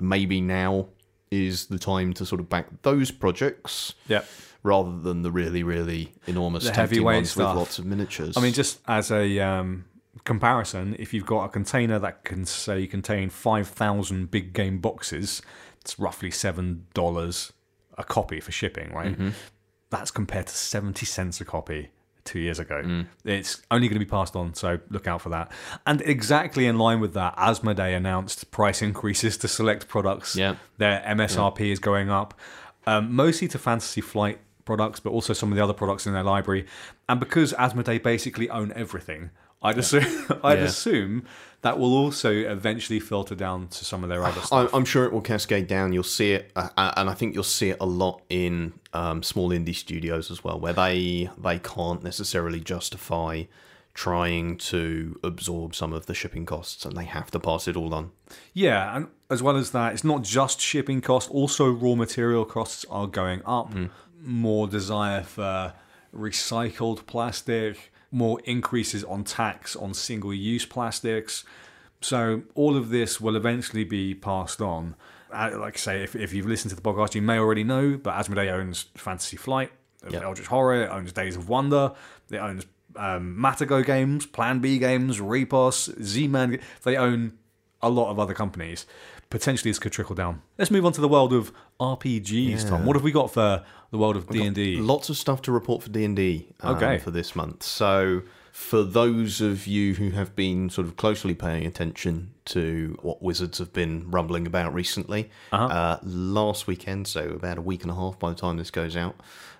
maybe 0.00 0.40
now 0.40 0.88
is 1.30 1.66
the 1.66 1.78
time 1.78 2.12
to 2.12 2.26
sort 2.26 2.40
of 2.40 2.48
back 2.48 2.66
those 2.82 3.12
projects 3.12 3.94
yeah. 4.08 4.22
rather 4.64 4.98
than 4.98 5.22
the 5.22 5.30
really, 5.30 5.62
really 5.62 6.12
enormous 6.26 6.64
The 6.64 6.72
heavyweight 6.72 7.18
ones 7.18 7.30
stuff. 7.30 7.54
with 7.54 7.58
lots 7.60 7.78
of 7.78 7.86
miniatures. 7.86 8.36
I 8.36 8.40
mean, 8.40 8.52
just 8.52 8.80
as 8.88 9.12
a 9.12 9.38
um, 9.38 9.84
comparison, 10.24 10.96
if 10.98 11.14
you've 11.14 11.26
got 11.26 11.44
a 11.44 11.48
container 11.48 12.00
that 12.00 12.24
can 12.24 12.46
say 12.46 12.88
contain 12.88 13.30
five 13.30 13.68
thousand 13.68 14.28
big 14.28 14.52
game 14.54 14.78
boxes, 14.80 15.40
it's 15.82 16.00
roughly 16.00 16.32
seven 16.32 16.88
dollars 16.94 17.52
a 17.96 18.02
copy 18.02 18.40
for 18.40 18.50
shipping, 18.50 18.92
right? 18.92 19.12
Mm-hmm. 19.12 19.28
That's 19.90 20.10
compared 20.10 20.48
to 20.48 20.54
seventy 20.56 21.06
cents 21.06 21.40
a 21.40 21.44
copy 21.44 21.90
two 22.24 22.38
years 22.38 22.58
ago. 22.58 22.82
Mm. 22.84 23.06
It's 23.24 23.62
only 23.70 23.88
going 23.88 23.98
to 23.98 24.04
be 24.04 24.10
passed 24.10 24.34
on, 24.34 24.54
so 24.54 24.78
look 24.90 25.06
out 25.06 25.20
for 25.20 25.28
that. 25.30 25.52
And 25.86 26.00
exactly 26.02 26.66
in 26.66 26.78
line 26.78 27.00
with 27.00 27.14
that, 27.14 27.36
Asmodee 27.36 27.96
announced 27.96 28.50
price 28.50 28.82
increases 28.82 29.36
to 29.38 29.48
select 29.48 29.88
products. 29.88 30.34
Yeah. 30.34 30.56
Their 30.78 31.02
MSRP 31.06 31.70
is 31.70 31.78
going 31.78 32.10
up, 32.10 32.34
um, 32.86 33.14
mostly 33.14 33.48
to 33.48 33.58
Fantasy 33.58 34.00
Flight 34.00 34.38
products, 34.64 35.00
but 35.00 35.10
also 35.10 35.32
some 35.32 35.52
of 35.52 35.56
the 35.56 35.62
other 35.62 35.74
products 35.74 36.06
in 36.06 36.12
their 36.12 36.22
library. 36.22 36.66
And 37.08 37.20
because 37.20 37.52
Asmodee 37.52 38.02
basically 38.02 38.48
own 38.48 38.72
everything, 38.72 39.30
I'd 39.64 39.78
assume 39.78 40.04
I'd 40.44 40.58
Yeah. 40.58 40.64
assume 40.64 41.24
that 41.62 41.78
will 41.78 41.94
also 41.96 42.30
eventually 42.30 43.00
filter 43.00 43.34
down 43.34 43.68
to 43.68 43.84
some 43.86 44.02
of 44.04 44.10
their 44.10 44.22
other 44.22 44.38
stuff. 44.42 44.52
I'm, 44.52 44.68
I'm 44.80 44.84
sure 44.84 45.06
it 45.06 45.12
will 45.14 45.22
cascade 45.22 45.66
down. 45.66 45.94
You'll 45.94 46.02
see 46.02 46.32
it, 46.32 46.52
uh, 46.54 46.68
uh, 46.76 46.92
and 46.98 47.08
I 47.08 47.14
think 47.14 47.34
you'll 47.34 47.42
see 47.44 47.70
it 47.70 47.78
a 47.80 47.86
lot 47.86 48.20
in 48.28 48.74
um, 48.92 49.22
small 49.22 49.48
indie 49.48 49.74
studios 49.74 50.30
as 50.30 50.44
well, 50.44 50.60
where 50.60 50.74
they 50.74 51.30
they 51.42 51.58
can't 51.58 52.04
necessarily 52.04 52.60
justify 52.60 53.44
trying 53.94 54.56
to 54.58 55.18
absorb 55.22 55.74
some 55.74 55.92
of 55.92 56.06
the 56.06 56.12
shipping 56.14 56.44
costs, 56.44 56.84
and 56.84 56.96
they 56.96 57.04
have 57.04 57.30
to 57.30 57.38
pass 57.40 57.66
it 57.66 57.76
all 57.76 57.94
on. 57.94 58.10
Yeah, 58.52 58.94
and 58.96 59.06
as 59.30 59.42
well 59.42 59.56
as 59.56 59.70
that, 59.70 59.92
it's 59.94 60.04
not 60.04 60.22
just 60.22 60.60
shipping 60.60 61.00
costs, 61.00 61.30
also 61.30 61.70
raw 61.70 61.94
material 61.94 62.44
costs 62.44 62.84
are 62.90 63.06
going 63.06 63.40
up. 63.46 63.72
More 64.20 64.66
desire 64.66 65.22
for 65.22 65.72
recycled 66.14 67.06
plastic, 67.06 67.92
more 68.14 68.40
increases 68.44 69.02
on 69.04 69.24
tax 69.24 69.74
on 69.76 69.92
single 69.92 70.32
use 70.32 70.64
plastics. 70.64 71.44
So 72.00 72.42
all 72.54 72.76
of 72.76 72.90
this 72.90 73.20
will 73.20 73.34
eventually 73.36 73.84
be 73.84 74.14
passed 74.14 74.60
on. 74.60 74.94
Uh, 75.32 75.50
Like 75.58 75.74
I 75.74 75.78
say, 75.78 76.02
if, 76.04 76.14
if 76.14 76.32
you've 76.32 76.46
listened 76.46 76.70
to 76.70 76.76
the 76.76 76.82
podcast, 76.82 77.14
you 77.14 77.22
may 77.22 77.38
already 77.38 77.64
know, 77.64 77.98
but 78.02 78.14
Asmodee 78.14 78.50
owns 78.52 78.86
Fantasy 78.94 79.36
Flight, 79.36 79.72
Yep. 80.10 80.22
Eldritch 80.22 80.48
Horror, 80.48 80.82
it 80.84 80.90
owns 80.90 81.12
Days 81.12 81.34
of 81.34 81.48
Wonder, 81.48 81.92
it 82.30 82.36
owns 82.36 82.66
um, 82.94 83.36
Matagot 83.40 83.84
Games, 83.86 84.26
Plan 84.26 84.60
B 84.60 84.78
Games, 84.78 85.18
Repos, 85.20 85.90
Z-Man. 86.02 86.60
They 86.82 86.96
own 86.96 87.38
a 87.82 87.88
lot 87.88 88.10
of 88.10 88.18
other 88.18 88.34
companies. 88.34 88.86
Potentially, 89.34 89.68
this 89.70 89.80
could 89.80 89.90
trickle 89.90 90.14
down. 90.14 90.42
Let's 90.58 90.70
move 90.70 90.86
on 90.86 90.92
to 90.92 91.00
the 91.00 91.08
world 91.08 91.32
of 91.32 91.50
RPGs, 91.80 92.68
Tom. 92.68 92.86
What 92.86 92.94
have 92.94 93.02
we 93.02 93.10
got 93.10 93.32
for 93.32 93.64
the 93.90 93.98
world 93.98 94.16
of 94.16 94.28
D 94.28 94.44
and 94.46 94.54
D? 94.54 94.76
Lots 94.76 95.08
of 95.08 95.16
stuff 95.16 95.42
to 95.42 95.50
report 95.52 95.82
for 95.82 95.88
D 95.90 96.04
and 96.04 96.14
D 96.14 96.46
Okay. 96.62 96.98
for 96.98 97.10
this 97.10 97.34
month. 97.34 97.64
So 97.64 98.22
for 98.52 98.84
those 98.84 99.40
of 99.40 99.66
you 99.66 99.94
who 99.94 100.10
have 100.10 100.36
been 100.36 100.70
sort 100.70 100.86
of 100.86 100.96
closely 100.96 101.34
paying 101.34 101.66
attention 101.66 102.30
to 102.44 102.96
what 103.02 103.20
Wizards 103.22 103.58
have 103.58 103.72
been 103.72 104.08
rumbling 104.08 104.46
about 104.46 104.72
recently, 104.72 105.30
Uh-huh. 105.50 105.64
uh, 105.66 105.98
last 106.04 106.68
weekend, 106.68 107.08
so 107.08 107.30
about 107.30 107.58
a 107.58 107.62
week 107.62 107.82
and 107.82 107.90
a 107.90 107.94
half 107.96 108.16
by 108.20 108.30
the 108.30 108.36
time 108.36 108.56
this 108.56 108.70
goes 108.70 108.96
out, 108.96 109.16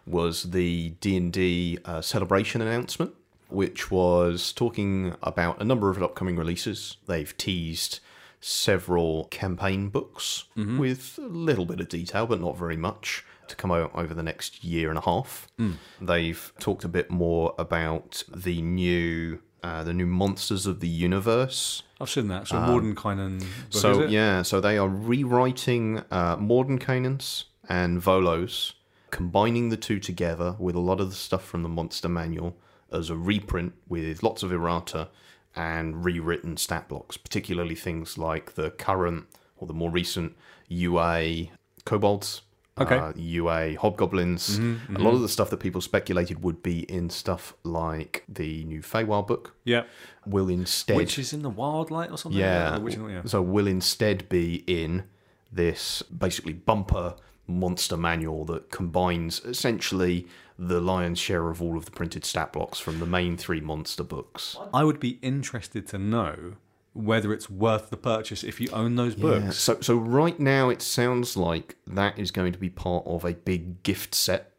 was 0.06 0.44
the 0.52 0.90
D 1.00 1.16
and 1.16 1.32
D 1.32 1.78
uh, 1.84 2.00
celebration 2.00 2.60
announcement, 2.62 3.12
which 3.48 3.90
was 3.90 4.52
talking 4.52 5.16
about 5.20 5.60
a 5.60 5.64
number 5.64 5.90
of 5.90 6.00
upcoming 6.00 6.36
releases. 6.36 6.96
They've 7.08 7.36
teased 7.36 7.98
several 8.44 9.24
campaign 9.30 9.88
books 9.88 10.44
with 10.78 11.18
a 11.18 11.22
little 11.28 11.64
bit 11.64 11.80
of 11.80 11.88
detail, 11.88 12.26
but 12.26 12.40
not 12.40 12.56
very 12.58 12.76
much, 12.76 13.24
to 13.48 13.56
come 13.56 13.72
out 13.72 13.90
over 13.94 14.12
the 14.14 14.22
next 14.22 14.62
year 14.62 14.88
and 14.90 14.98
a 14.98 15.00
half. 15.02 15.48
They've 16.00 16.52
talked 16.58 16.84
a 16.84 16.88
bit 16.88 17.10
more 17.10 17.54
about 17.58 18.22
the 18.28 18.60
new. 18.62 19.40
Uh, 19.62 19.82
the 19.82 19.94
new 19.94 20.04
monsters 20.04 20.66
of 20.66 20.80
the 20.80 20.88
universe. 20.88 21.84
I've 21.98 22.10
seen 22.10 22.28
that. 22.28 22.46
So 22.48 22.56
Mordenkainen. 22.56 23.38
book, 23.40 23.48
is 23.70 23.80
So 23.80 24.04
yeah, 24.04 24.42
so 24.42 24.60
they 24.60 24.76
are 24.76 24.86
rewriting 24.90 26.02
uh, 26.10 26.36
Mordenkainen's 26.36 27.46
and 27.66 28.02
Volos, 28.02 28.74
combining 29.10 29.70
the 29.70 29.78
two 29.78 29.98
together 30.00 30.54
with 30.58 30.74
a 30.74 30.80
lot 30.80 31.00
of 31.00 31.08
the 31.08 31.16
stuff 31.16 31.46
from 31.46 31.62
the 31.62 31.70
Monster 31.70 32.10
Manual 32.10 32.58
as 32.92 33.08
a 33.08 33.16
reprint 33.16 33.72
with 33.88 34.22
lots 34.22 34.42
of 34.42 34.52
errata 34.52 35.08
and 35.56 36.04
rewritten 36.04 36.56
stat 36.56 36.88
blocks, 36.88 37.16
particularly 37.16 37.74
things 37.74 38.18
like 38.18 38.54
the 38.54 38.70
current 38.70 39.26
or 39.56 39.66
the 39.66 39.74
more 39.74 39.90
recent 39.90 40.36
UA 40.68 41.46
kobolds. 41.84 42.42
Okay. 42.76 42.98
Uh, 42.98 43.12
UA 43.14 43.76
hobgoblins. 43.76 44.58
A 44.58 44.98
lot 44.98 45.14
of 45.14 45.20
the 45.20 45.28
stuff 45.28 45.48
that 45.50 45.58
people 45.58 45.80
speculated 45.80 46.42
would 46.42 46.60
be 46.60 46.80
in 46.80 47.08
stuff 47.08 47.54
like 47.62 48.24
the 48.28 48.64
new 48.64 48.82
Feywild 48.82 49.28
book 49.28 49.54
yeah. 49.62 49.84
will 50.26 50.48
instead 50.48 50.96
Which 50.96 51.16
is 51.16 51.32
in 51.32 51.42
the 51.42 51.50
Wildlight 51.52 52.10
or 52.10 52.18
something? 52.18 52.40
yeah. 52.40 52.76
Yeah. 52.84 53.22
So 53.26 53.40
will 53.42 53.68
instead 53.68 54.28
be 54.28 54.64
in 54.66 55.04
this 55.52 56.02
basically 56.02 56.52
bumper 56.52 57.14
monster 57.46 57.96
manual 57.96 58.44
that 58.46 58.70
combines 58.70 59.40
essentially 59.44 60.26
the 60.58 60.80
lion's 60.80 61.18
share 61.18 61.50
of 61.50 61.60
all 61.60 61.76
of 61.76 61.84
the 61.84 61.90
printed 61.90 62.24
stat 62.24 62.52
blocks 62.52 62.78
from 62.78 63.00
the 63.00 63.06
main 63.06 63.36
three 63.36 63.60
monster 63.60 64.04
books. 64.04 64.56
I 64.72 64.84
would 64.84 65.00
be 65.00 65.18
interested 65.22 65.86
to 65.88 65.98
know 65.98 66.54
whether 66.92 67.32
it's 67.32 67.50
worth 67.50 67.90
the 67.90 67.96
purchase 67.96 68.44
if 68.44 68.60
you 68.60 68.68
own 68.72 68.94
those 68.94 69.16
Yeah, 69.16 69.22
books. 69.22 69.58
So 69.58 69.80
so 69.80 69.96
right 69.96 70.38
now 70.38 70.68
it 70.70 70.80
sounds 70.80 71.36
like 71.36 71.76
that 71.86 72.18
is 72.18 72.30
going 72.30 72.52
to 72.52 72.58
be 72.58 72.70
part 72.70 73.04
of 73.06 73.24
a 73.24 73.34
big 73.34 73.82
gift 73.82 74.14
set. 74.14 74.52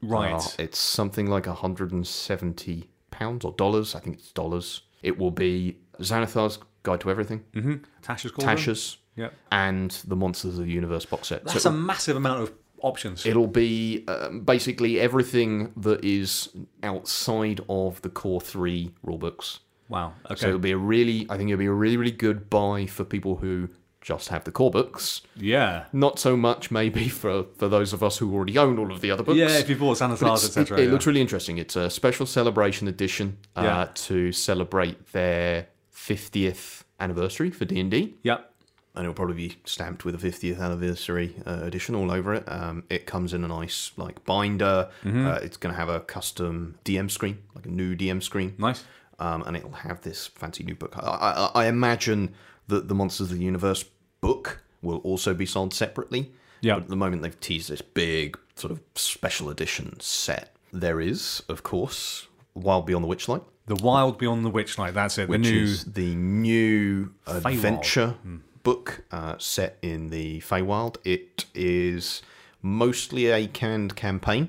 Right. 0.00 0.34
Uh, 0.34 0.40
it's 0.58 0.78
something 0.78 1.26
like 1.26 1.46
170 1.46 2.90
pounds 3.10 3.44
or 3.44 3.52
dollars. 3.52 3.94
I 3.94 4.00
think 4.00 4.16
it's 4.16 4.32
dollars. 4.32 4.82
It 5.02 5.18
will 5.18 5.30
be 5.30 5.78
Xanathar's 6.00 6.58
Guide 6.82 7.00
to 7.00 7.10
Everything, 7.10 7.44
mm-hmm. 7.54 7.76
Tasha's 8.02 8.30
called 8.30 8.46
them? 8.46 8.56
Tasha's, 8.56 8.98
Yeah. 9.16 9.30
and 9.52 9.90
the 10.06 10.16
Monsters 10.16 10.58
of 10.58 10.64
the 10.66 10.72
Universe 10.72 11.04
box 11.04 11.28
set. 11.28 11.44
That's 11.44 11.62
So 11.62 11.70
a 11.70 11.72
massive 11.72 12.16
amount 12.16 12.42
of 12.42 12.52
options. 12.82 13.24
It'll 13.26 13.46
be 13.46 14.04
um, 14.08 14.40
basically 14.40 14.98
everything 15.00 15.72
that 15.76 16.04
is 16.04 16.48
outside 16.82 17.60
of 17.68 18.02
the 18.02 18.08
core 18.10 18.40
three 18.40 18.90
rulebooks. 19.06 19.60
wow. 19.88 20.12
Okay. 20.26 20.40
So 20.40 20.48
it'll 20.48 20.58
be 20.58 20.72
a 20.72 20.76
really, 20.76 21.26
I 21.30 21.36
think 21.36 21.50
it'll 21.50 21.58
be 21.58 21.66
a 21.66 21.72
really, 21.72 21.96
really 21.96 22.10
good 22.10 22.50
buy 22.50 22.86
for 22.86 23.04
people 23.04 23.36
who 23.36 23.68
just 24.00 24.28
have 24.28 24.44
the 24.44 24.50
core 24.52 24.70
books. 24.70 25.22
yeah. 25.34 25.84
Not 25.94 26.18
so 26.18 26.36
much 26.36 26.70
maybe 26.70 27.08
for, 27.08 27.44
for 27.56 27.68
those 27.68 27.94
of 27.94 28.02
us 28.02 28.18
who 28.18 28.34
already 28.34 28.58
own 28.58 28.78
all 28.78 28.92
of 28.92 29.00
the 29.00 29.10
other 29.10 29.22
books. 29.22 29.38
Yeah, 29.38 29.56
if 29.58 29.70
you 29.70 29.76
bought 29.76 29.98
But 29.98 30.10
Xanathars, 30.10 30.20
it's- 30.44 30.44
etc. 30.44 30.76
it, 30.76 30.80
it 30.82 30.84
yeah. 30.86 30.92
looks 30.92 31.06
really 31.06 31.22
interesting. 31.22 31.56
It's 31.56 31.76
a 31.76 31.88
special 31.88 32.26
celebration 32.26 32.86
edition 32.88 33.38
uh, 33.56 33.62
Yeah. 33.62 33.88
to 33.94 34.30
celebrate 34.32 35.12
their 35.12 35.68
50th 35.94 36.82
anniversary 37.00 37.50
for 37.50 37.64
D&D 37.64 38.14
Yep. 38.22 38.50
And 38.94 39.04
it'll 39.04 39.14
probably 39.14 39.34
be 39.48 39.56
stamped 39.64 40.04
with 40.04 40.14
a 40.14 40.18
50th 40.18 40.60
anniversary 40.60 41.34
uh, 41.46 41.60
edition 41.62 41.94
all 41.94 42.10
over 42.12 42.32
it. 42.34 42.44
Um, 42.46 42.84
it 42.88 43.06
comes 43.06 43.32
in 43.34 43.42
a 43.44 43.48
nice 43.48 43.90
like 43.96 44.24
binder. 44.24 44.88
Mm-hmm. 45.02 45.26
Uh, 45.26 45.34
it's 45.42 45.56
going 45.56 45.74
to 45.74 45.78
have 45.78 45.88
a 45.88 46.00
custom 46.00 46.76
DM 46.84 47.10
screen, 47.10 47.38
like 47.54 47.66
a 47.66 47.70
new 47.70 47.96
DM 47.96 48.22
screen, 48.22 48.54
Nice. 48.58 48.84
um, 49.18 49.42
and 49.46 49.56
it'll 49.56 49.72
have 49.72 50.02
this 50.02 50.28
fancy 50.28 50.62
new 50.64 50.74
book. 50.74 50.94
I, 50.96 51.50
I, 51.54 51.62
I 51.64 51.66
imagine 51.66 52.34
that 52.68 52.88
the 52.88 52.94
Monsters 52.94 53.30
of 53.32 53.38
the 53.38 53.44
Universe 53.44 53.84
book 54.20 54.62
will 54.80 54.98
also 54.98 55.34
be 55.34 55.46
sold 55.46 55.74
separately. 55.74 56.32
Yeah. 56.60 56.74
But 56.74 56.84
at 56.84 56.88
the 56.88 56.96
moment, 56.96 57.22
they've 57.22 57.40
teased 57.40 57.68
this 57.70 57.82
big 57.82 58.38
sort 58.54 58.70
of 58.70 58.80
special 58.94 59.50
edition 59.50 59.98
set. 60.00 60.54
There 60.72 61.00
is, 61.00 61.42
of 61.48 61.62
course, 61.62 62.26
Wild 62.54 62.86
Beyond 62.86 63.04
the 63.04 63.08
Witchlight, 63.08 63.42
The 63.66 63.74
Wild 63.76 64.18
Beyond 64.18 64.44
the 64.46 64.50
Witchlight. 64.50 64.94
That's 64.94 65.18
it. 65.18 65.28
which 65.28 65.42
the 65.42 65.50
new. 65.52 65.62
is 65.62 65.84
the 65.84 66.14
new 66.14 67.12
adventure 67.26 68.14
book 68.64 69.04
uh, 69.12 69.36
set 69.38 69.78
in 69.82 70.10
the 70.10 70.40
Feywild. 70.40 70.96
It 71.04 71.44
is 71.54 72.22
mostly 72.60 73.26
a 73.26 73.46
canned 73.46 73.94
campaign, 73.94 74.48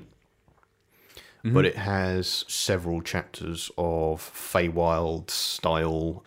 but 1.44 1.64
it 1.64 1.76
has 1.76 2.44
several 2.48 3.00
chapters 3.02 3.70
of 3.78 4.20
Feywild 4.20 5.30
style 5.30 6.24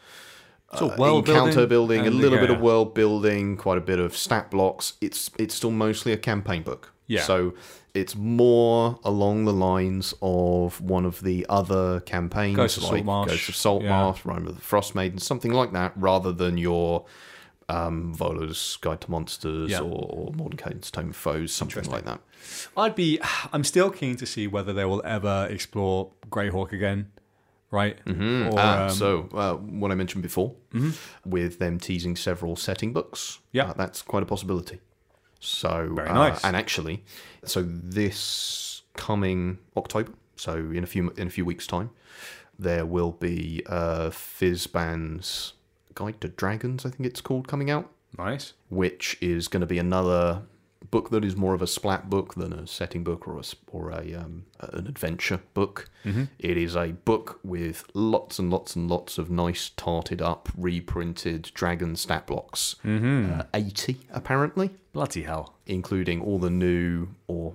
of 0.69 0.91
uh, 0.91 0.95
world 0.97 1.27
encounter 1.27 1.65
building 1.65 2.03
building, 2.03 2.07
a 2.07 2.11
little 2.11 2.39
bit 2.39 2.51
of 2.51 2.61
world 2.61 2.93
building, 2.93 3.57
quite 3.57 3.77
a 3.77 3.81
bit 3.81 3.99
of 3.99 4.15
stat 4.15 4.49
blocks. 4.51 4.93
It's 5.01 5.29
it's 5.37 5.55
still 5.55 5.71
mostly 5.71 6.13
a 6.13 6.17
campaign 6.17 6.63
book. 6.63 6.93
Yeah. 7.07 7.23
So 7.23 7.55
it's 7.95 8.15
more 8.15 8.99
along 9.03 9.45
the 9.45 9.53
lines 9.53 10.13
of 10.21 10.79
one 10.79 11.05
of 11.05 11.21
the 11.21 11.45
other 11.49 12.01
campaigns, 12.01 12.55
Ghost 12.55 12.77
of 12.77 12.83
like 12.83 12.91
Saltmarsh. 12.91 13.29
Ghost 13.29 13.49
of 13.49 13.55
Saltmarsh, 13.55 14.25
Rime 14.25 14.47
of 14.47 14.55
the 14.55 14.61
Frost 14.61 14.93
Maiden, 14.93 15.17
something 15.17 15.51
like 15.51 15.73
that, 15.73 15.93
rather 15.95 16.31
than 16.31 16.57
your 16.57 17.05
um, 17.69 18.13
Volo's 18.13 18.77
Guide 18.81 19.01
to 19.01 19.11
Monsters 19.11 19.71
Yeah. 19.71 19.79
or, 19.81 20.07
or 20.11 20.33
Mordecai's 20.33 20.91
Tome 20.91 21.09
of 21.11 21.15
Foes, 21.15 21.53
something 21.53 21.85
like 21.89 22.05
that. 22.05 22.19
I'd 22.75 22.95
be. 22.95 23.19
I'm 23.53 23.63
still 23.63 23.89
keen 23.89 24.15
to 24.17 24.25
see 24.25 24.47
whether 24.47 24.73
they 24.73 24.85
will 24.85 25.01
ever 25.05 25.47
explore 25.49 26.11
Greyhawk 26.29 26.71
again. 26.73 27.11
Right. 27.71 28.03
Mm-hmm. 28.05 28.47
Or, 28.49 28.59
Ah, 28.59 28.83
um, 28.85 28.89
so 28.89 29.29
uh, 29.33 29.53
what 29.53 29.91
I 29.91 29.95
mentioned 29.95 30.23
before, 30.23 30.55
with 31.23 31.59
them 31.59 31.79
teasing 31.79 32.15
several 32.15 32.55
setting 32.55 32.93
books, 32.93 33.39
Yeah. 33.51 33.69
uh, 33.69 33.73
that's 33.73 34.01
quite 34.01 34.23
a 34.23 34.25
possibility. 34.25 34.79
So 35.39 35.91
Very 35.95 36.09
uh, 36.09 36.13
nice. 36.13 36.43
And 36.43 36.55
actually, 36.55 37.03
so 37.45 37.61
this 37.63 38.81
coming 38.95 39.59
October, 39.77 40.11
so 40.35 40.55
in 40.55 40.83
a 40.83 40.87
few 40.87 41.11
in 41.11 41.27
a 41.27 41.29
few 41.29 41.45
weeks' 41.45 41.67
time, 41.67 41.91
there 42.57 42.85
will 42.85 43.11
be 43.11 43.61
uh, 43.67 44.09
Fizzban's 44.09 45.53
Guide 45.99 46.21
to 46.21 46.29
Dragons, 46.29 46.85
I 46.85 46.89
think 46.89 47.05
it's 47.05 47.19
called, 47.21 47.47
coming 47.47 47.69
out, 47.69 47.91
nice. 48.17 48.53
which 48.69 49.17
is 49.21 49.47
going 49.49 49.59
to 49.61 49.67
be 49.67 49.77
another 49.79 50.43
book 50.91 51.09
that 51.09 51.25
is 51.25 51.35
more 51.35 51.53
of 51.53 51.61
a 51.61 51.67
splat 51.67 52.09
book 52.09 52.33
than 52.35 52.53
a 52.53 52.65
setting 52.65 53.03
book 53.03 53.27
or 53.27 53.37
a 53.37 53.43
or 53.71 53.91
a 53.91 54.13
um, 54.15 54.45
an 54.61 54.87
adventure 54.87 55.41
book. 55.53 55.89
It 56.39 56.57
is 56.57 56.75
a 56.75 56.93
book 56.93 57.39
with 57.43 57.83
lots 57.93 58.39
and 58.39 58.49
lots 58.49 58.75
and 58.77 58.89
lots 58.89 59.17
of 59.17 59.29
nice 59.29 59.69
tarted 59.75 60.21
up 60.21 60.47
reprinted 60.57 61.51
dragon 61.53 61.95
stat 61.97 62.25
blocks. 62.25 62.77
Uh, 62.85 63.43
Eighty 63.53 63.97
apparently, 64.09 64.71
Bloody 64.93 65.23
hell. 65.23 65.55
including 65.67 66.21
all 66.21 66.39
the 66.39 66.49
new 66.49 67.09
or 67.27 67.53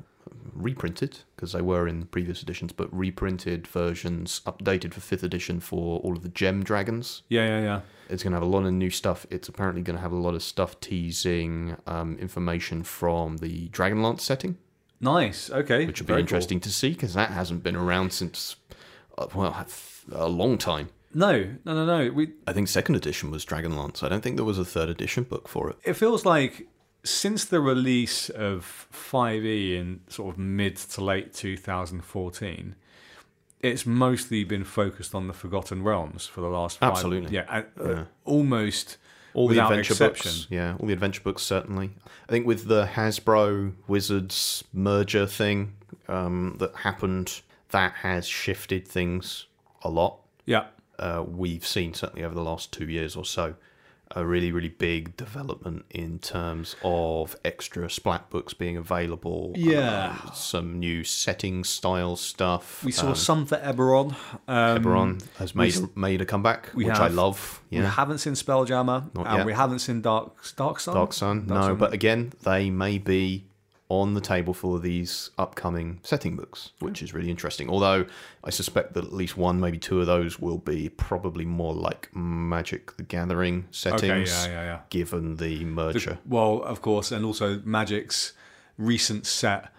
reprinted 0.52 1.18
because 1.34 1.52
they 1.52 1.60
were 1.62 1.86
in 1.88 2.06
previous 2.06 2.42
editions, 2.42 2.72
but 2.72 2.92
reprinted 2.96 3.66
versions, 3.66 4.40
updated 4.46 4.92
for 4.94 5.00
fifth 5.00 5.22
edition 5.22 5.60
for 5.60 6.00
all 6.00 6.12
of 6.16 6.22
the 6.22 6.28
gem 6.28 6.62
dragons. 6.62 7.22
Yeah, 7.28 7.46
yeah, 7.46 7.60
yeah. 7.62 7.80
It's 8.08 8.22
going 8.22 8.32
to 8.32 8.36
have 8.36 8.42
a 8.42 8.46
lot 8.50 8.64
of 8.64 8.72
new 8.72 8.90
stuff. 8.90 9.26
It's 9.30 9.48
apparently 9.48 9.82
going 9.82 9.96
to 9.96 10.02
have 10.02 10.12
a 10.12 10.16
lot 10.16 10.34
of 10.34 10.42
stuff 10.42 10.78
teasing 10.80 11.76
um, 11.86 12.16
information 12.18 12.82
from 12.82 13.38
the 13.38 13.68
Dragonlance 13.70 14.20
setting, 14.20 14.58
Nice. 15.00 15.50
Okay. 15.50 15.86
which 15.86 16.00
would 16.00 16.06
be 16.06 16.12
Very 16.12 16.20
interesting 16.20 16.60
to 16.60 16.70
see 16.70 16.90
because 16.90 17.14
that 17.14 17.30
hasn't 17.30 17.62
been 17.62 17.76
around 17.76 18.12
since, 18.12 18.56
uh, 19.18 19.26
well, 19.34 19.66
a 20.12 20.28
long 20.28 20.58
time. 20.58 20.88
No, 21.16 21.44
no, 21.64 21.74
no, 21.74 21.86
no. 21.86 22.10
We. 22.12 22.32
I 22.46 22.52
think 22.52 22.66
second 22.68 22.96
edition 22.96 23.30
was 23.30 23.44
Dragonlance. 23.46 24.02
I 24.02 24.08
don't 24.08 24.20
think 24.20 24.34
there 24.36 24.44
was 24.44 24.58
a 24.58 24.64
third 24.64 24.88
edition 24.88 25.22
book 25.22 25.46
for 25.46 25.70
it. 25.70 25.76
It 25.84 25.92
feels 25.94 26.24
like 26.26 26.66
since 27.04 27.44
the 27.44 27.60
release 27.60 28.30
of 28.30 28.88
5e 28.92 29.76
in 29.78 30.00
sort 30.08 30.32
of 30.34 30.38
mid 30.38 30.76
to 30.76 31.04
late 31.04 31.32
2014, 31.34 32.74
it's 33.60 33.86
mostly 33.86 34.44
been 34.44 34.64
focused 34.64 35.14
on 35.14 35.26
the 35.26 35.32
Forgotten 35.32 35.82
Realms 35.82 36.26
for 36.26 36.40
the 36.40 36.48
last 36.48 36.78
five, 36.78 36.90
Absolutely. 36.92 37.34
yeah, 37.34 37.44
and, 37.48 37.66
uh, 37.80 37.88
Yeah. 37.94 38.04
almost 38.24 38.96
All 39.34 39.48
the 39.48 39.58
adventure 39.58 39.92
exception. 39.94 40.30
books, 40.32 40.46
yeah, 40.50 40.76
all 40.78 40.86
the 40.86 40.92
adventure 40.92 41.22
books 41.22 41.42
certainly. 41.42 41.90
I 42.28 42.32
think 42.32 42.46
with 42.46 42.66
the 42.68 42.86
Hasbro 42.94 43.72
Wizards 43.88 44.64
merger 44.72 45.26
thing 45.26 45.74
um, 46.08 46.56
that 46.58 46.74
happened, 46.76 47.40
that 47.70 47.92
has 48.02 48.26
shifted 48.26 48.86
things 48.86 49.46
a 49.82 49.88
lot. 49.90 50.18
Yeah, 50.46 50.66
Uh, 50.98 51.24
we've 51.26 51.66
seen 51.66 51.92
certainly 51.94 52.22
over 52.24 52.34
the 52.34 52.44
last 52.44 52.70
two 52.72 52.84
years 52.88 53.16
or 53.16 53.24
so 53.24 53.54
a 54.10 54.24
really, 54.24 54.52
really 54.52 54.68
big 54.68 55.16
development 55.16 55.84
in 55.90 56.18
terms 56.18 56.76
of 56.84 57.34
extra 57.44 57.90
splat 57.90 58.30
books 58.30 58.54
being 58.54 58.76
available. 58.76 59.52
Yeah. 59.56 60.18
um, 60.24 60.30
some 60.34 60.78
new 60.78 61.02
setting 61.04 61.64
style 61.64 62.16
stuff. 62.16 62.84
we 62.84 62.92
saw 62.92 63.08
um, 63.08 63.14
some 63.14 63.46
for 63.46 63.56
Eberron. 63.56 64.14
Um, 64.46 64.82
Eberron 64.82 65.26
has 65.38 65.54
made 65.54 65.76
we- 65.76 65.88
made 65.96 66.20
a 66.20 66.26
comeback, 66.26 66.66
which 66.68 66.88
I 66.88 67.04
have- 67.04 67.14
love. 67.14 67.60
We 67.70 67.78
haven't 67.78 68.18
seen 68.18 68.34
Spelljammer, 68.34 69.12
Not 69.14 69.26
and 69.26 69.36
yet. 69.38 69.46
we 69.46 69.52
haven't 69.52 69.80
seen 69.80 70.00
Dark 70.00 70.32
Dark 70.56 70.78
Sun. 70.78 70.94
Dark 70.94 71.12
Sun. 71.12 71.46
Dark 71.46 71.60
no, 71.60 71.66
Sun. 71.68 71.76
but 71.76 71.92
again, 71.92 72.32
they 72.44 72.70
may 72.70 72.98
be 72.98 73.46
on 74.00 74.14
the 74.14 74.20
table 74.20 74.54
for 74.54 74.78
these 74.78 75.30
upcoming 75.38 76.00
setting 76.02 76.36
books, 76.36 76.72
which 76.80 77.02
is 77.02 77.12
really 77.14 77.30
interesting. 77.30 77.68
Although 77.68 78.06
I 78.42 78.50
suspect 78.50 78.94
that 78.94 79.04
at 79.04 79.12
least 79.12 79.36
one, 79.36 79.60
maybe 79.60 79.78
two 79.78 80.00
of 80.00 80.06
those 80.06 80.38
will 80.38 80.58
be 80.58 80.88
probably 80.88 81.44
more 81.44 81.74
like 81.74 82.08
Magic 82.14 82.96
the 82.96 83.02
Gathering 83.02 83.66
settings, 83.70 84.02
Okay, 84.32 84.50
yeah, 84.52 84.60
yeah, 84.60 84.64
yeah. 84.64 84.80
given 84.90 85.36
the 85.36 85.64
merger. 85.64 86.18
Well, 86.26 86.62
of 86.62 86.82
course, 86.82 87.12
and 87.12 87.24
also 87.24 87.60
Magic's 87.64 88.32
recent 88.78 89.26
set 89.26 89.70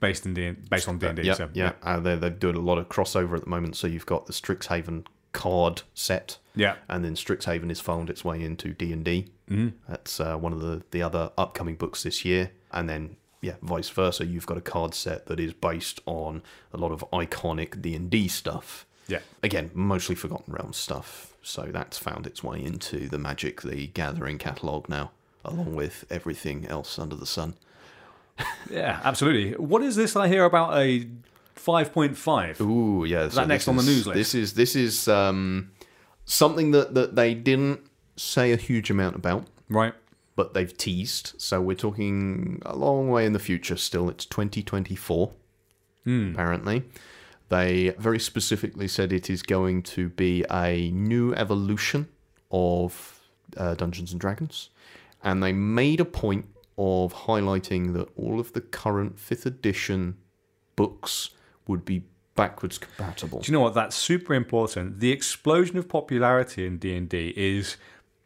based 0.00 0.24
in 0.26 0.34
D- 0.34 0.50
based 0.70 0.88
on 0.88 0.98
D 0.98 1.06
and 1.06 1.16
D. 1.16 1.22
yeah, 1.24 1.34
So, 1.34 1.50
yeah. 1.52 1.72
Uh, 1.82 2.00
they're, 2.00 2.16
they're 2.16 2.30
doing 2.30 2.56
a 2.56 2.60
lot 2.60 2.78
of 2.78 2.88
crossover 2.88 3.36
at 3.36 3.44
the 3.44 3.50
moment. 3.50 3.76
So 3.76 3.86
you've 3.86 4.06
got 4.06 4.26
the 4.26 4.32
Strixhaven 4.32 5.06
card 5.32 5.82
set, 5.94 6.38
yeah, 6.54 6.76
and 6.88 7.04
then 7.04 7.14
Strixhaven 7.16 7.68
has 7.68 7.80
found 7.80 8.08
its 8.08 8.24
way 8.24 8.40
into 8.42 8.72
D 8.72 8.92
and 8.92 9.04
D. 9.04 9.30
That's 9.88 10.20
uh, 10.20 10.36
one 10.36 10.52
of 10.54 10.60
the 10.60 10.82
the 10.90 11.02
other 11.02 11.30
upcoming 11.36 11.74
books 11.76 12.02
this 12.04 12.24
year, 12.24 12.52
and 12.72 12.88
then 12.88 13.16
yeah, 13.44 13.54
vice 13.60 13.90
versa. 13.90 14.24
You've 14.24 14.46
got 14.46 14.56
a 14.56 14.62
card 14.62 14.94
set 14.94 15.26
that 15.26 15.38
is 15.38 15.52
based 15.52 16.00
on 16.06 16.42
a 16.72 16.78
lot 16.78 16.92
of 16.92 17.04
iconic 17.12 17.82
D 17.82 17.94
and 17.94 18.08
D 18.08 18.26
stuff. 18.26 18.86
yeah. 19.06 19.18
Again, 19.42 19.70
mostly 19.74 20.14
Forgotten 20.14 20.54
Realms 20.54 20.78
stuff. 20.78 21.34
So 21.42 21.68
that's 21.70 21.98
found 21.98 22.26
its 22.26 22.42
way 22.42 22.64
into 22.64 23.06
the 23.08 23.18
Magic 23.18 23.60
the 23.60 23.88
Gathering 23.88 24.38
catalog 24.38 24.88
now, 24.88 25.10
along 25.44 25.74
with 25.74 26.06
everything 26.10 26.66
else 26.66 26.98
under 26.98 27.16
the 27.16 27.26
sun. 27.26 27.54
Yeah, 28.68 29.00
absolutely. 29.04 29.52
What 29.52 29.82
is 29.82 29.94
this 29.94 30.16
I 30.16 30.26
hear 30.26 30.44
about 30.44 30.76
a 30.76 31.06
5.5? 31.54 32.60
Ooh, 32.60 33.04
yeah. 33.04 33.28
so 33.28 33.36
that 33.36 33.46
next 33.46 33.66
this 33.66 33.68
on 33.68 33.76
the 33.76 33.82
news 33.84 34.06
list? 34.06 34.16
This 34.16 34.34
is 34.34 34.54
this 34.54 34.74
is 34.74 35.06
um, 35.06 35.70
something 36.24 36.72
that 36.72 36.94
that 36.94 37.14
they 37.14 37.34
didn't 37.34 37.80
say 38.16 38.50
a 38.52 38.56
huge 38.56 38.90
amount 38.90 39.14
about. 39.14 39.46
Right. 39.68 39.94
But 40.36 40.54
they've 40.54 40.76
teased. 40.76 41.32
So 41.38 41.60
we're 41.60 41.76
talking 41.76 42.60
a 42.66 42.76
long 42.76 43.08
way 43.08 43.24
in 43.26 43.32
the 43.32 43.38
future 43.38 43.76
still. 43.76 44.08
It's 44.08 44.26
2024, 44.26 45.32
apparently. 46.32 46.84
They 47.48 47.94
very 47.98 48.18
specifically 48.18 48.88
said 48.88 49.12
it 49.12 49.30
is 49.30 49.42
going 49.42 49.82
to 49.84 50.08
be 50.08 50.44
a 50.50 50.90
new 50.90 51.34
evolution 51.34 52.08
of 52.50 53.20
uh, 53.56 53.74
Dungeons 53.74 54.12
and 54.12 54.20
Dragons. 54.20 54.70
And 55.22 55.42
they 55.42 55.52
made 55.52 56.00
a 56.00 56.04
point 56.04 56.46
of 56.76 57.14
highlighting 57.14 57.92
that 57.94 58.08
all 58.16 58.40
of 58.40 58.52
the 58.52 58.60
current 58.60 59.16
5th 59.16 59.46
edition 59.46 60.16
books 60.76 61.30
would 61.68 61.84
be 61.84 62.04
backwards 62.34 62.78
compatible. 62.78 63.40
Do 63.40 63.50
you 63.50 63.56
know 63.56 63.62
what? 63.62 63.74
That's 63.74 63.94
super 63.96 64.34
important. 64.34 65.00
The 65.00 65.12
explosion 65.12 65.78
of 65.78 65.88
popularity 65.88 66.66
in 66.66 66.78
D 66.78 66.96
and 66.96 67.08
D 67.08 67.32
is 67.36 67.76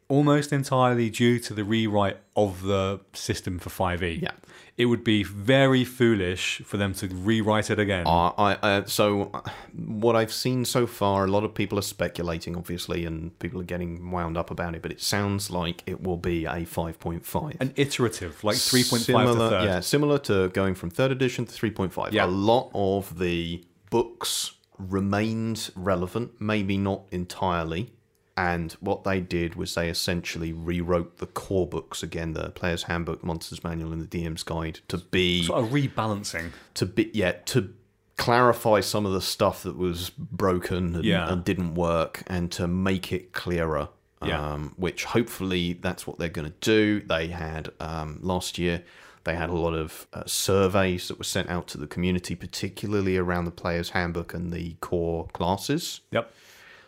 almost 0.09 0.51
entirely 0.51 1.09
due 1.09 1.39
to 1.39 1.53
the 1.53 1.63
rewrite 1.63 2.17
of 2.35 2.63
the 2.63 2.99
system 3.13 3.59
for 3.59 3.69
5e. 3.69 4.21
Yeah. 4.21 4.31
It 4.75 4.85
would 4.85 5.03
be 5.03 5.23
very 5.23 5.83
foolish 5.83 6.61
for 6.63 6.77
them 6.77 6.93
to 6.95 7.07
rewrite 7.07 7.69
it 7.69 7.79
again. 7.79 8.07
Uh, 8.07 8.29
I, 8.37 8.53
uh, 8.61 8.85
so 8.85 9.29
uh, 9.33 9.41
what 9.75 10.15
I've 10.15 10.31
seen 10.31 10.63
so 10.63 10.87
far, 10.87 11.25
a 11.25 11.27
lot 11.27 11.43
of 11.43 11.53
people 11.53 11.77
are 11.77 11.83
speculating, 11.83 12.55
obviously, 12.55 13.05
and 13.05 13.37
people 13.39 13.59
are 13.59 13.65
getting 13.65 14.09
wound 14.09 14.37
up 14.37 14.51
about 14.51 14.75
it. 14.75 14.81
But 14.81 14.91
it 14.93 15.01
sounds 15.01 15.49
like 15.51 15.83
it 15.85 16.01
will 16.01 16.15
be 16.15 16.45
a 16.45 16.63
five 16.63 16.97
point 16.97 17.25
five, 17.25 17.57
An 17.59 17.73
iterative, 17.75 18.41
like 18.41 18.55
3.5 18.55 18.89
to 18.89 18.99
similar, 18.99 19.49
third. 19.49 19.65
yeah, 19.65 19.79
similar 19.81 20.17
to 20.19 20.47
going 20.49 20.75
from 20.75 20.89
third 20.89 21.11
edition 21.11 21.45
to 21.45 21.51
three 21.51 21.71
point 21.71 21.91
five. 21.91 22.13
Yeah. 22.13 22.25
A 22.25 22.27
lot 22.27 22.71
of 22.73 23.19
the 23.19 23.65
books 23.89 24.53
remained 24.77 25.71
relevant, 25.75 26.39
maybe 26.39 26.77
not 26.77 27.03
entirely. 27.11 27.91
And 28.39 28.71
what 28.79 29.03
they 29.03 29.19
did 29.19 29.55
was 29.55 29.75
they 29.75 29.89
essentially 29.89 30.53
rewrote 30.53 31.17
the 31.17 31.25
core 31.27 31.67
books 31.67 32.01
again, 32.03 32.33
the 32.33 32.51
Player's 32.51 32.83
Handbook, 32.83 33.21
Monsters 33.23 33.63
Manual, 33.65 33.91
and 33.91 34.01
the 34.01 34.07
DM's 34.07 34.43
Guide 34.43 34.79
to 34.87 34.97
be 34.97 35.43
Sort 35.43 35.63
of 35.63 35.69
rebalancing. 35.71 36.51
to 36.75 36.85
be 36.85 37.11
yeah 37.13 37.33
to 37.47 37.73
clarify 38.17 38.79
some 38.81 39.05
of 39.05 39.11
the 39.13 39.21
stuff 39.21 39.63
that 39.63 39.77
was 39.77 40.09
broken 40.11 40.95
and, 40.95 41.03
Yeah. 41.05 41.31
and 41.31 41.43
didn't 41.43 41.75
work 41.75 42.23
and 42.27 42.51
to 42.53 42.67
make 42.67 43.11
it 43.11 43.31
clearer 43.33 43.89
Yeah. 44.25 44.53
um, 44.53 44.73
which 44.77 45.05
hopefully 45.05 45.73
that's 45.73 46.05
what 46.07 46.17
they're 46.19 46.29
going 46.29 46.49
to 46.51 46.57
do 46.61 47.01
they 47.07 47.27
had 47.27 47.69
um, 47.79 48.19
last 48.21 48.57
year 48.57 48.83
they 49.25 49.35
had 49.35 49.49
a 49.49 49.53
lot 49.55 49.73
of 49.73 50.07
uh, 50.13 50.23
surveys 50.25 51.07
that 51.09 51.17
were 51.17 51.23
sent 51.23 51.49
out 51.49 51.67
to 51.69 51.77
the 51.77 51.87
community 51.87 52.35
particularly 52.35 53.15
around 53.17 53.45
the 53.45 53.51
player's 53.51 53.89
handbook 53.91 54.33
and 54.33 54.51
the 54.51 54.75
core 54.81 55.27
classes 55.33 56.01
Yep. 56.11 56.31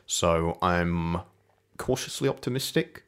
so 0.06 0.58
i'm 0.62 1.18
cautiously 1.86 2.30
optimistic 2.30 3.04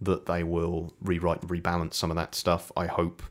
that 0.00 0.26
they 0.26 0.42
will 0.42 0.92
rewrite 1.00 1.42
and 1.42 1.50
rebalance 1.50 1.94
some 1.94 2.10
of 2.10 2.16
that 2.16 2.34
stuff. 2.34 2.72
I 2.76 2.86
hope 2.86 3.22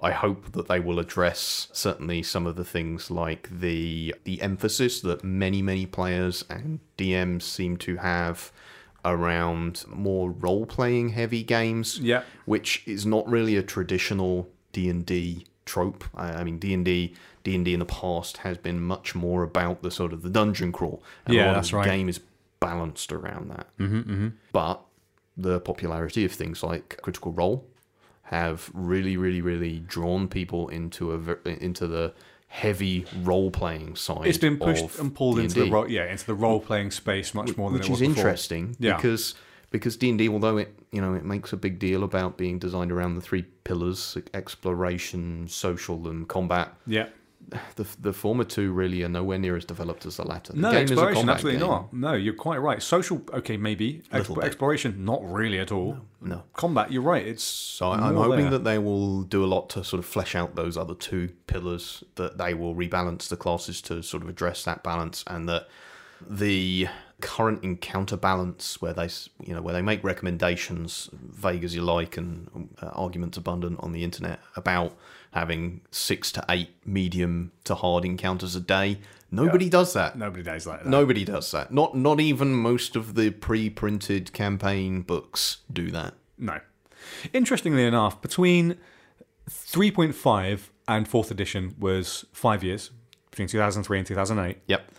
I 0.00 0.12
hope 0.12 0.52
that 0.52 0.68
they 0.68 0.78
will 0.80 0.98
address 1.00 1.68
certainly 1.72 2.22
some 2.22 2.46
of 2.46 2.54
the 2.56 2.64
things 2.64 3.10
like 3.10 3.48
the 3.50 4.14
the 4.24 4.40
emphasis 4.40 5.00
that 5.02 5.22
many 5.24 5.60
many 5.62 5.86
players 5.86 6.44
and 6.48 6.80
DMs 6.96 7.42
seem 7.42 7.76
to 7.78 7.96
have 7.96 8.52
around 9.04 9.84
more 9.88 10.30
role 10.30 10.66
playing 10.66 11.10
heavy 11.10 11.42
games 11.42 11.98
Yeah. 12.00 12.22
which 12.46 12.82
is 12.86 13.06
not 13.06 13.28
really 13.28 13.56
a 13.56 13.62
traditional 13.62 14.48
D&D 14.72 15.46
trope. 15.64 16.04
I 16.14 16.42
mean 16.44 16.58
D&D 16.58 17.14
D&D 17.44 17.72
in 17.72 17.78
the 17.80 17.86
past 17.86 18.38
has 18.38 18.58
been 18.58 18.80
much 18.80 19.14
more 19.14 19.42
about 19.42 19.82
the 19.82 19.90
sort 19.90 20.12
of 20.12 20.22
the 20.22 20.28
dungeon 20.30 20.72
crawl. 20.72 21.02
And 21.24 21.34
Yeah, 21.34 21.44
a 21.44 21.46
lot 21.48 21.54
that's 21.54 21.68
of 21.68 21.72
the 21.72 21.76
right. 21.78 21.86
game 21.86 22.08
is 22.08 22.18
balanced 22.60 23.12
around 23.12 23.50
that. 23.50 23.66
Mm-hmm, 23.78 24.28
But 24.52 24.80
the 25.36 25.60
popularity 25.60 26.24
of 26.24 26.32
things 26.32 26.62
like 26.62 26.98
Critical 27.02 27.32
Role 27.32 27.66
have 28.22 28.70
really, 28.74 29.16
really, 29.16 29.40
really 29.40 29.80
drawn 29.80 30.28
people 30.28 30.68
into 30.68 31.12
a 31.12 31.48
into 31.48 31.86
the 31.86 32.12
heavy 32.48 33.04
role 33.22 33.50
playing 33.50 33.94
side. 33.94 34.26
It's 34.26 34.38
been 34.38 34.58
pushed 34.58 34.98
and 34.98 35.14
pulled 35.14 35.38
into 35.38 35.54
the 35.54 35.60
D&D 35.62 35.70
role, 35.72 35.90
yeah, 35.90 36.10
into 36.10 36.26
the 36.26 36.34
role 36.34 36.60
playing 36.60 36.90
space 36.90 37.34
much 37.34 37.56
more 37.56 37.70
than 37.70 37.78
which 37.78 37.88
it 37.88 37.90
was 37.90 38.00
is 38.02 38.08
before. 38.08 38.20
interesting 38.22 38.76
Yeah. 38.78 38.96
because 38.96 39.34
because 39.70 39.96
D 39.96 40.08
and 40.10 40.18
D, 40.18 40.28
although 40.28 40.56
it 40.56 40.74
you 40.92 41.00
know 41.00 41.14
it 41.14 41.24
makes 41.24 41.52
a 41.52 41.56
big 41.56 41.78
deal 41.78 42.02
about 42.02 42.36
being 42.38 42.58
designed 42.58 42.90
around 42.90 43.14
the 43.14 43.20
three 43.20 43.42
pillars: 43.42 44.16
exploration, 44.34 45.46
social, 45.48 46.08
and 46.08 46.28
combat. 46.28 46.74
Yeah. 46.86 47.08
The 47.76 47.86
the 48.00 48.12
former 48.12 48.44
two 48.44 48.72
really 48.72 49.02
are 49.04 49.08
nowhere 49.08 49.38
near 49.38 49.56
as 49.56 49.64
developed 49.64 50.04
as 50.04 50.16
the 50.18 50.24
latter. 50.26 50.52
The 50.52 50.58
No, 50.60 50.70
game 50.70 50.84
is 50.84 50.90
a 50.90 50.92
exploration, 50.94 51.20
combat 51.20 51.34
absolutely 51.36 51.60
game. 51.60 51.68
not. 51.70 51.92
No, 51.92 52.12
you're 52.12 52.34
quite 52.34 52.58
right. 52.58 52.82
Social, 52.82 53.22
okay, 53.32 53.56
maybe. 53.56 54.02
Little 54.12 54.34
Exp- 54.36 54.40
bit. 54.40 54.44
exploration, 54.44 55.04
not 55.04 55.20
really 55.24 55.58
at 55.58 55.72
all. 55.72 55.98
No. 56.20 56.42
Combat, 56.52 56.92
you're 56.92 57.00
right. 57.02 57.26
It's 57.26 57.42
So 57.44 57.90
I- 57.90 58.08
I'm 58.08 58.16
hoping 58.16 58.40
there. 58.42 58.50
that 58.50 58.64
they 58.64 58.78
will 58.78 59.22
do 59.22 59.42
a 59.44 59.46
lot 59.46 59.70
to 59.70 59.82
sort 59.84 59.98
of 59.98 60.04
flesh 60.06 60.34
out 60.34 60.56
those 60.56 60.76
other 60.76 60.94
two 60.94 61.30
pillars. 61.46 62.04
That 62.16 62.36
they 62.36 62.52
will 62.52 62.74
rebalance 62.74 63.28
the 63.28 63.36
classes 63.36 63.80
to 63.82 64.02
sort 64.02 64.22
of 64.22 64.28
address 64.28 64.64
that 64.64 64.82
balance, 64.82 65.24
and 65.26 65.48
that 65.48 65.68
the 66.28 66.88
current 67.20 67.64
encounter 67.64 68.16
balance 68.16 68.80
where 68.80 68.92
they 68.92 69.08
you 69.42 69.52
know 69.54 69.60
where 69.62 69.74
they 69.74 69.82
make 69.82 70.04
recommendations 70.04 71.08
vague 71.12 71.64
as 71.64 71.74
you 71.74 71.82
like 71.82 72.16
and 72.16 72.68
uh, 72.82 72.86
arguments 72.88 73.36
abundant 73.36 73.78
on 73.80 73.92
the 73.92 74.04
internet 74.04 74.38
about 74.54 74.96
having 75.32 75.80
six 75.90 76.32
to 76.32 76.44
eight 76.48 76.70
medium 76.86 77.52
to 77.64 77.74
hard 77.74 78.04
encounters 78.04 78.56
a 78.56 78.60
day 78.60 78.98
nobody 79.30 79.68
does 79.68 79.92
that 79.92 80.16
Nobody 80.16 80.42
does 80.42 80.66
like 80.66 80.82
that. 80.82 80.88
nobody 80.88 81.24
does 81.24 81.50
that 81.52 81.72
not 81.72 81.94
not 81.94 82.18
even 82.20 82.54
most 82.54 82.96
of 82.96 83.14
the 83.14 83.30
pre-printed 83.30 84.32
campaign 84.32 85.02
books 85.02 85.58
do 85.72 85.90
that 85.90 86.14
No. 86.38 86.60
Interestingly 87.32 87.84
enough, 87.84 88.20
between 88.20 88.76
3.5 89.48 90.60
and 90.86 91.08
4th 91.08 91.30
edition 91.30 91.74
was 91.78 92.24
five 92.32 92.62
years, 92.64 92.90
between 93.30 93.48
2003 93.48 93.98
and 93.98 94.06
2008. 94.06 94.58
yep 94.66 94.90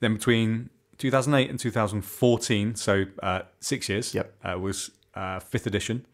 Then 0.00 0.14
between 0.14 0.70
2008 0.98 1.50
and 1.50 1.58
2014, 1.58 2.74
so 2.74 3.04
uh, 3.22 3.42
six 3.60 3.88
years, 3.88 4.14
Yep. 4.14 4.34
uh, 4.44 4.58
was 4.58 4.90
uh, 5.14 5.38
5th 5.40 5.66
edition. 5.66 6.04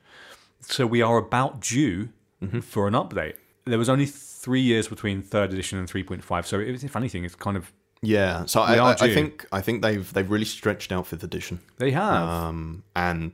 So 0.61 0.87
we 0.87 1.01
are 1.03 1.17
about 1.19 1.61
due 1.61 2.11
Mm-hmm. 2.43 2.61
for 2.61 2.87
an 2.87 2.93
update. 2.95 3.35
There 3.67 3.79
was 3.79 3.89
only 3.89 4.07
three 4.07 4.61
years 4.61 4.89
between 4.89 5.23
3rd 5.23 5.53
edition 5.53 5.79
and 5.79 5.89
3.5, 5.89 6.45
so 6.47 6.61
it 6.61 6.71
was, 6.71 6.85
if 6.85 6.97
anything, 6.97 7.25
it's 7.25 7.35
kind 7.35 7.57
of. 7.57 7.73
yeah 8.03 8.45
so 8.47 8.61
I, 8.61 8.75
I, 8.77 8.91
I 9.01 9.15
think 9.15 9.47
i 9.53 9.61
think 9.63 9.81
they've 9.81 10.13
they've 10.13 10.31
really 10.31 10.45
stretched 10.45 10.93
out 10.93 11.07
fifth 11.07 11.23
edition 11.25 11.61
They 11.79 11.91
have. 11.93 12.29
um, 12.29 12.83
and 12.95 13.33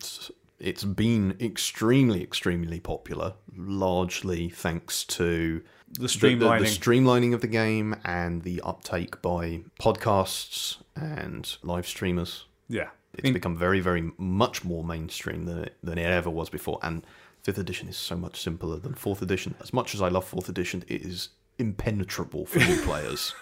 it's 0.61 0.85
been 0.85 1.37
extremely, 1.41 2.23
extremely 2.23 2.81
popular, 2.81 3.33
largely 3.57 4.51
thanks 4.51 5.05
to 5.05 5.63
the 5.99 6.07
streamlining. 6.07 6.59
the, 6.59 6.65
the 6.65 6.71
streamlining 6.71 7.33
of 7.35 7.41
the 7.41 7.47
game 7.47 7.97
and 8.05 8.43
the 8.43 8.61
uptake 8.63 9.21
by 9.23 9.63
podcasts 9.81 10.77
and 10.95 11.57
live 11.63 11.87
streamers. 11.87 12.45
yeah. 12.69 12.91
It's 13.15 13.31
become 13.31 13.57
very, 13.57 13.81
very 13.81 14.13
much 14.19 14.65
more 14.65 14.85
mainstream 14.85 15.45
than 15.45 15.59
it, 15.65 15.77
than 15.83 15.99
it 15.99 16.05
ever 16.05 16.31
was 16.31 16.49
before. 16.49 16.79
And 16.81 17.05
fifth 17.43 17.59
edition 17.59 17.89
is 17.89 17.97
so 17.97 18.17
much 18.17 18.41
simpler 18.43 18.77
than 18.79 18.95
fourth 18.95 19.23
edition. 19.23 19.55
As 19.61 19.73
much 19.73 19.95
as 19.95 20.03
I 20.03 20.09
love 20.09 20.25
fourth 20.25 20.49
edition, 20.49 20.85
it 20.89 21.03
is 21.03 21.31
impenetrable 21.59 22.47
for 22.47 22.59
new 22.59 22.81
players. 22.83 23.35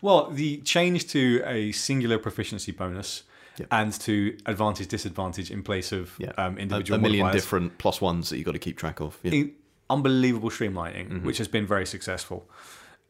Well, 0.00 0.30
the 0.30 0.58
change 0.58 1.06
to 1.08 1.42
a 1.44 1.72
singular 1.72 2.18
proficiency 2.18 2.72
bonus 2.72 3.24
Yep. 3.58 3.68
and 3.72 3.92
to 4.02 4.36
advantage 4.46 4.86
disadvantage 4.86 5.50
in 5.50 5.64
place 5.64 5.90
of 5.90 6.14
Yeah, 6.20 6.30
um, 6.38 6.58
individual 6.58 6.96
a 7.00 7.02
million 7.02 7.24
modifiers. 7.24 7.42
different 7.42 7.78
plus 7.78 8.00
ones 8.00 8.30
that 8.30 8.36
you've 8.36 8.46
got 8.46 8.52
to 8.52 8.58
keep 8.60 8.76
track 8.78 9.00
of. 9.00 9.18
Yeah. 9.24 9.46
unbelievable 9.90 10.50
streamlining, 10.50 11.08
Mm-hmm. 11.08 11.26
which 11.26 11.38
has 11.38 11.48
been 11.48 11.66
very 11.66 11.84
successful. 11.84 12.48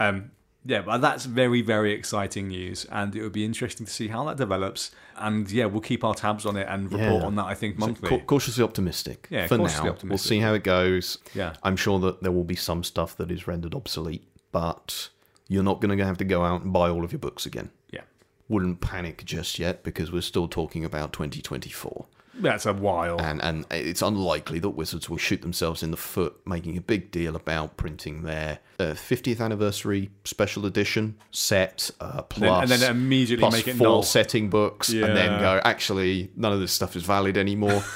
Um, 0.01 0.30
yeah, 0.65 0.83
but 0.83 0.99
that's 0.99 1.25
very, 1.25 1.63
very 1.63 1.93
exciting 1.93 2.49
news, 2.49 2.85
and 2.91 3.15
it 3.17 3.23
would 3.23 3.33
be 3.33 3.45
interesting 3.45 3.87
to 3.87 3.93
see 3.93 4.09
how 4.09 4.25
that 4.25 4.37
develops. 4.37 4.91
And 5.17 5.51
yeah, 5.51 5.65
we'll 5.67 5.81
keep 5.81 6.05
our 6.05 6.15
tabs 6.15 6.45
on 6.47 6.57
it 6.57 6.67
and 6.69 6.93
report 6.93 7.21
Yeah. 7.23 7.27
on 7.27 7.35
that. 7.37 7.47
I 7.47 7.55
think 7.55 7.77
So, 7.79 7.87
monthly. 7.87 8.09
cau- 8.09 8.19
cautiously 8.25 8.63
optimistic. 8.65 9.27
Yeah, 9.31 9.47
for 9.47 9.57
cautiously 9.59 9.85
now. 9.85 9.91
optimistic. 9.91 10.11
We'll 10.11 10.19
see 10.19 10.39
how 10.41 10.55
it 10.55 10.63
goes. 10.65 11.19
Yeah. 11.35 11.55
I'm 11.63 11.77
sure 11.77 11.99
that 12.01 12.23
there 12.23 12.33
will 12.33 12.45
be 12.45 12.57
some 12.57 12.85
stuff 12.85 13.17
that 13.17 13.31
is 13.31 13.47
rendered 13.47 13.75
obsolete, 13.75 14.29
but 14.53 15.09
you're 15.49 15.63
not 15.65 15.81
going 15.81 15.97
to 15.97 16.05
have 16.05 16.19
to 16.19 16.25
go 16.25 16.45
out 16.45 16.63
and 16.63 16.73
buy 16.73 16.89
all 16.91 17.05
of 17.05 17.13
your 17.13 17.19
books 17.19 17.47
again. 17.47 17.71
yeah, 17.91 18.03
Wouldn't 18.49 18.81
panic 18.81 19.25
just 19.25 19.59
yet 19.59 19.83
because 19.83 20.13
we're 20.13 20.21
still 20.23 20.47
talking 20.49 20.85
about 20.85 21.13
2024, 21.13 22.07
that's 22.41 22.66
a 22.66 22.72
while. 22.72 23.20
and 23.20 23.43
and 23.43 23.66
it's 23.70 24.03
unlikely 24.03 24.59
that 24.61 24.70
Wizards 24.70 25.09
will 25.11 25.16
shoot 25.18 25.43
themselves 25.43 25.82
in 25.82 25.91
the 25.91 25.97
foot 25.97 26.36
making 26.47 26.76
a 26.76 26.80
big 26.80 27.11
deal 27.11 27.36
about 27.36 27.76
printing 27.76 28.22
their 28.22 28.59
uh, 28.78 28.95
50th 28.95 29.41
anniversary 29.41 30.11
special 30.24 30.64
edition 30.66 31.16
set 31.30 31.91
uh, 32.01 32.22
plus 32.22 32.68
Then- 32.68 32.72
and 32.72 32.82
then 32.82 32.91
immediately 32.91 33.43
plus 33.43 33.53
make 33.55 33.68
it 33.68 33.74
four 33.76 33.86
null. 33.86 34.03
setting 34.03 34.51
books, 34.51 34.89
and 34.91 35.16
then 35.16 35.41
go 35.41 35.61
actually 35.64 36.30
none 36.36 36.53
of 36.53 36.61
this 36.61 36.72
stuff 36.72 36.97
is 36.97 37.03
valid 37.05 37.36
anymore. 37.36 37.82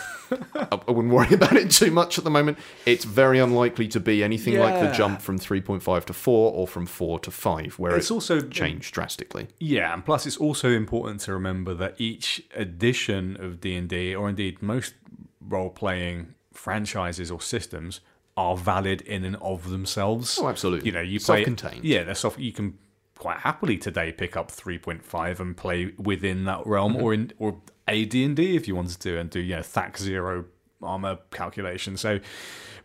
I 0.55 0.79
I 0.89 0.91
wouldn't 0.91 1.13
worry 1.15 1.33
about 1.41 1.55
it 1.55 1.71
too 1.71 1.91
much 1.91 2.19
at 2.19 2.25
the 2.25 2.31
moment. 2.31 2.59
It's 2.87 3.05
very 3.05 3.39
unlikely 3.39 3.89
to 3.89 4.01
be 4.01 4.23
anything 4.25 4.59
like 4.59 4.81
the 4.81 4.93
jump 4.93 5.21
from 5.21 5.39
3.5 5.39 6.05
to 6.07 6.13
4 6.13 6.53
or 6.53 6.67
from 6.67 6.87
4 6.87 7.19
to 7.21 7.31
5, 7.31 7.79
where 7.79 7.97
It's 7.97 8.11
it 8.11 8.15
also 8.15 8.41
changed 8.41 8.93
drastically. 8.95 9.49
Yeah, 9.59 9.93
and 9.93 10.05
plus 10.05 10.27
it's 10.27 10.37
also 10.37 10.71
important 10.71 11.21
to 11.23 11.33
remember 11.33 11.75
that 11.75 11.95
each 12.01 12.43
edition 12.55 13.37
of 13.41 13.61
D&D 13.61 14.15
or 14.15 14.29
indeed 14.29 14.63
most 14.63 14.95
role-playing 15.41 16.35
franchises 16.53 17.31
or 17.31 17.41
systems 17.41 18.01
are 18.37 18.57
valid 18.57 19.03
in 19.03 19.25
and 19.25 19.37
of 19.37 19.69
themselves. 19.71 20.39
Oh, 20.41 20.49
absolutely. 20.49 20.87
You 20.87 20.93
know, 20.93 21.01
you 21.01 21.19
play 21.21 21.45
Self-contained. 21.45 21.85
Yeah, 21.85 22.03
they're 22.05 22.15
self 22.15 22.39
you 22.39 22.53
can 22.53 22.79
quite 23.19 23.39
happily 23.39 23.77
today 23.77 24.11
pick 24.11 24.37
up 24.37 24.51
3.5 24.51 25.39
and 25.41 25.57
play 25.57 25.93
within 25.99 26.45
that 26.45 26.67
realm 26.67 26.95
Mm-hmm. 26.95 27.03
or 27.03 27.15
in 27.15 27.33
or 27.39 27.61
AD&D 27.93 28.57
if 28.57 28.67
you 28.69 28.75
wanted 28.75 29.01
to 29.01 29.19
and 29.19 29.31
do, 29.31 29.41
you 29.41 29.57
know, 29.57 29.63
THAC 29.63 29.99
0 29.99 30.45
armor 30.83 31.19
calculation. 31.31 31.97
So 31.97 32.19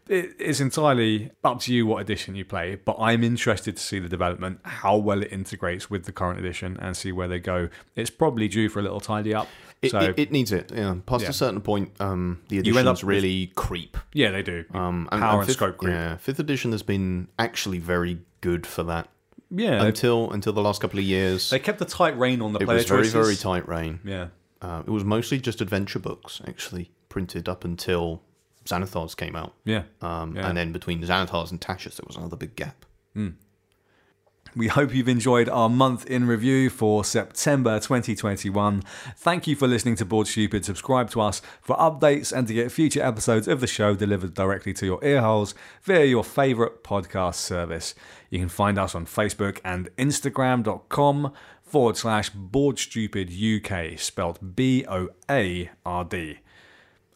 it, 0.08 0.36
it's 0.40 0.60
entirely 0.60 1.32
up 1.44 1.60
to 1.62 1.74
you 1.74 1.86
what 1.86 2.02
edition 2.02 2.36
you 2.36 2.46
play, 2.46 2.76
but 2.76 2.96
I'm 3.00 3.24
interested 3.24 3.76
to 3.78 3.82
see 3.84 4.00
the 4.00 4.10
development, 4.10 4.60
how 4.64 4.98
well 4.98 5.22
it 5.24 5.32
integrates 5.32 5.90
with 5.90 6.06
the 6.06 6.12
current 6.12 6.40
edition, 6.40 6.78
and 6.82 6.96
see 6.96 7.12
where 7.12 7.28
they 7.28 7.40
go. 7.40 7.70
It's 7.96 8.10
probably 8.10 8.48
due 8.48 8.70
for 8.70 8.80
a 8.80 8.84
little 8.84 9.00
tidy 9.00 9.34
up. 9.34 9.48
It, 9.82 9.92
so 9.92 10.00
it, 10.00 10.18
it 10.18 10.32
needs 10.32 10.52
it. 10.52 10.72
Yeah. 10.74 10.96
Past 11.06 11.24
Yeah. 11.24 11.30
a 11.30 11.34
certain 11.34 11.62
point, 11.62 11.92
um, 12.00 12.42
the 12.50 12.56
You 12.58 12.78
end 12.78 12.88
up 12.88 12.94
editions 12.96 13.04
really 13.04 13.52
creep. 13.56 13.98
yeah, 14.14 14.32
they 14.32 14.42
do. 14.42 14.66
Um, 14.74 15.08
Power 15.12 15.40
and 15.40 15.46
fifth, 15.48 15.58
scope 15.58 15.78
creep. 15.78 15.94
Yeah, 15.94 16.18
fifth 16.18 16.40
edition 16.40 16.72
has 16.72 16.82
been 16.84 17.28
actually 17.38 17.78
very 17.80 18.20
good 18.42 18.66
for 18.66 18.84
that 18.84 19.10
yeah, 19.52 19.84
until 19.84 20.32
until 20.32 20.54
the 20.54 20.62
last 20.62 20.82
couple 20.82 21.00
of 21.00 21.06
years. 21.06 21.50
they 21.52 21.60
kept 21.60 21.80
a 21.82 21.86
tight 21.86 22.18
rein 22.18 22.42
on 22.42 22.54
the 22.54 22.60
it 22.60 22.68
was 22.68 22.86
very 22.86 23.02
choices. 23.04 23.14
very 23.14 23.36
tight 23.36 23.68
rein. 23.68 24.00
Yeah, 24.04 24.28
Uh, 24.62 24.84
it 24.86 24.90
was 24.90 25.04
mostly 25.04 25.40
just 25.40 25.62
adventure 25.62 26.00
books 26.00 26.42
actually 26.48 26.92
printed 27.10 27.48
up 27.48 27.64
until 27.64 28.22
Xanathars 28.66 29.16
came 29.16 29.36
out. 29.36 29.54
yeah. 29.66 29.84
Um, 30.02 30.36
Yeah. 30.36 30.48
And 30.50 30.58
then 30.58 30.72
between 30.72 31.02
Xanathars 31.02 31.52
and 31.52 31.62
Tasha's, 31.62 31.96
there 31.98 32.06
was 32.08 32.16
another 32.18 32.36
big 32.36 32.56
gap. 32.56 32.86
We 34.56 34.70
hope 34.70 34.96
you've 34.96 35.10
enjoyed 35.10 35.50
our 35.50 35.70
month 35.70 36.08
in 36.08 36.26
review 36.26 36.72
for 36.72 37.04
September 37.04 37.80
2021. 37.80 38.82
Thank 39.16 39.46
you 39.46 39.56
for 39.56 39.68
listening 39.68 39.96
to 39.98 40.06
Board 40.06 40.26
Stupid. 40.26 40.66
Subscribe 40.66 41.12
to 41.12 41.22
us 41.22 41.42
for 41.62 41.76
updates 41.76 42.36
and 42.36 42.48
to 42.48 42.54
get 42.56 42.72
future 42.72 43.04
episodes 43.04 43.48
of 43.48 43.60
the 43.60 43.68
show 43.68 43.94
delivered 43.94 44.34
directly 44.34 44.74
to 44.74 44.86
your 44.86 45.00
earholes 45.02 45.54
via 45.84 46.06
your 46.06 46.24
favourite 46.24 46.84
podcast 46.84 47.36
service. 47.36 47.94
You 48.32 48.40
can 48.40 48.50
find 48.50 48.80
us 48.80 48.96
on 48.96 49.06
Facebook 49.06 49.60
and 49.64 49.90
Instagram.com 49.98 51.34
forward 51.68 51.98
slash 51.98 52.30
Board 52.30 52.80
Stupid 52.80 53.32
UK, 53.32 54.00
spelled 54.00 54.56
B 54.56 54.86
O 54.88 55.10
A 55.30 55.70
R 55.86 56.04
D 56.04 56.40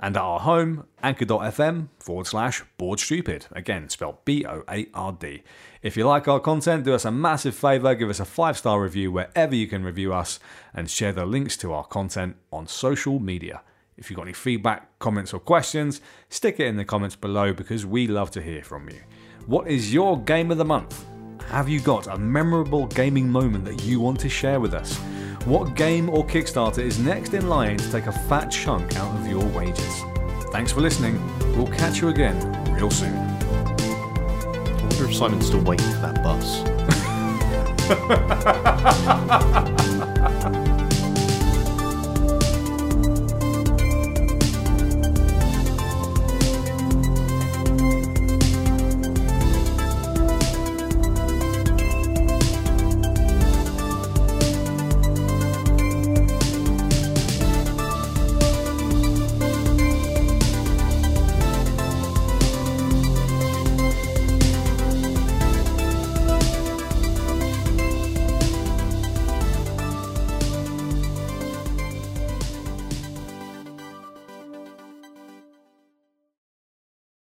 and 0.02 0.18
at 0.18 0.24
our 0.24 0.40
home, 0.40 0.86
anchor.fm 1.04 1.88
forward 2.00 2.26
slash 2.26 2.64
board 2.78 3.00
stupid. 3.00 3.46
Again, 3.52 3.88
spelled 3.88 4.26
B 4.26 4.46
O 4.46 4.64
A 4.68 4.88
R 4.96 5.12
D. 5.12 5.44
If 5.84 5.96
you 5.96 6.08
like 6.08 6.28
our 6.28 6.40
content, 6.40 6.84
do 6.84 6.96
us 6.96 7.06
a 7.06 7.12
massive 7.12 7.56
favour, 7.56 7.94
give 7.94 8.10
us 8.10 8.20
a 8.20 8.26
five 8.26 8.58
star 8.58 8.82
review 8.82 9.12
wherever 9.12 9.56
you 9.56 9.68
can 9.68 9.84
review 9.84 10.12
us, 10.12 10.40
and 10.74 10.90
share 10.90 11.14
the 11.14 11.26
links 11.26 11.56
to 11.58 11.72
our 11.72 11.86
content 11.86 12.36
on 12.52 12.66
social 12.66 13.20
media. 13.20 13.62
If 13.96 14.10
you've 14.10 14.18
got 14.18 14.24
any 14.24 14.34
feedback, 14.34 14.98
comments, 14.98 15.34
or 15.34 15.40
questions, 15.40 16.02
stick 16.30 16.60
it 16.60 16.66
in 16.66 16.78
the 16.78 16.86
comments 16.86 17.16
below 17.16 17.54
because 17.54 17.86
we 17.86 18.08
love 18.08 18.32
to 18.32 18.42
hear 18.42 18.64
from 18.64 18.90
you. 18.90 19.02
What 19.46 19.68
is 19.68 19.94
your 19.94 20.20
game 20.20 20.50
of 20.50 20.58
the 20.58 20.66
month? 20.66 21.06
Have 21.50 21.68
you 21.68 21.80
got 21.82 22.08
a 22.08 22.18
memorable 22.18 22.88
gaming 22.88 23.30
moment 23.30 23.66
that 23.66 23.84
you 23.84 24.00
want 24.00 24.20
to 24.22 24.30
share 24.30 24.60
with 24.60 24.74
us? 24.74 24.98
What 25.46 25.76
game 25.76 26.10
or 26.10 26.26
Kickstarter 26.26 26.80
is 26.80 27.00
next 27.00 27.34
in 27.34 27.50
line 27.50 27.78
to 27.78 27.92
take 27.92 28.06
a 28.06 28.12
fat 28.12 28.50
chunk 28.50 28.96
out 28.96 29.14
of 29.20 29.28
your 29.28 29.46
wages? 29.48 30.02
Thanks 30.52 30.72
for 30.72 30.82
listening. 30.82 31.20
We'll 31.58 31.68
catch 31.68 32.00
you 32.02 32.10
again 32.10 32.38
real 32.74 32.92
soon. 32.92 33.14
I 33.16 33.28
wonder 34.82 35.06
if 35.06 35.16
Simon's 35.16 35.48
still 35.48 35.64
waiting 35.64 35.92
for 35.92 36.00
that 36.02 36.24
bus. 36.24 36.62